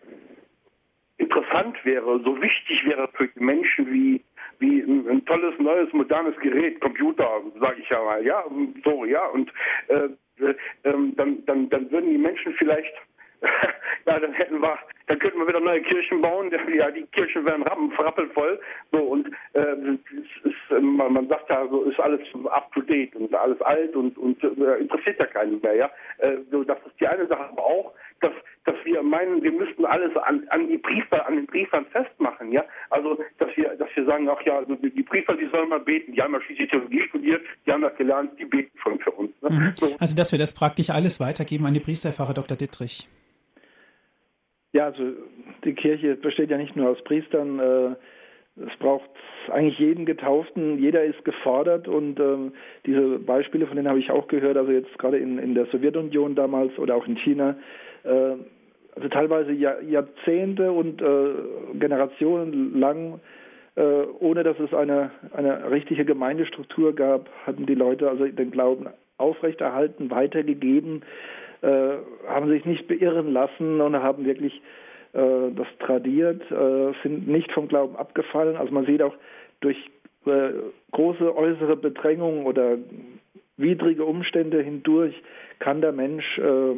interessant 1.19 1.85
wäre, 1.85 2.21
so 2.25 2.41
wichtig 2.41 2.85
wäre 2.87 3.09
für 3.15 3.29
die 3.29 3.41
Menschen 3.41 3.93
wie 3.93 4.25
wie 4.59 4.81
ein, 4.81 5.25
tolles 5.27 5.59
neues 5.59 5.93
modernes 5.93 6.37
Gerät, 6.41 6.81
Computer, 6.81 7.43
sage 7.61 7.81
ich 7.81 7.89
ja 7.89 8.03
mal, 8.03 8.25
ja, 8.25 8.45
so 8.85 9.05
ja 9.05 9.27
und 9.29 9.53
äh, 9.89 10.09
äh, 10.45 10.55
dann 10.83 11.45
dann 11.47 11.69
dann 11.69 11.91
würden 11.91 12.11
die 12.11 12.19
Menschen 12.19 12.53
vielleicht 12.55 12.95
ja, 14.07 14.19
dann 14.19 14.33
hätten 14.33 14.61
wir, 14.61 14.79
dann 15.07 15.19
könnten 15.19 15.39
wir 15.39 15.49
wieder 15.49 15.61
neue 15.61 15.83
Kirchen 15.83 16.21
bauen. 16.21 16.51
Ja, 16.75 16.91
die 16.91 17.07
Kirchen 17.07 17.47
wären 17.47 17.63
rappelvoll. 17.63 18.61
So 18.93 18.99
und 18.99 19.29
äh, 19.55 19.75
ist, 20.45 20.83
man, 20.83 21.13
man, 21.13 21.29
sagt 21.29 21.51
ja, 21.51 21.67
so 21.69 21.83
ist 21.85 21.99
alles 21.99 22.21
up 22.51 22.73
to 22.73 22.81
date 22.83 23.15
und 23.17 23.35
alles 23.35 23.61
alt 23.63 23.95
und, 23.97 24.17
und 24.19 24.43
äh, 24.43 24.77
interessiert 24.77 25.19
ja 25.19 25.27
keinen 25.27 25.61
mehr. 25.61 25.75
Ja, 25.75 25.91
äh, 26.19 26.39
so, 26.51 26.63
das 26.65 26.79
ist 26.87 27.01
die 27.01 27.07
eine 27.07 27.27
Sache, 27.27 27.49
aber 27.49 27.65
auch, 27.65 27.95
dass 28.21 28.33
dass 28.69 28.77
wir 28.85 29.03
meinen, 29.03 29.43
wir 29.43 29.53
müssten 29.53 29.87
alles 29.87 30.15
an, 30.17 30.47
an 30.51 30.69
die 30.69 30.77
Priester, 30.77 31.27
an 31.27 31.37
den 31.37 31.47
Priestern 31.47 31.87
festmachen, 31.87 32.53
ja. 32.53 32.65
Also 32.91 33.19
dass 33.39 33.49
wir, 33.57 33.71
dass 33.77 33.89
wir 33.95 34.05
sagen, 34.05 34.29
ach 34.29 34.41
ja, 34.45 34.59
also 34.59 34.75
die 34.75 35.03
Priester, 35.03 35.35
die 35.37 35.49
sollen 35.51 35.71
mal 35.71 35.81
beten, 35.81 36.13
die 36.13 36.21
haben 36.21 36.35
ja 36.35 36.41
schließlich 36.43 36.71
Theologie 36.71 37.03
studiert, 37.09 37.43
die 37.67 37.73
haben 37.73 37.83
das 37.83 37.97
gelernt, 37.97 38.33
die 38.39 38.45
beten 38.45 38.77
schon 38.83 38.99
für 39.01 39.11
uns. 39.13 39.31
Ne? 39.41 39.51
Mhm. 39.51 39.73
So. 39.75 39.97
Also 39.99 40.15
dass 40.15 40.33
wir 40.33 40.39
das 40.39 40.55
praktisch 40.55 40.91
alles 40.91 41.19
weitergeben 41.19 41.65
an 41.65 41.75
die 41.75 41.81
Priester, 41.81 42.13
Pfarrer 42.13 42.35
Dr. 42.35 42.57
Dittrich. 42.59 43.09
Ja, 44.73 44.87
also 44.87 45.13
die 45.65 45.73
Kirche 45.73 46.17
besteht 46.17 46.51
ja 46.51 46.59
nicht 46.59 46.77
nur 46.77 46.91
aus 46.91 47.03
Priestern. 47.05 47.59
Äh, 47.59 47.97
es 48.67 48.77
braucht 48.81 49.09
eigentlich 49.51 49.79
jeden 49.79 50.05
Getauften, 50.05 50.79
jeder 50.79 51.05
ist 51.05 51.25
gefordert 51.25 51.89
und 51.89 52.21
ähm, 52.21 52.53
diese 52.85 53.19
Beispiele, 53.19 53.67
von 53.67 53.77
denen 53.77 53.89
habe 53.89 54.01
ich 54.01 54.11
auch 54.11 54.29
gehört, 54.29 54.57
also 54.57 54.73
jetzt 54.73 54.99
gerade 54.99 55.17
in, 55.17 55.39
in 55.39 55.55
der 55.55 55.67
Sowjetunion 55.67 56.35
damals 56.35 56.77
oder 56.79 56.97
auch 56.97 57.07
in 57.07 57.17
China, 57.17 57.51
äh, 57.51 57.55
also 58.09 59.09
teilweise 59.11 59.53
Jahr, 59.53 59.81
Jahrzehnte 59.83 60.73
und 60.73 61.01
äh, 61.01 61.77
Generationen 61.79 62.79
lang, 62.79 63.21
äh, 63.77 63.83
ohne 64.19 64.43
dass 64.43 64.59
es 64.59 64.75
eine, 64.75 65.11
eine 65.33 65.71
richtige 65.71 66.05
Gemeindestruktur 66.05 66.95
gab, 66.95 67.29
hatten 67.47 67.67
die 67.67 67.75
Leute 67.75 68.09
also 68.11 68.27
den 68.27 68.51
Glauben 68.51 68.89
aufrechterhalten, 69.19 70.11
weitergegeben, 70.11 71.03
äh, 71.63 71.97
haben 72.27 72.49
sich 72.49 72.65
nicht 72.65 72.89
beirren 72.89 73.33
lassen 73.33 73.81
und 73.81 73.97
haben 73.97 74.25
wirklich 74.25 74.61
äh, 75.13 75.51
das 75.55 75.67
tradiert, 75.81 76.43
äh, 76.51 76.93
sind 77.03 77.29
nicht 77.29 77.53
vom 77.53 77.69
Glauben 77.69 77.97
abgefallen. 77.97 78.57
Also 78.57 78.73
man 78.73 78.87
sieht 78.87 79.03
auch 79.03 79.15
durch 79.61 79.77
äh, 80.27 80.51
große 80.93 81.37
äußere 81.37 81.77
Bedrängung 81.77 82.47
oder 82.47 82.79
widrige 83.57 84.05
Umstände 84.05 84.63
hindurch 84.63 85.15
kann 85.59 85.81
der 85.81 85.93
Mensch 85.93 86.39
äh, 86.39 86.75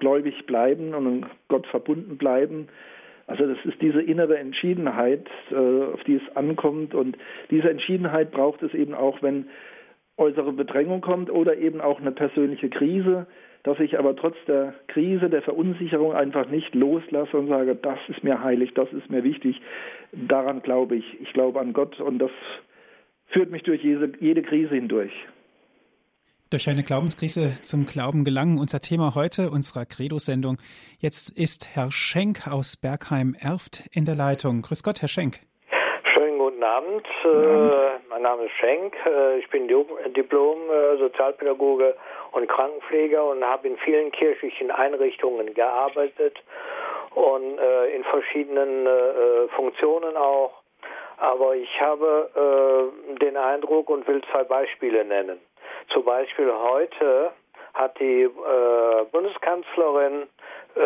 gläubig 0.00 0.46
bleiben 0.46 0.94
und 0.94 1.26
Gott 1.48 1.66
verbunden 1.66 2.18
bleiben. 2.18 2.68
Also 3.26 3.46
das 3.46 3.58
ist 3.64 3.80
diese 3.80 4.02
innere 4.02 4.38
Entschiedenheit, 4.38 5.28
äh, 5.52 5.54
auf 5.54 6.02
die 6.04 6.16
es 6.16 6.36
ankommt. 6.36 6.94
Und 6.94 7.16
diese 7.50 7.70
Entschiedenheit 7.70 8.32
braucht 8.32 8.62
es 8.62 8.74
eben 8.74 8.94
auch, 8.94 9.22
wenn 9.22 9.48
äußere 10.16 10.52
Bedrängung 10.52 11.00
kommt 11.00 11.30
oder 11.30 11.56
eben 11.56 11.80
auch 11.80 12.00
eine 12.00 12.12
persönliche 12.12 12.68
Krise 12.68 13.26
dass 13.62 13.78
ich 13.78 13.98
aber 13.98 14.16
trotz 14.16 14.36
der 14.46 14.74
Krise, 14.88 15.28
der 15.28 15.42
Verunsicherung 15.42 16.14
einfach 16.14 16.48
nicht 16.48 16.74
loslasse 16.74 17.36
und 17.36 17.48
sage, 17.48 17.74
das 17.76 17.98
ist 18.08 18.24
mir 18.24 18.42
heilig, 18.42 18.72
das 18.74 18.90
ist 18.92 19.10
mir 19.10 19.22
wichtig. 19.22 19.60
Daran 20.12 20.62
glaube 20.62 20.96
ich. 20.96 21.20
Ich 21.20 21.32
glaube 21.32 21.60
an 21.60 21.72
Gott 21.72 22.00
und 22.00 22.18
das 22.18 22.30
führt 23.28 23.50
mich 23.50 23.62
durch 23.62 23.82
jede, 23.82 24.12
jede 24.20 24.42
Krise 24.42 24.74
hindurch. 24.74 25.12
Durch 26.50 26.68
eine 26.68 26.82
Glaubenskrise 26.82 27.54
zum 27.62 27.86
Glauben 27.86 28.24
gelangen. 28.24 28.58
Unser 28.58 28.80
Thema 28.80 29.14
heute 29.14 29.52
unserer 29.52 29.86
Credo-Sendung. 29.86 30.58
Jetzt 30.98 31.30
ist 31.38 31.76
Herr 31.76 31.92
Schenk 31.92 32.48
aus 32.48 32.76
Bergheim-Erft 32.76 33.84
in 33.92 34.04
der 34.04 34.16
Leitung. 34.16 34.62
Grüß 34.62 34.82
Gott, 34.82 35.00
Herr 35.00 35.06
Schenk. 35.06 35.38
Schönen 36.12 36.38
guten 36.38 36.64
Abend. 36.64 37.06
Guten 37.22 37.36
Abend. 37.36 37.72
Äh, 37.72 38.00
mein 38.08 38.22
Name 38.22 38.46
ist 38.46 38.52
Schenk. 38.58 38.96
Äh, 39.06 39.38
ich 39.38 39.48
bin 39.50 39.68
Diplom-Sozialpädagoge 39.68 41.94
und 42.32 42.48
Krankenpfleger 42.48 43.24
und 43.26 43.44
habe 43.44 43.68
in 43.68 43.78
vielen 43.78 44.10
kirchlichen 44.10 44.72
Einrichtungen 44.72 45.54
gearbeitet 45.54 46.36
und 47.14 47.60
äh, 47.60 47.94
in 47.94 48.02
verschiedenen 48.02 48.86
äh, 48.86 48.90
äh, 48.90 49.46
Funktionen 49.54 50.16
auch. 50.16 50.50
Aber 51.16 51.54
ich 51.54 51.80
habe 51.80 52.28
äh, 52.34 52.90
den 53.18 53.36
Eindruck 53.36 53.88
und 53.88 54.08
will 54.08 54.20
zwei 54.32 54.42
Beispiele 54.42 55.04
nennen. 55.04 55.38
Zum 55.88 56.04
Beispiel 56.04 56.52
heute 56.52 57.32
hat 57.74 57.98
die 57.98 58.22
äh, 58.22 59.04
Bundeskanzlerin, 59.12 60.22
äh, 60.74 60.78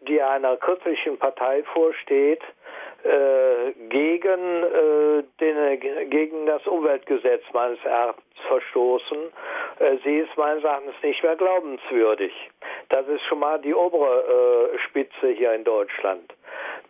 die 0.00 0.20
einer 0.20 0.56
christlichen 0.56 1.18
Partei 1.18 1.62
vorsteht, 1.72 2.42
äh, 3.04 3.72
gegen, 3.88 4.62
äh, 4.64 5.22
den, 5.40 6.10
gegen 6.10 6.46
das 6.46 6.66
Umweltgesetz 6.66 7.42
meines 7.52 7.82
Erachtens 7.84 8.24
verstoßen. 8.48 9.18
Äh, 9.78 9.96
sie 10.04 10.18
ist 10.18 10.36
meines 10.36 10.64
Erachtens 10.64 10.94
nicht 11.02 11.22
mehr 11.22 11.36
glaubenswürdig. 11.36 12.32
Das 12.88 13.06
ist 13.06 13.22
schon 13.28 13.38
mal 13.38 13.60
die 13.60 13.74
obere 13.74 14.72
äh, 14.74 14.78
Spitze 14.80 15.28
hier 15.28 15.52
in 15.52 15.64
Deutschland. 15.64 16.34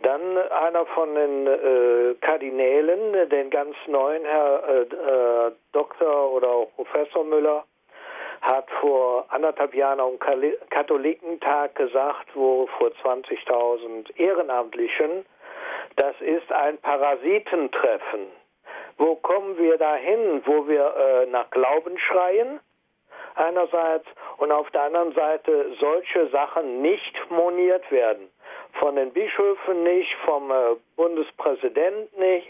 Dann 0.03 0.39
einer 0.39 0.87
von 0.87 1.15
den 1.15 1.47
äh, 1.47 2.15
Kardinälen, 2.21 3.29
den 3.31 3.51
ganz 3.51 3.75
neuen, 3.87 4.25
Herr 4.25 4.69
äh, 4.69 4.83
äh, 4.83 5.53
Doktor 5.73 6.33
oder 6.33 6.49
auch 6.49 6.69
Professor 6.77 7.25
Müller, 7.25 7.65
hat 8.41 8.71
vor 8.81 9.27
anderthalb 9.31 9.75
Jahren 9.75 9.99
am 9.99 10.19
Katholikentag 10.71 11.75
gesagt, 11.75 12.29
wo 12.35 12.69
vor 12.79 12.91
20.000 13.03 14.17
Ehrenamtlichen 14.17 15.25
das 15.97 16.15
ist 16.21 16.51
ein 16.53 16.79
Parasitentreffen. 16.79 18.29
Wo 18.99 19.17
kommen 19.17 19.59
wir 19.59 19.79
dahin, 19.79 20.43
wo 20.45 20.69
wir 20.69 20.95
äh, 20.95 21.27
nach 21.27 21.51
Glauben 21.51 21.99
schreien? 21.99 22.61
Einerseits 23.35 24.07
und 24.37 24.53
auf 24.53 24.71
der 24.71 24.83
anderen 24.83 25.13
Seite 25.15 25.73
solche 25.81 26.29
Sachen 26.29 26.83
nicht 26.83 27.31
moniert 27.31 27.91
werden. 27.91 28.31
Von 28.75 28.97
den 28.97 29.13
Bischöfen 29.13 29.83
nicht, 29.83 30.15
vom 30.25 30.51
äh, 30.51 30.77
Bundespräsident 30.97 32.17
nicht. 32.19 32.47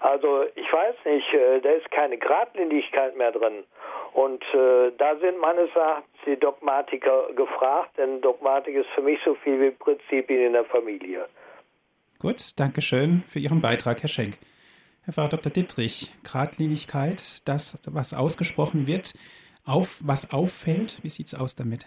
Also 0.00 0.44
ich 0.54 0.72
weiß 0.72 0.94
nicht, 1.04 1.32
äh, 1.32 1.60
da 1.60 1.70
ist 1.70 1.90
keine 1.90 2.18
Gradlinigkeit 2.18 3.16
mehr 3.16 3.32
drin. 3.32 3.64
Und 4.12 4.42
äh, 4.54 4.92
da 4.98 5.16
sind 5.16 5.38
meines 5.38 5.70
Erachtens 5.74 6.06
die 6.26 6.36
Dogmatiker 6.36 7.32
gefragt, 7.34 7.96
denn 7.96 8.20
Dogmatik 8.20 8.74
ist 8.74 8.88
für 8.94 9.02
mich 9.02 9.18
so 9.24 9.34
viel 9.36 9.60
wie 9.60 9.70
Prinzipien 9.70 10.46
in 10.46 10.52
der 10.52 10.64
Familie. 10.66 11.26
Gut, 12.18 12.58
danke 12.60 12.82
schön 12.82 13.24
für 13.26 13.38
Ihren 13.38 13.60
Beitrag, 13.60 14.02
Herr 14.02 14.08
Schenk. 14.08 14.38
Herr 15.04 15.14
Pfarrer 15.14 15.30
Dr. 15.30 15.50
Dittrich, 15.50 16.12
Gradlinigkeit, 16.22 17.48
das, 17.48 17.76
was 17.90 18.14
ausgesprochen 18.14 18.86
wird, 18.86 19.14
auf, 19.64 20.00
was 20.04 20.32
auffällt, 20.32 20.98
wie 21.02 21.10
sieht 21.10 21.26
es 21.26 21.34
aus 21.34 21.56
damit? 21.56 21.86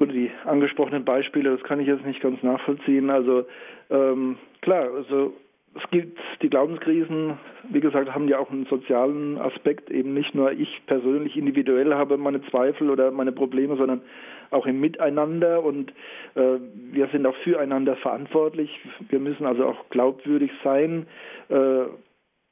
Gut, 0.00 0.14
die 0.14 0.30
angesprochenen 0.46 1.04
Beispiele, 1.04 1.50
das 1.50 1.62
kann 1.62 1.78
ich 1.78 1.86
jetzt 1.86 2.06
nicht 2.06 2.22
ganz 2.22 2.42
nachvollziehen. 2.42 3.10
Also 3.10 3.44
ähm, 3.90 4.38
klar, 4.62 4.88
also 4.94 5.34
es 5.74 5.82
gibt 5.90 6.18
die 6.40 6.48
Glaubenskrisen, 6.48 7.38
wie 7.68 7.80
gesagt, 7.80 8.14
haben 8.14 8.26
ja 8.26 8.38
auch 8.38 8.50
einen 8.50 8.64
sozialen 8.64 9.36
Aspekt. 9.36 9.90
Eben 9.90 10.14
nicht 10.14 10.34
nur 10.34 10.52
ich 10.52 10.80
persönlich 10.86 11.36
individuell 11.36 11.92
habe 11.92 12.16
meine 12.16 12.40
Zweifel 12.44 12.88
oder 12.88 13.10
meine 13.10 13.32
Probleme, 13.32 13.76
sondern 13.76 14.00
auch 14.50 14.64
im 14.64 14.80
Miteinander 14.80 15.62
und 15.62 15.90
äh, 16.34 16.58
wir 16.92 17.08
sind 17.08 17.26
auch 17.26 17.36
füreinander 17.44 17.94
verantwortlich. 17.96 18.80
Wir 19.10 19.18
müssen 19.18 19.44
also 19.44 19.66
auch 19.66 19.90
glaubwürdig 19.90 20.50
sein, 20.64 21.06
äh, 21.50 21.84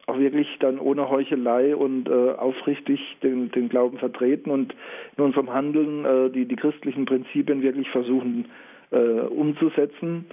auch 0.09 0.19
wirklich 0.19 0.49
dann 0.61 0.79
ohne 0.79 1.09
Heuchelei 1.09 1.77
und 1.77 2.09
äh, 2.09 2.33
aufrichtig 2.33 3.01
den, 3.23 3.51
den 3.53 3.69
Glauben 3.69 3.99
vertreten 3.99 4.51
und 4.51 4.75
in 5.17 5.25
unserem 5.25 5.53
Handeln 5.53 6.05
äh, 6.05 6.31
die, 6.31 6.47
die 6.47 6.57
christlichen 6.57 7.05
Prinzipien 7.05 7.63
wirklich 7.63 7.89
versuchen 7.91 8.47
äh, 8.91 8.97
umzusetzen 8.97 10.27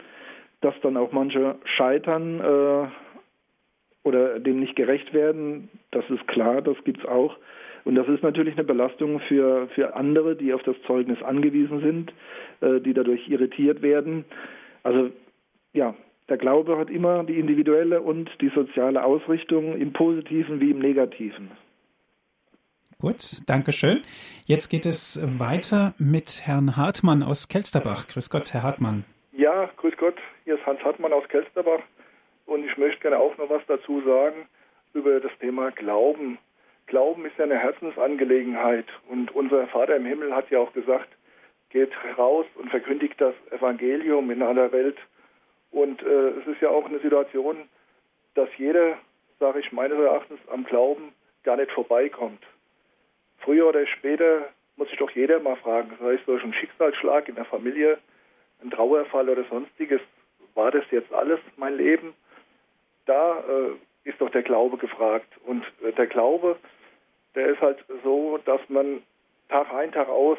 dass 0.66 0.74
dann 0.82 0.98
auch 0.98 1.12
manche 1.12 1.56
scheitern 1.64 2.40
äh, 2.40 2.88
oder 4.08 4.40
dem 4.40 4.60
nicht 4.60 4.76
gerecht 4.76 5.14
werden, 5.14 5.70
das 5.92 6.04
ist 6.10 6.28
klar, 6.28 6.64
das 6.64 6.76
gibt 6.84 7.00
es 7.00 7.06
auch. 7.06 7.38
Und 7.84 7.94
das 7.94 8.08
ist 8.08 8.24
natürlich 8.24 8.56
eine 8.56 8.64
Belastung 8.64 9.20
für, 9.28 9.68
für 9.76 9.96
andere, 9.96 10.36
die 10.36 10.54
auf 10.54 10.64
das 10.64 10.76
Zeugnis 10.88 11.22
angewiesen 11.22 11.82
sind, 11.82 12.14
äh, 12.62 12.82
die 12.82 12.96
dadurch 12.96 13.30
irritiert 13.30 13.84
werden. 13.84 14.26
Also 14.82 15.12
ja, 15.74 15.94
der 16.30 16.38
Glaube 16.38 16.78
hat 16.78 16.90
immer 16.90 17.24
die 17.24 17.40
individuelle 17.40 18.02
und 18.02 18.30
die 18.42 18.50
soziale 18.50 19.04
Ausrichtung 19.04 19.78
im 19.78 19.94
positiven 19.94 20.60
wie 20.60 20.72
im 20.72 20.80
negativen. 20.80 21.52
Gut, 23.00 23.42
danke 23.48 23.72
schön. 23.72 24.04
Jetzt 24.46 24.70
geht 24.70 24.86
es 24.86 25.20
weiter 25.22 25.94
mit 25.98 26.42
Herrn 26.46 26.78
Hartmann 26.78 27.24
aus 27.24 27.50
Kelsterbach. 27.50 28.08
Grüß 28.08 28.30
Gott, 28.30 28.54
Herr 28.54 28.64
Hartmann. 28.64 29.04
Ja, 29.34 29.70
grüß 29.78 29.96
Gott. 29.98 30.16
Hier 30.46 30.56
ist 30.56 30.66
Hans 30.66 30.82
Hartmann 30.84 31.12
aus 31.12 31.28
Kelsterbach 31.28 31.82
und 32.46 32.66
ich 32.66 32.78
möchte 32.78 33.02
gerne 33.02 33.20
auch 33.20 33.38
noch 33.38 33.50
was 33.50 33.62
dazu 33.68 34.02
sagen 34.02 34.48
über 34.94 35.20
das 35.20 35.32
Thema 35.40 35.72
Glauben. 35.72 36.38
Glauben 36.88 37.26
ist 37.26 37.38
ja 37.38 37.44
eine 37.44 37.58
Herzensangelegenheit 37.58 38.86
und 39.10 39.36
unser 39.36 39.68
Vater 39.68 39.96
im 39.98 40.06
Himmel 40.06 40.34
hat 40.34 40.50
ja 40.50 40.60
auch 40.60 40.72
gesagt, 40.74 41.10
geht 41.70 41.92
raus 42.18 42.46
und 42.56 42.70
verkündigt 42.70 43.20
das 43.20 43.34
Evangelium 43.52 44.32
in 44.32 44.42
aller 44.42 44.72
Welt. 44.72 44.98
Und 45.76 46.02
äh, 46.04 46.30
es 46.30 46.48
ist 46.48 46.62
ja 46.62 46.70
auch 46.70 46.86
eine 46.86 47.00
Situation, 47.00 47.68
dass 48.34 48.48
jeder, 48.58 48.98
sage 49.42 49.60
ich 49.60 49.74
meines 49.74 50.00
Erachtens, 50.00 50.40
am 50.50 50.64
Glauben 50.64 51.12
gar 51.44 51.58
nicht 51.58 51.70
vorbeikommt. 51.72 52.42
Früher 53.40 53.68
oder 53.68 53.86
später 53.86 54.48
muss 54.78 54.88
sich 54.88 54.98
doch 54.98 55.12
jeder 55.12 55.42
mal 55.42 55.58
fragen, 55.58 55.92
sei 56.00 56.14
es 56.14 56.24
durch 56.26 56.42
einen 56.44 56.54
Schicksalsschlag 56.54 57.28
in 57.28 57.36
der 57.36 57.44
Familie, 57.44 57.98
ein 58.64 58.72
Trauerfall 58.72 59.28
oder 59.28 59.44
sonstiges, 59.50 60.00
war 60.54 60.72
das 60.72 60.86
jetzt 60.92 61.12
alles 61.12 61.42
mein 61.58 61.76
Leben? 61.76 62.14
Da 63.06 63.40
äh, 63.42 64.10
ist 64.10 64.22
doch 64.22 64.30
der 64.30 64.44
Glaube 64.44 64.78
gefragt. 64.78 65.28
Und 65.46 65.66
äh, 65.84 65.92
der 65.92 66.08
Glaube, 66.08 66.58
der 67.36 67.48
ist 67.48 67.60
halt 67.60 67.84
so, 68.02 68.40
dass 68.46 68.62
man 68.70 69.04
Tag 69.50 69.74
ein, 69.74 69.92
Tag 69.92 70.08
aus 70.08 70.38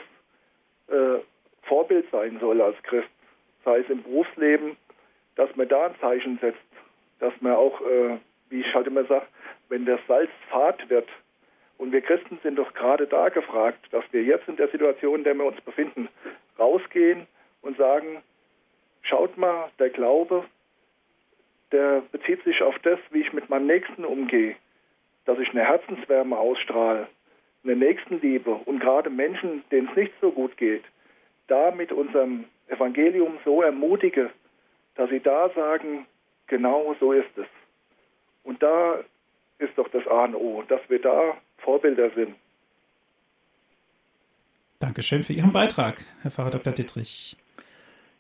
äh, 0.88 1.18
Vorbild 1.64 2.10
sein 2.10 2.38
soll 2.40 2.62
als 2.62 2.82
Christ. 2.84 3.10
Sei 3.66 3.80
es 3.80 3.90
im 3.90 4.02
Berufsleben, 4.02 4.78
dass 5.36 5.54
man 5.56 5.68
da 5.68 5.86
ein 5.86 5.94
Zeichen 6.00 6.38
setzt, 6.40 6.58
dass 7.20 7.32
man 7.40 7.52
auch, 7.52 7.80
äh, 7.80 8.18
wie 8.50 8.60
ich 8.60 8.74
halt 8.74 8.86
immer 8.86 9.04
sage, 9.04 9.26
wenn 9.68 9.84
der 9.84 9.98
Salz 10.08 10.30
fad 10.50 10.88
wird, 10.90 11.08
und 11.78 11.92
wir 11.92 12.00
Christen 12.00 12.38
sind 12.42 12.56
doch 12.56 12.72
gerade 12.72 13.06
da 13.06 13.28
gefragt, 13.28 13.78
dass 13.90 14.04
wir 14.10 14.22
jetzt 14.22 14.48
in 14.48 14.56
der 14.56 14.68
Situation, 14.68 15.18
in 15.18 15.24
der 15.24 15.34
wir 15.34 15.44
uns 15.44 15.60
befinden, 15.60 16.08
rausgehen 16.58 17.26
und 17.60 17.76
sagen, 17.76 18.22
schaut 19.02 19.36
mal, 19.36 19.70
der 19.78 19.90
Glaube, 19.90 20.44
der 21.72 22.02
bezieht 22.12 22.42
sich 22.44 22.62
auf 22.62 22.78
das, 22.78 22.98
wie 23.10 23.20
ich 23.20 23.32
mit 23.32 23.50
meinem 23.50 23.66
Nächsten 23.66 24.04
umgehe, 24.04 24.56
dass 25.26 25.38
ich 25.38 25.50
eine 25.50 25.64
Herzenswärme 25.64 26.38
ausstrahle, 26.38 27.08
eine 27.64 27.76
Nächstenliebe 27.76 28.52
und 28.52 28.80
gerade 28.80 29.10
Menschen, 29.10 29.62
denen 29.70 29.88
es 29.88 29.96
nicht 29.96 30.12
so 30.20 30.30
gut 30.30 30.56
geht, 30.56 30.84
da 31.48 31.72
mit 31.72 31.92
unserem 31.92 32.44
Evangelium 32.68 33.38
so 33.44 33.60
ermutige, 33.60 34.30
dass 34.96 35.10
sie 35.10 35.20
da 35.20 35.50
sagen, 35.54 36.06
genau 36.46 36.94
so 37.00 37.12
ist 37.12 37.36
es. 37.36 37.46
Und 38.44 38.62
da 38.62 39.00
ist 39.58 39.76
doch 39.76 39.88
das 39.88 40.06
A 40.06 40.24
und 40.24 40.34
O, 40.34 40.62
dass 40.68 40.80
wir 40.88 41.00
da 41.00 41.36
Vorbilder 41.58 42.10
sind. 42.10 42.34
Dankeschön 44.78 45.22
für 45.22 45.32
Ihren 45.32 45.52
Beitrag, 45.52 46.04
Herr 46.22 46.30
Pfarrer 46.30 46.50
Dr. 46.50 46.72
Dittrich. 46.72 47.36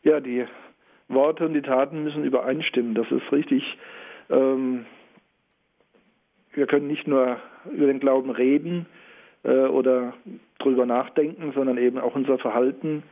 Ja, 0.02 0.20
die 0.20 0.46
Worte 1.08 1.44
und 1.44 1.54
die 1.54 1.62
Taten 1.62 2.02
müssen 2.04 2.24
übereinstimmen. 2.24 2.94
Das 2.94 3.10
ist 3.10 3.30
richtig. 3.30 3.62
Ähm, 4.30 4.86
wir 6.52 6.66
können 6.66 6.86
nicht 6.86 7.06
nur 7.06 7.38
über 7.70 7.86
den 7.86 8.00
Glauben 8.00 8.30
reden 8.30 8.86
äh, 9.44 9.66
oder 9.66 10.14
drüber 10.58 10.86
nachdenken, 10.86 11.52
sondern 11.54 11.76
eben 11.76 11.98
auch 11.98 12.14
unser 12.14 12.38
Verhalten 12.38 13.02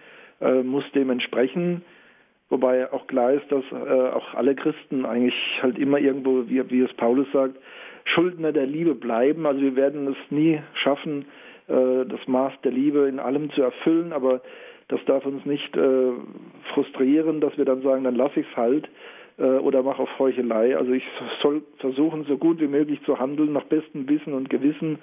äh, 0.40 0.62
muss 0.62 0.84
dem 0.92 1.10
entsprechen. 1.10 1.82
Wobei 2.54 2.92
auch 2.92 3.08
klar 3.08 3.32
ist, 3.32 3.50
dass 3.50 3.64
äh, 3.72 4.10
auch 4.10 4.32
alle 4.34 4.54
Christen 4.54 5.04
eigentlich 5.04 5.34
halt 5.60 5.76
immer 5.76 5.98
irgendwo, 5.98 6.48
wie, 6.48 6.70
wie 6.70 6.82
es 6.82 6.92
Paulus 6.92 7.26
sagt, 7.32 7.56
Schuldner 8.04 8.52
der 8.52 8.64
Liebe 8.64 8.94
bleiben. 8.94 9.44
Also 9.44 9.60
wir 9.60 9.74
werden 9.74 10.06
es 10.06 10.30
nie 10.30 10.60
schaffen, 10.74 11.24
äh, 11.66 12.06
das 12.06 12.20
Maß 12.28 12.52
der 12.62 12.70
Liebe 12.70 13.08
in 13.08 13.18
allem 13.18 13.50
zu 13.50 13.62
erfüllen, 13.62 14.12
aber 14.12 14.40
das 14.86 15.04
darf 15.06 15.26
uns 15.26 15.44
nicht 15.44 15.76
äh, 15.76 16.12
frustrieren, 16.72 17.40
dass 17.40 17.58
wir 17.58 17.64
dann 17.64 17.82
sagen, 17.82 18.04
dann 18.04 18.14
lasse 18.14 18.38
ich 18.38 18.46
es 18.48 18.56
halt 18.56 18.88
äh, 19.36 19.42
oder 19.42 19.82
mache 19.82 20.02
auf 20.02 20.18
Heuchelei. 20.20 20.76
Also 20.76 20.92
ich 20.92 21.02
soll 21.42 21.62
versuchen, 21.78 22.24
so 22.28 22.38
gut 22.38 22.60
wie 22.60 22.68
möglich 22.68 23.02
zu 23.02 23.18
handeln, 23.18 23.52
nach 23.52 23.64
bestem 23.64 24.08
Wissen 24.08 24.32
und 24.32 24.48
Gewissen, 24.48 25.00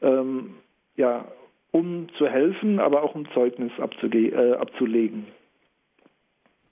ähm, 0.00 0.54
ja, 0.96 1.26
um 1.72 2.06
zu 2.16 2.26
helfen, 2.26 2.80
aber 2.80 3.02
auch 3.02 3.14
um 3.14 3.30
Zeugnis 3.34 3.72
äh, 3.78 4.52
abzulegen. 4.54 5.26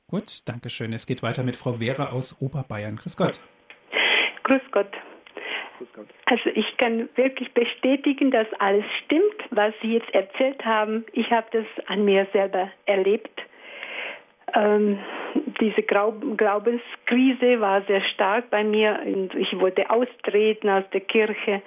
Gut, 0.08 0.46
danke 0.46 0.70
schön. 0.70 0.92
Es 0.92 1.06
geht 1.06 1.22
weiter 1.22 1.42
mit 1.42 1.56
Frau 1.56 1.74
Vera 1.74 2.10
aus 2.10 2.36
Oberbayern. 2.40 2.96
Grüß 2.96 3.16
Gott. 3.16 3.40
Grüß 4.44 4.62
Gott. 4.70 4.92
Also 6.26 6.50
ich 6.54 6.76
kann 6.76 7.08
wirklich 7.16 7.52
bestätigen, 7.52 8.30
dass 8.30 8.46
alles 8.58 8.84
stimmt, 9.04 9.36
was 9.50 9.74
Sie 9.82 9.94
jetzt 9.94 10.12
erzählt 10.14 10.64
haben. 10.64 11.04
Ich 11.12 11.30
habe 11.30 11.46
das 11.52 11.66
an 11.86 12.04
mir 12.04 12.26
selber 12.32 12.70
erlebt. 12.86 13.40
Ähm, 14.54 14.98
diese 15.60 15.82
Glaubenskrise 15.82 17.60
war 17.60 17.82
sehr 17.82 18.02
stark 18.14 18.50
bei 18.50 18.62
mir 18.62 19.00
und 19.04 19.34
ich 19.34 19.58
wollte 19.58 19.90
austreten 19.90 20.68
aus 20.68 20.84
der 20.92 21.00
Kirche. 21.00 21.62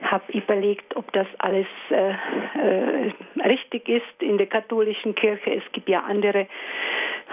Habe 0.00 0.32
überlegt, 0.32 0.96
ob 0.96 1.12
das 1.12 1.26
alles 1.38 1.66
äh, 1.90 2.10
äh, 2.10 3.12
richtig 3.44 3.88
ist 3.88 4.22
in 4.22 4.38
der 4.38 4.46
katholischen 4.46 5.14
Kirche. 5.14 5.54
Es 5.54 5.72
gibt 5.72 5.88
ja 5.88 6.00
andere, 6.04 6.46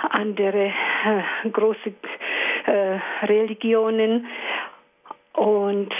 andere 0.09 0.67
äh, 0.67 1.49
große 1.49 1.93
äh, 2.65 2.99
Religionen 3.25 4.27
und 5.33 5.93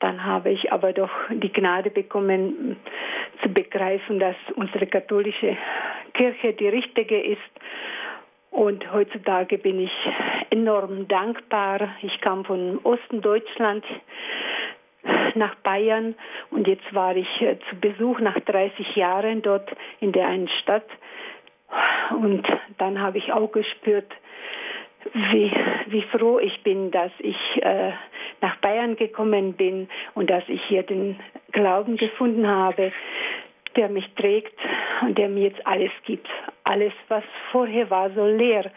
dann 0.00 0.24
habe 0.24 0.50
ich 0.50 0.72
aber 0.72 0.92
doch 0.92 1.10
die 1.30 1.52
Gnade 1.52 1.90
bekommen, 1.90 2.76
zu 3.42 3.48
begreifen, 3.50 4.18
dass 4.18 4.36
unsere 4.56 4.86
katholische 4.86 5.56
Kirche 6.14 6.54
die 6.54 6.68
richtige 6.68 7.20
ist. 7.20 7.40
Und 8.50 8.90
heutzutage 8.92 9.58
bin 9.58 9.80
ich 9.80 9.92
enorm 10.50 11.06
dankbar. 11.06 11.96
Ich 12.02 12.20
kam 12.20 12.44
von 12.44 12.78
Osten 12.82 13.20
Deutschland 13.20 13.84
nach 15.34 15.54
Bayern 15.56 16.14
und 16.50 16.66
jetzt 16.66 16.92
war 16.94 17.14
ich 17.16 17.40
äh, 17.40 17.58
zu 17.68 17.76
Besuch 17.76 18.18
nach 18.20 18.38
30 18.40 18.96
Jahren 18.96 19.42
dort 19.42 19.70
in 20.00 20.12
der 20.12 20.26
einen 20.26 20.48
Stadt. 20.62 20.86
Und 22.10 22.46
dann 22.78 23.00
habe 23.00 23.18
ich 23.18 23.32
auch 23.32 23.50
gespürt, 23.52 24.10
wie, 25.12 25.50
wie 25.86 26.02
froh 26.02 26.38
ich 26.38 26.62
bin, 26.62 26.90
dass 26.90 27.12
ich 27.18 27.36
äh, 27.62 27.92
nach 28.40 28.56
Bayern 28.56 28.96
gekommen 28.96 29.54
bin 29.54 29.88
und 30.14 30.28
dass 30.30 30.44
ich 30.48 30.62
hier 30.64 30.82
den 30.82 31.18
Glauben 31.52 31.96
gefunden 31.96 32.46
habe, 32.46 32.92
der 33.76 33.88
mich 33.88 34.08
trägt 34.14 34.58
und 35.02 35.16
der 35.16 35.28
mir 35.28 35.44
jetzt 35.44 35.66
alles 35.66 35.92
gibt. 36.04 36.28
Alles, 36.64 36.92
was 37.08 37.24
vorher 37.52 37.88
war, 37.90 38.10
so 38.10 38.26
leer, 38.26 38.70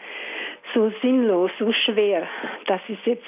so 0.72 0.92
sinnlos, 1.02 1.50
so 1.58 1.72
schwer, 1.72 2.26
das 2.66 2.80
ist 2.88 3.04
jetzt 3.04 3.24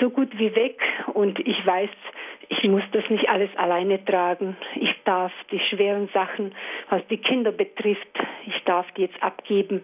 so 0.00 0.10
gut 0.10 0.28
wie 0.38 0.54
weg 0.54 0.80
und 1.14 1.38
ich 1.38 1.66
weiß, 1.66 1.90
ich 2.48 2.64
muss 2.64 2.82
das 2.92 3.08
nicht 3.08 3.28
alles 3.28 3.50
alleine 3.56 4.04
tragen. 4.04 4.56
Ich 4.74 4.94
darf 5.04 5.32
die 5.50 5.60
schweren 5.60 6.08
Sachen, 6.12 6.54
was 6.90 7.06
die 7.08 7.18
Kinder 7.18 7.52
betrifft, 7.52 8.08
ich 8.46 8.62
darf 8.64 8.90
die 8.92 9.02
jetzt 9.02 9.22
abgeben. 9.22 9.82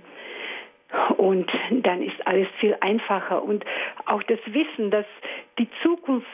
Und 1.16 1.50
dann 1.70 2.02
ist 2.02 2.26
alles 2.26 2.48
viel 2.60 2.76
einfacher. 2.80 3.42
Und 3.42 3.64
auch 4.06 4.22
das 4.22 4.38
Wissen, 4.46 4.90
dass 4.90 5.06
die 5.58 5.68
Zukunft 5.82 6.26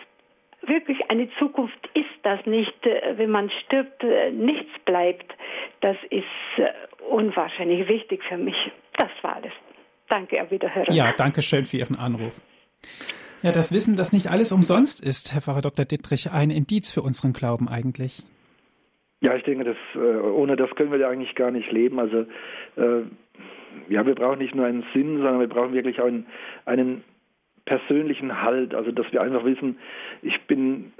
wirklich 0.62 1.10
eine 1.10 1.28
Zukunft 1.38 1.78
ist, 1.94 2.06
dass 2.22 2.44
nicht, 2.46 2.86
äh, 2.86 3.18
wenn 3.18 3.30
man 3.30 3.50
stirbt, 3.64 4.02
äh, 4.02 4.30
nichts 4.30 4.70
bleibt, 4.84 5.34
das 5.80 5.96
ist 6.10 6.24
äh, 6.56 6.70
unwahrscheinlich 7.10 7.86
wichtig 7.88 8.22
für 8.24 8.38
mich. 8.38 8.56
Das 8.96 9.10
war 9.22 9.36
alles. 9.36 9.52
Danke, 10.08 10.40
auf 10.42 10.50
Wiederhören. 10.50 10.94
Ja, 10.94 11.12
danke 11.12 11.42
schön 11.42 11.66
für 11.66 11.78
Ihren 11.78 11.96
Anruf. 11.96 12.40
Ja, 13.44 13.52
das 13.52 13.72
Wissen, 13.72 13.94
dass 13.94 14.14
nicht 14.14 14.30
alles 14.30 14.52
umsonst 14.52 15.04
ist, 15.04 15.34
Herr 15.34 15.42
Pfarrer 15.42 15.60
Dr. 15.60 15.84
Dittrich, 15.84 16.30
ein 16.30 16.50
Indiz 16.50 16.90
für 16.90 17.02
unseren 17.02 17.34
Glauben 17.34 17.68
eigentlich. 17.68 18.22
Ja, 19.20 19.36
ich 19.36 19.44
denke, 19.44 19.64
das, 19.64 19.76
ohne 19.96 20.56
das 20.56 20.70
können 20.74 20.90
wir 20.90 20.98
ja 20.98 21.10
eigentlich 21.10 21.34
gar 21.34 21.50
nicht 21.50 21.70
leben. 21.70 22.00
Also 22.00 22.24
ja, 23.88 24.06
wir 24.06 24.14
brauchen 24.14 24.38
nicht 24.38 24.54
nur 24.54 24.64
einen 24.64 24.84
Sinn, 24.94 25.18
sondern 25.18 25.40
wir 25.40 25.48
brauchen 25.48 25.74
wirklich 25.74 26.00
einen, 26.00 26.26
einen 26.64 27.04
persönlichen 27.66 28.42
Halt. 28.42 28.74
Also, 28.74 28.92
dass 28.92 29.12
wir 29.12 29.20
einfach 29.20 29.44
wissen, 29.44 29.78
ich 30.22 30.40
bin 30.46 30.92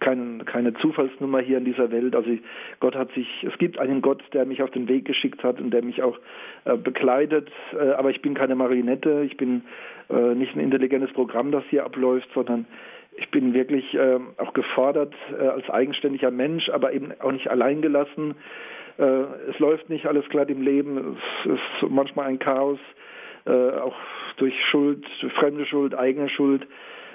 kein, 0.00 0.44
keine 0.44 0.74
Zufallsnummer 0.74 1.40
hier 1.40 1.58
in 1.58 1.64
dieser 1.64 1.90
Welt. 1.90 2.14
Also 2.14 2.30
Gott 2.80 2.94
hat 2.94 3.10
sich, 3.12 3.26
es 3.42 3.56
gibt 3.58 3.78
einen 3.78 4.02
Gott, 4.02 4.22
der 4.32 4.44
mich 4.44 4.62
auf 4.62 4.70
den 4.70 4.88
Weg 4.88 5.06
geschickt 5.06 5.42
hat 5.42 5.60
und 5.60 5.70
der 5.70 5.82
mich 5.82 6.02
auch 6.02 6.18
äh, 6.64 6.76
begleitet. 6.76 7.50
Äh, 7.72 7.92
aber 7.92 8.10
ich 8.10 8.20
bin 8.20 8.34
keine 8.34 8.54
Marionette, 8.54 9.22
ich 9.24 9.36
bin 9.36 9.62
äh, 10.10 10.34
nicht 10.34 10.54
ein 10.54 10.60
intelligentes 10.60 11.12
Programm, 11.12 11.52
das 11.52 11.64
hier 11.70 11.84
abläuft, 11.84 12.28
sondern 12.34 12.66
ich 13.16 13.30
bin 13.30 13.54
wirklich 13.54 13.94
äh, 13.94 14.18
auch 14.38 14.52
gefordert 14.52 15.14
äh, 15.38 15.46
als 15.46 15.68
eigenständiger 15.68 16.30
Mensch, 16.30 16.68
aber 16.68 16.92
eben 16.92 17.12
auch 17.20 17.32
nicht 17.32 17.48
alleingelassen. 17.48 18.34
Äh, 18.98 19.04
es 19.50 19.58
läuft 19.58 19.88
nicht 19.88 20.06
alles 20.06 20.28
glatt 20.28 20.50
im 20.50 20.62
Leben. 20.62 21.16
Es 21.44 21.52
ist 21.52 21.90
manchmal 21.90 22.26
ein 22.26 22.38
Chaos, 22.38 22.78
auch 23.44 23.96
durch 24.36 24.54
Schuld, 24.70 25.04
fremde 25.34 25.66
Schuld, 25.66 25.96
eigene 25.96 26.28
Schuld, 26.28 26.64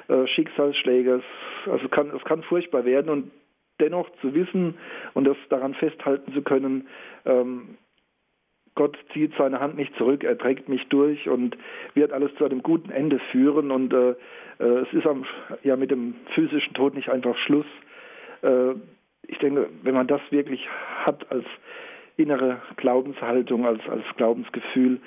äh. 0.07 1.21
Also 1.65 1.85
es 1.85 1.91
kann, 1.91 2.11
es 2.15 2.23
kann 2.23 2.43
furchtbar 2.43 2.85
werden 2.85 3.09
und 3.09 3.31
dennoch 3.79 4.09
zu 4.21 4.33
wissen 4.33 4.75
und 5.13 5.25
das 5.25 5.37
daran 5.49 5.73
festhalten 5.75 6.33
zu 6.33 6.41
können, 6.41 6.87
ähm, 7.25 7.77
Gott 8.77 8.95
zieht 9.11 9.33
seine 9.37 9.59
Hand 9.59 9.75
nicht 9.75 9.95
zurück, 9.97 10.23
er 10.23 10.37
trägt 10.37 10.69
mich 10.69 10.87
durch 10.89 11.27
und 11.27 11.57
wird 11.95 12.13
alles 12.13 12.33
zu 12.35 12.45
einem 12.45 12.61
guten 12.61 12.91
Ende 12.91 13.19
führen. 13.31 13.71
Und 13.71 13.91
äh, 13.91 14.13
es 14.59 14.93
ist 14.93 15.07
am, 15.07 15.25
ja 15.63 15.75
mit 15.75 15.89
dem 15.89 16.13
physischen 16.35 16.75
Tod 16.75 16.93
nicht 16.93 17.09
einfach 17.09 17.35
Schluss. 17.39 17.65
Äh, 18.43 18.75
ich 19.27 19.39
denke, 19.39 19.67
wenn 19.81 19.95
man 19.95 20.05
das 20.05 20.21
wirklich 20.29 20.69
hat 21.03 21.25
als 21.31 21.43
innere 22.17 22.61
Glaubenshaltung, 22.75 23.65
als, 23.65 23.81
als 23.89 24.03
Glaubensgefühl, 24.15 24.99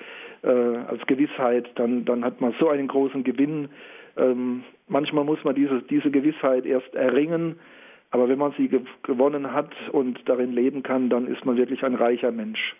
äh, 0.42 0.48
als 0.48 1.06
Gewissheit, 1.06 1.70
dann, 1.76 2.04
dann 2.04 2.24
hat 2.24 2.40
man 2.40 2.52
so 2.58 2.68
einen 2.70 2.88
großen 2.88 3.22
Gewinn. 3.22 3.68
Ähm, 4.16 4.64
manchmal 4.88 5.24
muss 5.24 5.42
man 5.44 5.54
diese, 5.54 5.82
diese 5.82 6.10
Gewissheit 6.10 6.66
erst 6.66 6.94
erringen, 6.94 7.58
aber 8.10 8.28
wenn 8.28 8.38
man 8.38 8.52
sie 8.56 8.68
ge 8.68 8.80
gewonnen 9.02 9.52
hat 9.52 9.72
und 9.92 10.18
darin 10.26 10.52
leben 10.52 10.82
kann, 10.82 11.10
dann 11.10 11.26
ist 11.26 11.44
man 11.44 11.56
wirklich 11.56 11.82
ein 11.84 11.94
reicher 11.94 12.32
Mensch. 12.32 12.76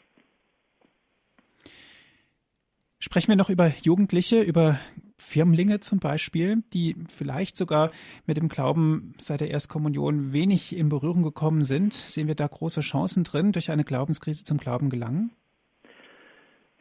Sprechen 2.98 3.28
wir 3.28 3.36
noch 3.36 3.48
über 3.48 3.72
Jugendliche, 3.82 4.42
über 4.42 4.78
Firmlinge 5.16 5.80
zum 5.80 6.00
Beispiel, 6.00 6.62
die 6.74 6.96
vielleicht 7.08 7.56
sogar 7.56 7.92
mit 8.26 8.36
dem 8.36 8.48
Glauben 8.48 9.14
seit 9.16 9.40
der 9.40 9.50
Erstkommunion 9.50 10.32
wenig 10.32 10.76
in 10.76 10.88
Berührung 10.88 11.22
gekommen 11.22 11.62
sind. 11.62 11.94
Sehen 11.94 12.26
wir 12.28 12.34
da 12.34 12.46
große 12.46 12.80
Chancen 12.80 13.24
drin, 13.24 13.52
durch 13.52 13.70
eine 13.70 13.84
Glaubenskrise 13.84 14.44
zum 14.44 14.58
Glauben 14.58 14.90
gelangen? 14.90 15.30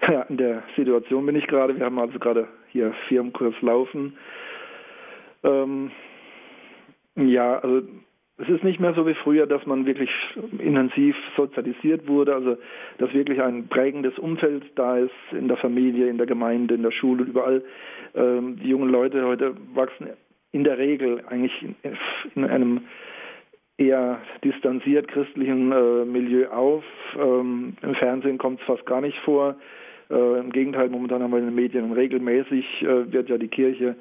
Ja, 0.01 0.23
in 0.23 0.37
der 0.37 0.63
Situation 0.75 1.25
bin 1.25 1.35
ich 1.35 1.47
gerade. 1.47 1.77
Wir 1.77 1.85
haben 1.85 1.99
also 1.99 2.17
gerade 2.19 2.47
hier 2.71 2.93
Firmenkurs 3.07 3.55
laufen. 3.61 4.17
Ähm, 5.43 5.91
ja, 7.15 7.59
also 7.59 7.81
es 8.37 8.47
ist 8.47 8.63
nicht 8.63 8.79
mehr 8.79 8.93
so 8.93 9.05
wie 9.05 9.15
früher, 9.15 9.45
dass 9.47 9.65
man 9.65 9.85
wirklich 9.85 10.09
intensiv 10.59 11.15
sozialisiert 11.35 12.07
wurde, 12.07 12.33
also 12.33 12.57
dass 12.97 13.13
wirklich 13.13 13.41
ein 13.41 13.67
prägendes 13.67 14.17
Umfeld 14.17 14.63
da 14.75 14.97
ist 14.97 15.11
in 15.31 15.49
der 15.49 15.57
Familie, 15.57 16.07
in 16.07 16.17
der 16.17 16.27
Gemeinde, 16.27 16.75
in 16.75 16.83
der 16.83 16.91
Schule, 16.91 17.23
überall. 17.23 17.63
Ähm, 18.15 18.57
die 18.63 18.69
jungen 18.69 18.89
Leute 18.89 19.25
heute 19.25 19.55
wachsen 19.73 20.09
in 20.51 20.63
der 20.63 20.77
Regel 20.77 21.21
eigentlich 21.27 21.61
in, 21.61 21.75
in 22.35 22.45
einem 22.45 22.81
eher 23.77 24.19
distanziert 24.43 25.07
christlichen 25.07 25.71
äh, 25.71 26.05
Milieu 26.05 26.47
auf. 26.49 26.83
Ähm, 27.17 27.75
Im 27.81 27.95
Fernsehen 27.95 28.37
kommt 28.37 28.59
es 28.61 28.65
fast 28.65 28.85
gar 28.85 29.01
nicht 29.01 29.17
vor. 29.19 29.55
Äh, 30.09 30.39
Im 30.39 30.51
Gegenteil, 30.51 30.89
momentan 30.89 31.21
haben 31.21 31.31
wir 31.31 31.39
in 31.39 31.45
den 31.45 31.55
Medien 31.55 31.91
regelmäßig 31.91 32.81
äh, 32.81 33.11
wird 33.11 33.29
ja 33.29 33.37
die 33.37 33.47
Kirche 33.47 33.95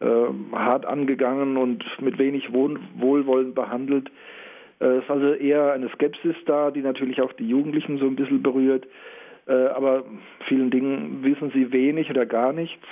äh, 0.00 0.06
hart 0.52 0.86
angegangen 0.86 1.56
und 1.56 1.84
mit 2.00 2.18
wenig 2.18 2.52
Wohl 2.52 2.78
Wohlwollen 2.98 3.54
behandelt. 3.54 4.10
Es 4.78 4.86
äh, 4.86 4.98
ist 4.98 5.10
also 5.10 5.34
eher 5.34 5.72
eine 5.72 5.90
Skepsis 5.90 6.36
da, 6.46 6.70
die 6.70 6.80
natürlich 6.80 7.20
auch 7.20 7.32
die 7.34 7.48
Jugendlichen 7.48 7.98
so 7.98 8.06
ein 8.06 8.16
bisschen 8.16 8.42
berührt. 8.42 8.86
Äh, 9.46 9.52
aber 9.52 10.04
vielen 10.48 10.70
Dingen 10.70 11.22
wissen 11.22 11.50
sie 11.52 11.72
wenig 11.72 12.08
oder 12.08 12.24
gar 12.24 12.52
nichts. 12.52 12.86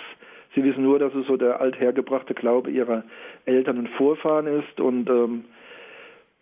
Sie 0.54 0.64
wissen 0.64 0.82
nur, 0.82 0.98
dass 0.98 1.14
es 1.14 1.26
so 1.26 1.36
der 1.36 1.60
althergebrachte 1.60 2.34
Glaube 2.34 2.70
ihrer 2.70 3.04
Eltern 3.44 3.78
und 3.78 3.88
Vorfahren 3.90 4.46
ist 4.46 4.80
und 4.80 5.08
ähm, 5.08 5.44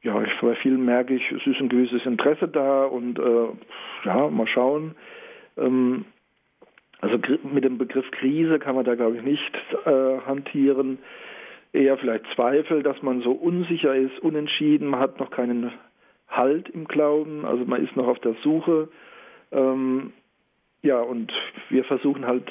ja, 0.02 0.22
ich, 0.22 0.30
bei 0.40 0.54
vielen 0.56 0.84
merke 0.84 1.14
ich, 1.14 1.32
es 1.32 1.46
ist 1.46 1.60
ein 1.60 1.68
gewisses 1.68 2.06
Interesse 2.06 2.46
da 2.46 2.84
und 2.84 3.18
äh, 3.18 3.48
ja, 4.04 4.28
mal 4.30 4.46
schauen. 4.46 4.94
Ähm, 5.56 6.04
also 7.00 7.18
mit 7.52 7.64
dem 7.64 7.78
Begriff 7.78 8.10
Krise 8.12 8.58
kann 8.58 8.74
man 8.74 8.84
da, 8.84 8.94
glaube 8.94 9.16
ich, 9.16 9.22
nicht 9.22 9.54
äh, 9.84 10.18
hantieren. 10.26 10.98
Eher 11.72 11.98
vielleicht 11.98 12.24
Zweifel, 12.34 12.82
dass 12.82 13.02
man 13.02 13.20
so 13.20 13.32
unsicher 13.32 13.94
ist, 13.94 14.18
unentschieden, 14.20 14.88
man 14.88 15.00
hat 15.00 15.20
noch 15.20 15.30
keinen 15.30 15.72
Halt 16.28 16.68
im 16.70 16.86
Glauben, 16.86 17.44
also 17.44 17.64
man 17.64 17.84
ist 17.84 17.96
noch 17.96 18.08
auf 18.08 18.18
der 18.20 18.34
Suche. 18.42 18.88
Ähm, 19.52 20.12
ja, 20.82 21.00
und 21.00 21.32
wir 21.68 21.84
versuchen 21.84 22.26
halt 22.26 22.50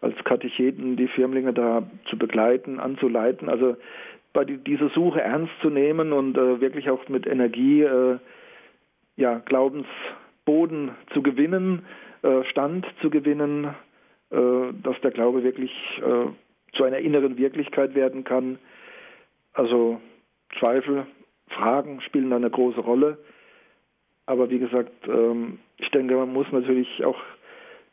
als 0.00 0.14
Katecheten 0.24 0.96
die 0.96 1.08
Firmlinge 1.08 1.52
da 1.52 1.82
zu 2.08 2.16
begleiten, 2.16 2.78
anzuleiten, 2.78 3.48
also 3.48 3.76
bei 4.32 4.44
die, 4.44 4.58
dieser 4.58 4.90
Suche 4.90 5.20
ernst 5.20 5.52
zu 5.62 5.70
nehmen 5.70 6.12
und 6.12 6.36
äh, 6.36 6.60
wirklich 6.60 6.90
auch 6.90 7.08
mit 7.08 7.26
Energie 7.26 7.82
äh, 7.82 8.18
ja, 9.16 9.38
Glaubensboden 9.38 10.92
zu 11.12 11.22
gewinnen, 11.22 11.84
Stand 12.50 12.86
zu 13.00 13.10
gewinnen, 13.10 13.74
äh, 14.30 14.72
dass 14.82 15.00
der 15.02 15.10
Glaube 15.10 15.42
wirklich 15.42 15.72
äh, 15.98 16.76
zu 16.76 16.84
einer 16.84 16.98
inneren 16.98 17.38
Wirklichkeit 17.38 17.94
werden 17.94 18.24
kann. 18.24 18.58
Also 19.52 20.00
Zweifel, 20.58 21.06
Fragen 21.48 22.00
spielen 22.02 22.30
da 22.30 22.36
eine 22.36 22.50
große 22.50 22.80
Rolle. 22.80 23.18
Aber 24.26 24.50
wie 24.50 24.58
gesagt, 24.58 24.92
ähm, 25.08 25.58
ich 25.78 25.90
denke, 25.90 26.14
man 26.14 26.32
muss 26.32 26.46
natürlich 26.52 27.04
auch 27.04 27.18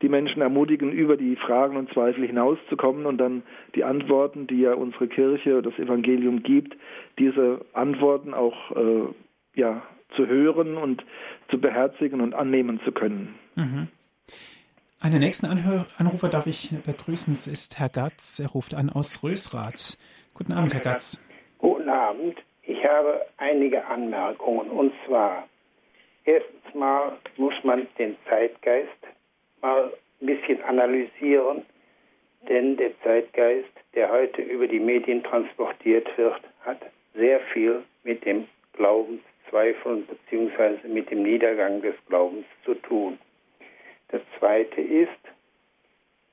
die 0.02 0.10
Menschen 0.10 0.42
ermutigen, 0.42 0.92
über 0.92 1.16
die 1.16 1.38
Fragen 1.38 1.78
und 1.78 1.92
Zweifel 1.94 2.28
hinauszukommen 2.28 3.06
und 3.06 3.18
dann 3.18 3.44
die 3.76 3.86
Antworten, 3.86 4.46
die 4.46 4.60
ja 4.60 4.74
unsere 4.74 5.08
Kirche, 5.08 5.62
das 5.62 5.80
Evangelium 5.80 6.44
gibt, 6.44 6.76
diese 7.18 7.62
Antworten 7.74 8.34
auch 8.34 8.72
äh, 8.72 9.08
ja, 9.56 9.84
zu 10.16 10.28
hören 10.28 10.76
und 10.76 11.06
zu 11.50 11.60
beherzigen 11.60 12.20
und 12.20 12.34
annehmen 12.34 12.82
zu 12.84 12.92
können. 12.92 13.36
Mhm. 13.56 13.88
Einen 15.02 15.20
nächsten 15.20 15.46
Anhör 15.46 15.86
Anrufer 15.98 16.30
darf 16.30 16.48
ich 16.48 16.70
begrüßen. 16.86 17.34
Es 17.34 17.48
ist 17.48 17.78
Herr 17.80 17.90
Gatz. 17.90 18.40
Er 18.40 18.48
ruft 18.48 18.74
an 18.74 18.90
aus 18.90 19.22
Rösrath. 19.24 19.98
Guten 20.34 20.54
Abend, 20.54 20.74
Herr 20.74 20.82
Gatz. 20.82 21.20
Guten 21.58 21.90
Abend. 21.90 22.38
Ich 22.64 22.84
habe 22.86 23.26
einige 23.38 23.86
Anmerkungen. 23.86 24.70
Und 24.72 24.94
zwar, 25.06 25.48
erstens 26.24 26.74
mal 26.74 27.18
muss 27.38 27.54
man 27.64 27.88
den 28.00 28.16
Zeitgeist 28.30 28.90
mal 29.62 29.92
ein 30.22 30.26
bisschen 30.26 30.64
analysieren. 30.64 31.66
Denn 32.48 32.78
der 32.78 32.92
Zeitgeist, 33.02 33.70
der 33.96 34.12
heute 34.12 34.42
über 34.42 34.68
die 34.68 34.80
Medien 34.80 35.24
transportiert 35.24 36.08
wird, 36.18 36.42
hat 36.62 36.80
sehr 37.16 37.40
viel 37.54 37.84
mit 38.04 38.26
dem 38.26 38.48
Glaubenszweifeln 38.74 40.08
bzw. 40.08 40.88
mit 40.88 41.12
dem 41.12 41.24
Niedergang 41.24 41.82
des 41.82 41.96
Glaubens 42.08 42.46
zu 42.64 42.76
tun. 42.76 43.20
Das 44.10 44.22
zweite 44.40 44.82
ist, 44.82 45.10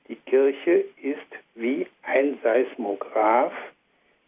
die 0.09 0.16
Kirche 0.16 0.85
ist 1.03 1.20
wie 1.55 1.87
ein 2.03 2.39
Seismograph, 2.43 3.55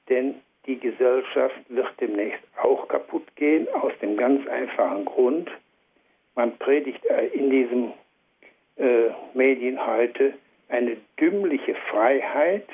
denn 0.08 0.36
die 0.66 0.78
Gesellschaft 0.78 1.56
wird 1.68 1.92
demnächst 2.00 2.42
auch 2.62 2.88
kaputt 2.88 3.24
gehen, 3.36 3.68
aus 3.74 3.92
dem 4.00 4.16
ganz 4.16 4.46
einfachen 4.48 5.04
Grund, 5.04 5.50
man 6.34 6.56
predigt 6.58 7.04
äh, 7.06 7.26
in 7.28 7.50
diesen 7.50 7.92
äh, 8.76 9.10
Medien 9.34 9.84
heute 9.86 10.34
eine 10.68 10.96
dümmliche 11.20 11.74
Freiheit 11.90 12.68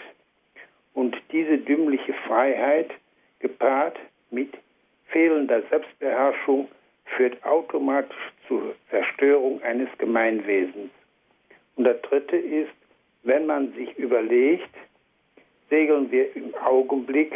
und 0.95 1.17
diese 1.33 1.59
dümmliche 1.59 2.15
Freiheit 2.27 2.91
gepaart 3.41 3.99
mit 4.31 4.53
fehlender 5.09 5.63
Selbstbeherrschung 5.69 6.69
führt 7.17 7.45
automatisch 7.45 8.33
zur 8.51 8.75
Zerstörung 8.91 9.63
eines 9.63 9.89
Gemeinwesens. 9.99 10.91
Und 11.77 11.85
das 11.85 12.03
Dritte 12.03 12.37
ist, 12.37 12.73
wenn 13.23 13.47
man 13.47 13.73
sich 13.75 13.97
überlegt, 13.97 14.75
segeln 15.71 16.11
wir 16.11 16.35
im 16.35 16.53
Augenblick 16.57 17.33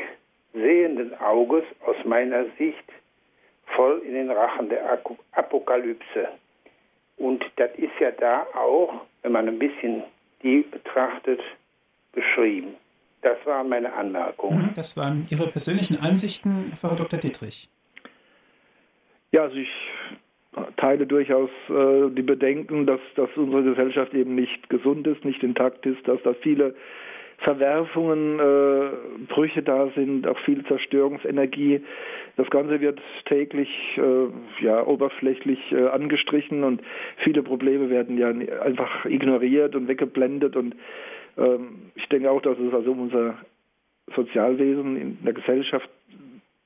sehenden 0.53 1.15
Auges 1.21 1.63
aus 1.87 1.97
meiner 2.05 2.47
Sicht 2.59 2.85
voll 3.77 4.03
in 4.05 4.15
den 4.15 4.31
Rachen 4.31 4.69
der 4.69 5.01
Apokalypse. 5.33 6.29
Und 7.17 7.45
das 7.57 7.71
ist 7.77 7.93
ja 8.01 8.11
da 8.11 8.47
auch, 8.55 9.03
wenn 9.23 9.33
man 9.33 9.49
ein 9.49 9.59
bisschen 9.59 10.03
die 10.43 10.63
betrachtet, 10.63 11.41
beschrieben. 12.13 12.75
Das 13.23 13.39
waren 13.47 13.69
meine 13.69 13.93
Anmerkungen. 13.93 14.67
Mhm, 14.67 14.75
das 14.75 14.97
waren 14.97 15.27
Ihre 15.31 15.47
persönlichen 15.47 15.99
Ansichten, 15.99 16.77
Herr 16.81 16.97
Dr. 16.97 17.19
Dietrich. 17.19 17.69
Ja, 19.33 19.43
also 19.43 19.57
ich 19.57 19.71
teile 20.77 21.07
durchaus 21.07 21.51
äh, 21.69 22.11
die 22.11 22.23
Bedenken, 22.23 22.87
dass, 22.87 23.01
dass 23.17 23.31
unsere 23.37 23.63
Gesellschaft 23.63 24.15
eben 24.15 24.35
nicht 24.35 24.69
gesund 24.69 25.07
ist, 25.07 25.25
nicht 25.25 25.43
intakt 25.43 25.87
ist, 25.87 26.07
dass 26.07 26.23
da 26.23 26.35
viele 26.35 26.75
Verwerfungen, 27.39 28.39
äh, 28.39 28.91
Brüche 29.29 29.63
da 29.63 29.89
sind, 29.95 30.27
auch 30.27 30.39
viel 30.41 30.65
Zerstörungsenergie. 30.65 31.81
Das 32.37 32.49
Ganze 32.51 32.81
wird 32.81 33.01
täglich 33.27 33.69
äh, 33.97 34.65
ja, 34.65 34.87
oberflächlich 34.87 35.59
äh, 35.73 35.87
angestrichen 35.89 36.65
und 36.65 36.83
viele 37.19 37.43
Probleme 37.43 37.91
werden 37.91 38.19
ja 38.19 38.29
einfach 38.61 39.05
ignoriert 39.05 39.75
und 39.75 39.89
weggeblendet. 39.89 40.57
Und 40.57 40.75
ähm, 41.37 41.91
ich 41.95 42.09
denke 42.09 42.31
auch, 42.31 42.41
dass 42.41 42.59
es 42.59 42.73
also 42.73 42.93
um 42.93 43.01
unser 43.01 43.37
Sozialwesen 44.15 44.97
in 44.97 45.19
der 45.25 45.33
Gesellschaft 45.33 45.89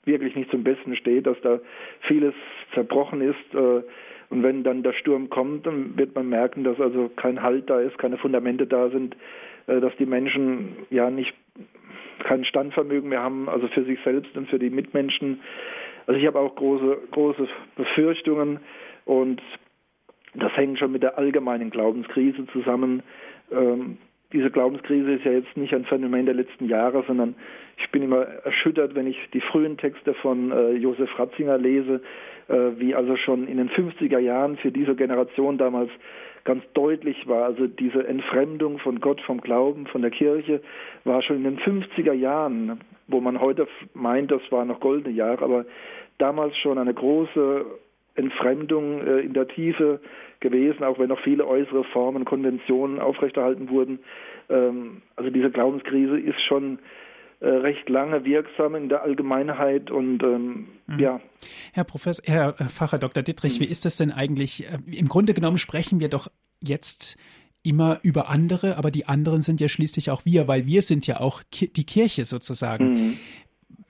wirklich 0.09 0.35
nicht 0.35 0.51
zum 0.51 0.65
Besten 0.65 0.97
steht, 0.97 1.29
dass 1.29 1.41
da 1.43 1.61
vieles 2.01 2.35
zerbrochen 2.75 3.21
ist. 3.21 3.55
Äh, 3.55 3.83
und 4.31 4.43
wenn 4.43 4.65
dann 4.65 4.83
der 4.83 4.93
Sturm 4.95 5.31
kommt, 5.31 5.67
dann 5.67 5.97
wird 5.97 6.15
man 6.15 6.29
merken, 6.29 6.65
dass 6.65 6.81
also 6.81 7.09
kein 7.17 7.43
Halt 7.43 7.71
da 7.71 7.81
ist, 7.81 7.97
keine 7.99 8.19
Fundamente 8.19 8.67
da 8.67 8.91
sind, 8.91 9.17
äh, 9.69 9.81
dass 9.81 9.95
die 9.97 10.07
Menschen 10.07 10.77
ja 10.91 11.11
nicht 11.11 11.33
kein 12.25 12.45
Standvermögen 12.45 13.09
mehr 13.09 13.23
haben, 13.23 13.49
also 13.49 13.69
für 13.69 13.85
sich 13.85 13.99
selbst 14.03 14.37
und 14.37 14.49
für 14.49 14.59
die 14.59 14.71
Mitmenschen. 14.71 15.41
Also 16.07 16.19
ich 16.19 16.27
habe 16.27 16.41
auch 16.41 16.57
große, 16.57 16.99
große 17.13 17.49
Befürchtungen 17.77 18.61
und 19.05 19.41
das 20.35 20.55
hängt 20.57 20.79
schon 20.79 20.93
mit 20.93 21.03
der 21.03 21.17
allgemeinen 21.17 21.71
Glaubenskrise 21.71 22.47
zusammen. 22.53 23.03
Ähm, 23.51 23.99
diese 24.33 24.51
Glaubenskrise 24.51 25.12
ist 25.12 25.24
ja 25.24 25.33
jetzt 25.33 25.57
nicht 25.57 25.74
ein 25.74 25.87
Phänomen 25.87 26.26
der 26.26 26.35
letzten 26.35 26.66
Jahre, 26.66 27.03
sondern 27.07 27.35
ich 27.79 27.91
bin 27.91 28.03
immer 28.03 28.22
erschüttert, 28.22 28.95
wenn 28.95 29.07
ich 29.07 29.16
die 29.33 29.41
frühen 29.41 29.79
Texte 29.79 30.12
von 30.14 30.51
äh, 30.51 30.72
Josef 30.72 31.18
Ratzinger 31.18 31.57
lese, 31.57 32.03
äh, 32.49 32.55
wie 32.76 32.95
also 32.95 33.16
schon 33.16 33.49
in 33.49 33.57
den 33.57 33.70
50er 33.70 34.18
Jahren 34.18 34.59
für 34.59 34.70
diese 34.70 34.95
Generation 34.97 35.57
damals 35.57 35.91
ganz 36.45 36.62
deutlich 36.74 37.26
war. 37.26 37.45
Also 37.45 37.66
diese 37.66 38.07
Entfremdung 38.07 38.79
von 38.79 39.01
Gott, 39.01 39.20
vom 39.22 39.41
Glauben, 39.41 39.87
von 39.87 40.03
der 40.03 40.11
Kirche 40.11 40.61
war 41.05 41.22
schon 41.22 41.37
in 41.37 41.45
den 41.45 41.59
50er 41.59 42.12
Jahren, 42.12 42.81
wo 43.07 43.20
man 43.20 43.41
heute 43.41 43.66
meint, 43.95 44.31
das 44.31 44.43
war 44.51 44.64
noch 44.66 44.81
goldene 44.81 45.14
Jahre, 45.14 45.43
aber 45.43 45.64
damals 46.18 46.57
schon 46.59 46.76
eine 46.76 46.93
große 46.93 47.64
Entfremdung 48.19 49.07
äh, 49.07 49.21
in 49.21 49.33
der 49.33 49.49
Tiefe 49.49 50.01
gewesen, 50.41 50.85
auch 50.85 50.99
wenn 50.99 51.09
noch 51.09 51.21
viele 51.21 51.47
äußere 51.47 51.85
Formen, 51.85 52.25
Konventionen 52.25 52.99
aufrechterhalten 52.99 53.71
wurden. 53.71 54.01
Ähm, 54.51 55.03
also 55.16 55.31
diese 55.31 55.51
Glaubenskrise 55.51 56.19
ist 56.19 56.41
schon 56.47 56.79
äh, 57.41 57.49
recht 57.49 57.89
lange 57.89 58.25
wirksam 58.25 58.75
in 58.75 58.89
der 58.89 59.03
Allgemeinheit 59.03 59.91
und 59.91 60.23
ähm, 60.23 60.69
mhm. 60.87 60.99
ja. 60.99 61.21
Herr 61.73 61.85
Professor, 61.85 62.25
Herr 62.27 62.53
Pfarrer 62.55 62.99
Dr. 62.99 63.23
Dittrich, 63.23 63.59
mhm. 63.59 63.64
wie 63.64 63.69
ist 63.69 63.85
das 63.85 63.97
denn 63.97 64.11
eigentlich? 64.11 64.66
Äh, 64.66 64.79
Im 64.91 65.09
Grunde 65.09 65.35
genommen 65.35 65.59
sprechen 65.59 66.01
wir 66.01 66.09
doch 66.09 66.29
jetzt 66.61 67.16
immer 67.62 68.01
über 68.03 68.29
andere, 68.29 68.77
aber 68.77 68.91
die 68.91 69.07
anderen 69.07 69.43
sind 69.43 69.61
ja 69.61 69.69
schließlich 69.69 70.11
auch 70.11 70.25
wir, 70.25 70.49
weil 70.49 70.66
wir 70.66 70.83
sind 70.83 71.07
ja 71.07 71.21
auch 71.21 71.43
die 71.53 71.85
Kirche 71.85 72.25
sozusagen. 72.25 72.93
Mhm. 72.93 73.19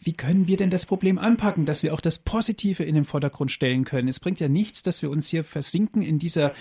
Wie 0.01 0.13
können 0.13 0.49
wir 0.49 0.57
denn 0.57 0.71
das 0.71 0.87
Problem 0.87 1.19
anpacken, 1.19 1.65
dass 1.65 1.83
wir 1.83 1.93
auch 1.93 2.01
das 2.01 2.19
Positive 2.19 2.85
in 2.85 2.95
den 2.95 3.05
Vordergrund 3.05 3.51
stellen 3.51 3.85
können? 3.85 4.09
Es 4.09 4.21
bringt 4.21 4.41
ja 4.41 4.49
nichts, 4.49 4.83
dass 4.83 5.03
wir 5.03 5.11
uns 5.11 5.29
hier 5.29 5.45
versinken 5.45 6.03
in 6.03 6.19
dieser 6.19 6.53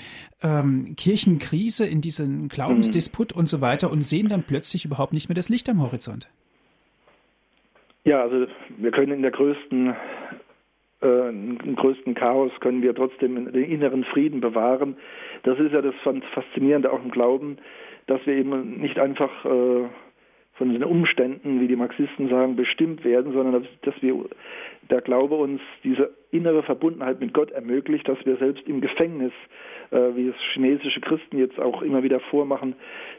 ähm, 0.42 0.96
Kirchenkrise, 0.98 1.86
in 1.86 2.02
diesen 2.02 2.48
Glaubensdisput 2.48 3.34
mhm. 3.34 3.40
und 3.40 3.46
so 3.48 3.62
weiter 3.62 3.92
und 3.92 4.02
sehen 4.02 4.28
dann 4.28 4.44
plötzlich 4.44 4.86
überhaupt 4.86 5.14
nicht 5.14 5.30
mehr 5.30 5.36
das 5.36 5.50
Licht 5.50 5.70
am 5.70 5.82
Horizont. 5.82 6.30
Ja, 8.06 8.22
also 8.22 8.48
wir 8.78 8.92
können 8.92 9.12
in 9.12 9.22
der 9.22 9.32
größten 9.32 9.96
äh, 11.02 11.30
im 11.30 11.76
größten 11.76 12.16
Chaos 12.16 12.52
können 12.60 12.82
wir 12.82 12.96
trotzdem 12.96 13.52
den 13.52 13.64
inneren 13.64 14.04
Frieden 14.04 14.42
bewahren. 14.42 14.98
Das 15.44 15.60
ist 15.60 15.74
ja 15.74 15.82
das 15.82 15.94
Faszinierende 16.34 16.92
auch 16.92 17.04
im 17.04 17.12
Glauben, 17.12 17.58
dass 18.08 18.26
wir 18.26 18.34
eben 18.34 18.80
nicht 18.82 18.98
einfach 18.98 19.46
äh, 19.46 19.90
von 20.58 20.74
den 20.74 20.84
Umständen, 20.84 21.62
wie 21.62 21.68
die 21.68 21.76
Marxisten 21.76 22.30
sagen, 22.30 22.56
bestimmt 22.56 23.06
werden, 23.06 23.32
sondern 23.34 23.68
dass, 23.84 24.02
wir 24.02 24.26
der 24.90 25.02
Glaube 25.02 25.36
uns 25.36 25.62
diese 25.84 26.12
innere 26.32 26.64
Verbundenheit 26.64 27.20
mit 27.20 27.34
Gott 27.34 27.52
ermöglicht, 27.52 28.08
dass 28.08 28.18
wir 28.26 28.38
selbst 28.38 28.68
im 28.68 28.82
Gefängnis, 28.82 29.32
äh, 29.92 30.16
wie 30.16 30.30
es 30.30 30.36
chinesische 30.54 31.00
Christen 31.02 31.38
jetzt 31.38 31.60
auch 31.60 31.84
immer 31.84 32.02
wieder 32.02 32.20
vormachen, 32.20 32.76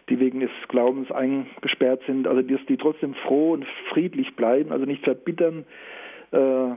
die 0.09 0.19
wegen 0.19 0.41
des 0.41 0.51
Glaubens 0.67 1.11
eingesperrt 1.13 2.03
sind, 2.07 2.27
also 2.27 2.43
dass 2.43 2.65
die 2.67 2.77
trotzdem 2.77 3.15
froh 3.15 3.53
und 3.53 3.65
friedlich 3.91 4.35
bleiben, 4.35 4.73
also 4.73 4.85
nicht 4.85 5.05
verbittern, 5.05 5.65
äh, 6.33 6.71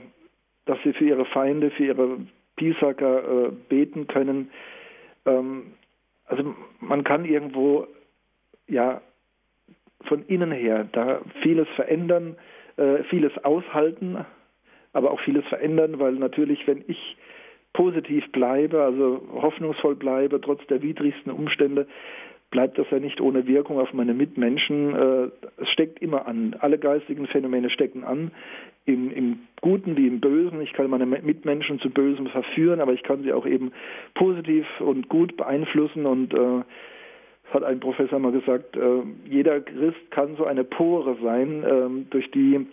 dass 0.66 0.78
sie 0.84 0.94
für 0.94 1.06
ihre 1.06 1.26
Feinde, 1.26 1.72
für 1.72 1.86
ihre 1.86 2.18
Pisaker 2.56 3.48
äh, 3.48 3.52
beten 3.68 4.06
können. 4.06 4.52
Ähm, 5.26 5.74
also 6.26 6.54
man 6.80 7.04
kann 7.04 7.26
irgendwo 7.26 7.88
ja 8.68 9.02
von 10.06 10.24
innen 10.28 10.52
her 10.52 10.88
da 10.92 11.22
vieles 11.42 11.68
verändern, 11.76 12.36
äh, 12.78 13.04
vieles 13.10 13.32
aushalten, 13.44 14.26
aber 14.94 15.12
auch 15.12 15.20
vieles 15.22 15.46
verändern, 15.48 16.00
weil 16.00 16.14
natürlich, 16.14 16.68
wenn 16.68 16.84
ich 16.88 17.18
positiv 17.74 18.30
bleibe, 18.32 18.82
also 18.82 19.22
hoffnungsvoll 19.34 19.96
bleibe, 19.96 20.42
trotz 20.42 20.66
der 20.68 20.82
widrigsten 20.82 21.32
Umstände, 21.32 21.88
bleibt 22.52 22.78
das 22.78 22.86
ja 22.92 23.00
nicht 23.00 23.22
ohne 23.22 23.48
Wirkung 23.48 23.80
auf 23.80 23.94
meine 23.94 24.14
Mitmenschen. 24.14 24.94
Äh, 24.94 25.30
es 25.58 25.70
steckt 25.70 26.02
immer 26.02 26.28
an. 26.28 26.56
Alle 26.60 26.78
geistigen 26.78 27.26
Phänomene 27.28 27.70
stecken 27.70 28.04
an. 28.04 28.32
Im, 28.86 29.12
Im 29.12 29.40
Guten 29.62 29.96
wie 29.96 30.08
im 30.08 30.20
Bösen. 30.20 30.62
Ich 30.62 30.74
kann 30.74 30.90
meine 30.90 31.06
Mitmenschen 31.06 31.80
zu 31.80 31.90
Bösem 31.90 32.28
verführen, 32.28 32.82
aber 32.82 32.94
ich 32.94 33.04
kann 33.04 33.24
sie 33.24 33.32
auch 33.32 33.46
eben 33.46 33.72
positiv 34.16 34.66
und 34.80 35.08
gut 35.08 35.38
beeinflussen 35.38 36.06
und 36.06 36.34
äh, 36.34 36.62
hat 37.54 37.64
ein 37.64 37.80
Professor 37.80 38.20
mal 38.20 38.32
gesagt, 38.32 38.76
äh, 38.76 39.04
jeder 39.26 39.62
Christ 39.62 40.12
kann 40.12 40.36
so 40.38 40.46
eine 40.46 40.64
Pore 40.64 41.18
sein, 41.22 41.64
äh, 41.64 42.10
durch 42.10 42.30
die 42.32 42.66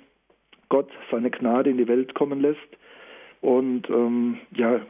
Gott 0.68 0.88
seine 1.10 1.30
Gnade 1.30 1.70
in 1.70 1.78
die 1.78 1.88
Welt 1.88 2.14
kommen 2.14 2.40
lässt. 2.40 2.58
Und 3.40 3.88
ähm, 3.88 4.38
ja, 4.54 4.80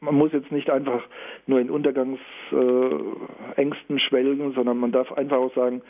man 0.00 0.14
muss 0.14 0.32
jetzt 0.32 0.52
nicht 0.52 0.70
einfach 0.70 1.02
nur 1.46 1.60
in 1.60 1.70
Untergangsängsten 1.70 3.96
äh, 3.96 4.00
schwelgen, 4.00 4.52
sondern 4.54 4.78
man 4.78 4.92
darf 4.92 5.10
einfach 5.12 5.38
auch 5.38 5.54
sagen, 5.54 5.82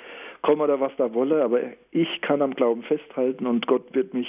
komme 0.43 0.67
da 0.67 0.81
was 0.81 0.93
da 0.97 1.15
wolle, 1.15 1.43
aber 1.43 1.61
ich 1.91 2.21
kann 2.21 2.43
am 2.43 2.55
Glauben 2.55 2.83
festhalten 2.83 3.47
und 3.47 3.67
Gott 3.67 3.95
wird 3.95 4.15
mich, 4.15 4.29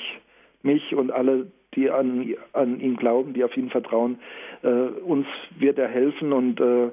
mich 0.63 0.95
und 0.95 1.11
alle, 1.11 1.51
die 1.75 1.91
an, 1.91 2.33
an 2.53 2.79
ihn 2.79 2.95
glauben, 2.95 3.33
die 3.33 3.43
auf 3.43 3.55
ihn 3.55 3.69
vertrauen, 3.69 4.17
äh, 4.63 4.69
uns 4.69 5.27
wird 5.59 5.77
er 5.77 5.89
helfen 5.89 6.33
und 6.33 6.59
äh, 6.59 6.89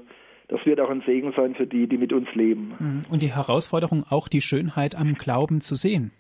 das 0.49 0.65
wird 0.67 0.81
auch 0.81 0.91
ein 0.91 1.03
Segen 1.07 1.33
sein 1.37 1.55
für 1.55 1.67
die, 1.67 1.87
die 1.87 1.99
mit 1.99 2.13
uns 2.13 2.33
leben. 2.35 2.75
Mhm. 2.79 3.01
Und 3.11 3.23
die 3.23 3.33
Herausforderung, 3.33 4.05
auch 4.09 4.29
die 4.29 4.41
Schönheit 4.41 4.95
am 4.95 5.15
Glauben 5.15 5.61
zu 5.61 5.75
sehen. 5.75 6.13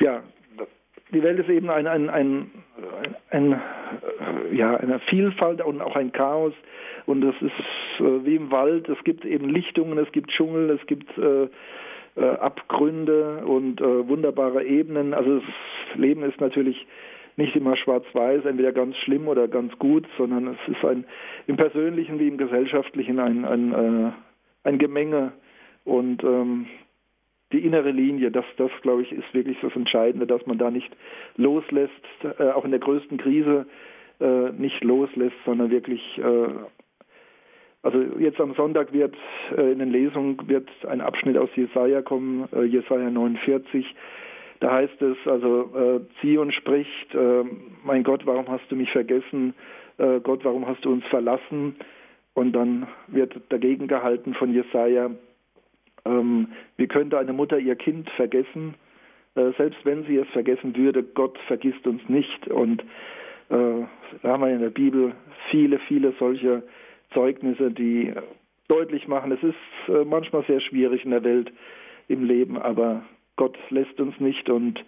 Ja, 0.00 0.22
die 1.12 1.22
Welt 1.22 1.38
ist 1.38 1.48
eben 1.48 1.70
ein, 1.70 1.86
ein, 1.86 2.10
ein, 2.10 2.50
ein, 3.30 3.60
ja, 4.52 4.76
eine 4.76 4.98
Vielfalt 5.08 5.64
und 5.64 5.80
auch 5.80 5.96
ein 5.96 6.12
Chaos. 6.12 6.52
Und 7.06 7.22
es 7.22 7.34
ist 7.40 8.00
äh, 8.00 8.24
wie 8.24 8.36
im 8.36 8.50
Wald, 8.50 8.88
es 8.88 9.02
gibt 9.04 9.24
eben 9.24 9.48
Lichtungen, 9.48 9.98
es 9.98 10.10
gibt 10.12 10.30
Dschungel, 10.30 10.70
es 10.70 10.86
gibt 10.86 11.16
äh, 11.18 11.48
äh, 12.16 12.36
Abgründe 12.36 13.44
und 13.44 13.80
äh, 13.80 14.08
wunderbare 14.08 14.64
Ebenen. 14.64 15.14
Also 15.14 15.38
das 15.38 15.98
Leben 15.98 16.22
ist 16.22 16.40
natürlich 16.40 16.86
nicht 17.36 17.56
immer 17.56 17.76
schwarz-weiß, 17.76 18.44
entweder 18.44 18.72
ganz 18.72 18.96
schlimm 18.98 19.28
oder 19.28 19.48
ganz 19.48 19.76
gut, 19.78 20.06
sondern 20.16 20.48
es 20.48 20.74
ist 20.74 20.84
ein 20.84 21.04
im 21.46 21.56
persönlichen 21.56 22.18
wie 22.18 22.28
im 22.28 22.38
gesellschaftlichen 22.38 23.18
ein, 23.18 23.44
ein, 23.44 23.72
äh, 23.72 24.12
ein 24.64 24.78
Gemenge. 24.78 25.32
Und 25.84 26.22
ähm, 26.24 26.66
die 27.52 27.64
innere 27.64 27.90
Linie, 27.90 28.30
das, 28.30 28.44
das 28.56 28.70
glaube 28.82 29.02
ich, 29.02 29.12
ist 29.12 29.32
wirklich 29.32 29.58
das 29.60 29.74
Entscheidende, 29.76 30.26
dass 30.26 30.46
man 30.46 30.58
da 30.58 30.70
nicht 30.70 30.90
loslässt, 31.36 31.92
äh, 32.38 32.50
auch 32.50 32.64
in 32.64 32.70
der 32.70 32.80
größten 32.80 33.18
Krise 33.18 33.66
äh, 34.20 34.50
nicht 34.52 34.82
loslässt, 34.82 35.36
sondern 35.44 35.70
wirklich, 35.70 36.00
äh, 36.18 36.48
also 37.82 37.98
jetzt 38.18 38.40
am 38.40 38.54
Sonntag 38.54 38.92
wird 38.92 39.14
äh, 39.56 39.72
in 39.72 39.78
den 39.78 39.90
Lesungen 39.90 40.38
wird 40.48 40.68
ein 40.86 41.00
Abschnitt 41.00 41.36
aus 41.36 41.50
Jesaja 41.54 42.02
kommen, 42.02 42.48
äh, 42.52 42.62
Jesaja 42.62 43.10
49. 43.10 43.86
Da 44.64 44.72
heißt 44.72 45.02
es, 45.02 45.18
also 45.26 45.70
äh, 45.76 46.00
Zion 46.22 46.50
spricht, 46.50 47.14
äh, 47.14 47.44
mein 47.84 48.02
Gott, 48.02 48.24
warum 48.24 48.48
hast 48.48 48.64
du 48.70 48.76
mich 48.76 48.90
vergessen? 48.92 49.52
Äh, 49.98 50.20
Gott, 50.20 50.42
warum 50.42 50.66
hast 50.66 50.82
du 50.86 50.90
uns 50.90 51.04
verlassen? 51.08 51.76
Und 52.32 52.54
dann 52.54 52.86
wird 53.08 53.38
dagegen 53.50 53.88
gehalten 53.88 54.32
von 54.32 54.54
Jesaja, 54.54 55.10
ähm, 56.06 56.48
wie 56.78 56.86
könnte 56.86 57.18
eine 57.18 57.34
Mutter 57.34 57.58
ihr 57.58 57.76
Kind 57.76 58.08
vergessen? 58.16 58.74
Äh, 59.34 59.50
selbst 59.58 59.84
wenn 59.84 60.06
sie 60.06 60.16
es 60.16 60.28
vergessen 60.28 60.74
würde, 60.74 61.02
Gott 61.02 61.38
vergisst 61.46 61.86
uns 61.86 62.00
nicht. 62.08 62.48
Und 62.48 62.80
äh, 63.50 63.82
da 64.22 64.28
haben 64.28 64.44
wir 64.44 64.50
in 64.50 64.62
der 64.62 64.70
Bibel 64.70 65.12
viele, 65.50 65.78
viele 65.80 66.14
solche 66.18 66.62
Zeugnisse, 67.12 67.70
die 67.70 68.14
deutlich 68.68 69.08
machen, 69.08 69.30
es 69.30 69.42
ist 69.42 69.94
äh, 69.94 70.06
manchmal 70.06 70.42
sehr 70.46 70.60
schwierig 70.62 71.04
in 71.04 71.10
der 71.10 71.22
Welt 71.22 71.52
im 72.08 72.24
Leben, 72.24 72.56
aber 72.56 73.02
Gott 73.36 73.56
lässt 73.70 74.00
uns 74.00 74.18
nicht 74.20 74.48
und 74.48 74.78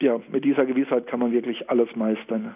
ja, 0.00 0.20
mit 0.30 0.44
dieser 0.44 0.66
Gewissheit 0.66 1.06
kann 1.06 1.20
man 1.20 1.32
wirklich 1.32 1.70
alles 1.70 1.94
meistern. 1.94 2.54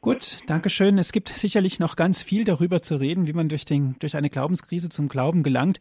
Gut, 0.00 0.38
danke 0.46 0.70
schön. 0.70 0.96
Es 0.96 1.12
gibt 1.12 1.28
sicherlich 1.28 1.78
noch 1.78 1.94
ganz 1.94 2.22
viel 2.22 2.44
darüber 2.44 2.80
zu 2.80 2.96
reden, 2.96 3.26
wie 3.26 3.34
man 3.34 3.50
durch, 3.50 3.66
den, 3.66 3.96
durch 3.98 4.16
eine 4.16 4.30
Glaubenskrise 4.30 4.88
zum 4.88 5.08
Glauben 5.08 5.42
gelangt. 5.42 5.78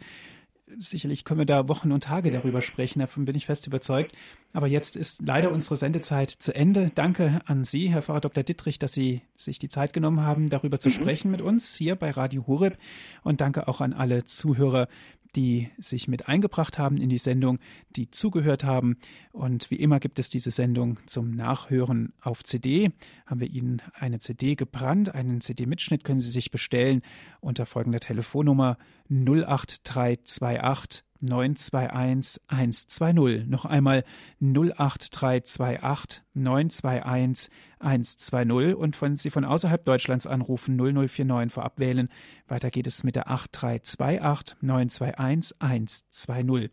Sicherlich 0.78 1.24
können 1.24 1.40
wir 1.40 1.46
da 1.46 1.68
Wochen 1.68 1.92
und 1.92 2.04
Tage 2.04 2.30
darüber 2.30 2.62
sprechen, 2.62 3.00
davon 3.00 3.26
bin 3.26 3.36
ich 3.36 3.46
fest 3.46 3.66
überzeugt. 3.66 4.12
Aber 4.54 4.68
jetzt 4.68 4.98
ist 4.98 5.22
leider 5.26 5.52
unsere 5.52 5.78
Sendezeit 5.78 6.30
zu 6.30 6.54
Ende. 6.54 6.92
Danke 6.94 7.40
an 7.46 7.64
Sie, 7.64 7.90
Herr 7.90 8.04
Pfarrer 8.04 8.20
Dr. 8.20 8.44
Dittrich, 8.44 8.78
dass 8.78 8.94
Sie 8.94 9.22
sich 9.36 9.58
die 9.58 9.70
Zeit 9.70 9.94
genommen 9.94 10.22
haben, 10.22 10.50
darüber 10.50 10.80
zu 10.80 10.90
mhm. 10.90 10.94
sprechen 10.94 11.32
mit 11.32 11.42
uns 11.42 11.76
hier 11.76 11.96
bei 11.96 12.12
Radio 12.12 12.46
Horeb. 12.46 12.78
Und 13.24 13.42
danke 13.42 13.68
auch 13.68 13.80
an 13.80 13.94
alle 13.94 14.26
Zuhörer, 14.26 14.90
die 15.36 15.70
sich 15.78 16.08
mit 16.08 16.28
eingebracht 16.28 16.78
haben 16.78 16.98
in 16.98 17.10
die 17.10 17.18
Sendung, 17.18 17.60
die 17.96 18.12
zugehört 18.12 18.64
haben. 18.64 18.98
Und 19.32 19.72
wie 19.72 19.76
immer 19.76 20.00
gibt 20.00 20.20
es 20.20 20.30
diese 20.30 20.52
Sendung 20.52 21.00
zum 21.06 21.32
Nachhören 21.32 22.14
auf 22.22 22.44
CD. 22.44 22.92
Haben 23.26 23.40
wir 23.40 23.50
Ihnen 23.50 23.82
eine 23.94 24.20
CD 24.20 24.56
gebrannt, 24.56 25.14
einen 25.14 25.42
CD-Mitschnitt 25.42 26.04
können 26.04 26.20
Sie 26.20 26.32
sich 26.32 26.52
bestellen 26.52 27.02
unter 27.42 27.66
folgender 27.66 28.00
Telefonnummer 28.00 28.78
08328 29.10 31.04
921 31.22 32.42
120. 32.48 33.48
Noch 33.48 33.66
einmal 33.66 34.04
08328 34.42 36.24
921 36.34 37.52
120 37.80 38.76
und 38.76 39.02
wenn 39.02 39.16
Sie 39.16 39.30
von 39.30 39.46
außerhalb 39.46 39.86
Deutschlands 39.86 40.28
anrufen 40.28 40.76
0049 40.76 41.54
vorab 41.54 41.80
wählen. 41.80 42.10
Weiter 42.48 42.72
geht 42.72 42.88
es 42.88 43.04
mit 43.04 43.16
der 43.16 43.30
8328 43.30 44.58
921 44.62 45.62
120. 45.62 46.72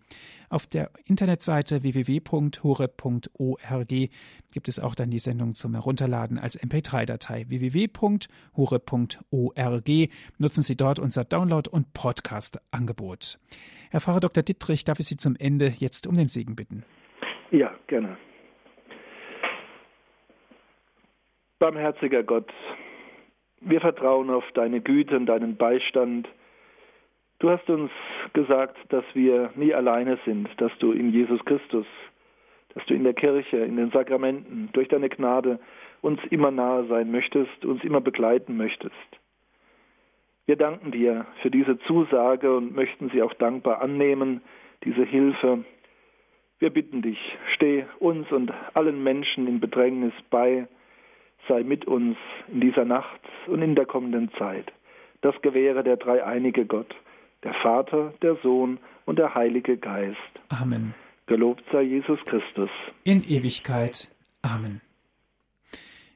Auf 0.48 0.66
der 0.66 0.90
Internetseite 1.04 1.82
www.hore.org 1.82 3.88
gibt 4.52 4.68
es 4.68 4.78
auch 4.78 4.94
dann 4.94 5.10
die 5.10 5.18
Sendung 5.18 5.54
zum 5.54 5.74
Herunterladen 5.74 6.38
als 6.38 6.58
MP3-Datei 6.60 7.48
www.hore.org. 7.48 8.30
Nutzen 10.38 10.62
Sie 10.62 10.76
dort 10.76 10.98
unser 10.98 11.24
Download- 11.24 11.68
und 11.68 11.92
Podcast-Angebot. 11.92 13.38
Herr 13.96 14.02
Pfarrer 14.02 14.20
Dr. 14.20 14.42
Dittrich, 14.42 14.84
darf 14.84 14.98
ich 15.00 15.06
Sie 15.06 15.16
zum 15.16 15.36
Ende 15.38 15.72
jetzt 15.78 16.06
um 16.06 16.16
den 16.16 16.26
Segen 16.26 16.54
bitten? 16.54 16.84
Ja, 17.50 17.72
gerne. 17.86 18.18
Barmherziger 21.58 22.22
Gott, 22.22 22.52
wir 23.62 23.80
vertrauen 23.80 24.28
auf 24.28 24.44
deine 24.52 24.82
Güte 24.82 25.16
und 25.16 25.24
deinen 25.24 25.56
Beistand. 25.56 26.28
Du 27.38 27.48
hast 27.48 27.70
uns 27.70 27.90
gesagt, 28.34 28.76
dass 28.90 29.04
wir 29.14 29.50
nie 29.54 29.72
alleine 29.72 30.18
sind, 30.26 30.50
dass 30.58 30.72
du 30.78 30.92
in 30.92 31.10
Jesus 31.10 31.42
Christus, 31.46 31.86
dass 32.74 32.84
du 32.84 32.92
in 32.92 33.04
der 33.04 33.14
Kirche, 33.14 33.56
in 33.56 33.78
den 33.78 33.92
Sakramenten, 33.92 34.68
durch 34.74 34.88
deine 34.88 35.08
Gnade 35.08 35.58
uns 36.02 36.20
immer 36.28 36.50
nahe 36.50 36.86
sein 36.88 37.10
möchtest, 37.10 37.64
uns 37.64 37.82
immer 37.82 38.02
begleiten 38.02 38.58
möchtest. 38.58 38.92
Wir 40.46 40.56
danken 40.56 40.92
dir 40.92 41.26
für 41.42 41.50
diese 41.50 41.78
Zusage 41.80 42.56
und 42.56 42.74
möchten 42.74 43.10
sie 43.10 43.20
auch 43.20 43.34
dankbar 43.34 43.82
annehmen, 43.82 44.42
diese 44.84 45.04
Hilfe. 45.04 45.64
Wir 46.60 46.70
bitten 46.70 47.02
dich, 47.02 47.18
steh 47.54 47.84
uns 47.98 48.30
und 48.30 48.52
allen 48.74 49.02
Menschen 49.02 49.48
in 49.48 49.58
Bedrängnis 49.58 50.12
bei, 50.30 50.68
sei 51.48 51.64
mit 51.64 51.86
uns 51.86 52.16
in 52.46 52.60
dieser 52.60 52.84
Nacht 52.84 53.20
und 53.48 53.60
in 53.60 53.74
der 53.74 53.86
kommenden 53.86 54.30
Zeit. 54.38 54.72
Das 55.20 55.34
gewähre 55.42 55.82
der 55.82 55.96
dreieinige 55.96 56.64
Gott, 56.64 56.94
der 57.42 57.54
Vater, 57.54 58.14
der 58.22 58.36
Sohn 58.36 58.78
und 59.04 59.18
der 59.18 59.34
Heilige 59.34 59.76
Geist. 59.76 60.16
Amen. 60.48 60.94
Gelobt 61.26 61.64
sei 61.72 61.82
Jesus 61.82 62.20
Christus. 62.24 62.70
In 63.02 63.24
Ewigkeit. 63.24 64.08
Amen. 64.42 64.80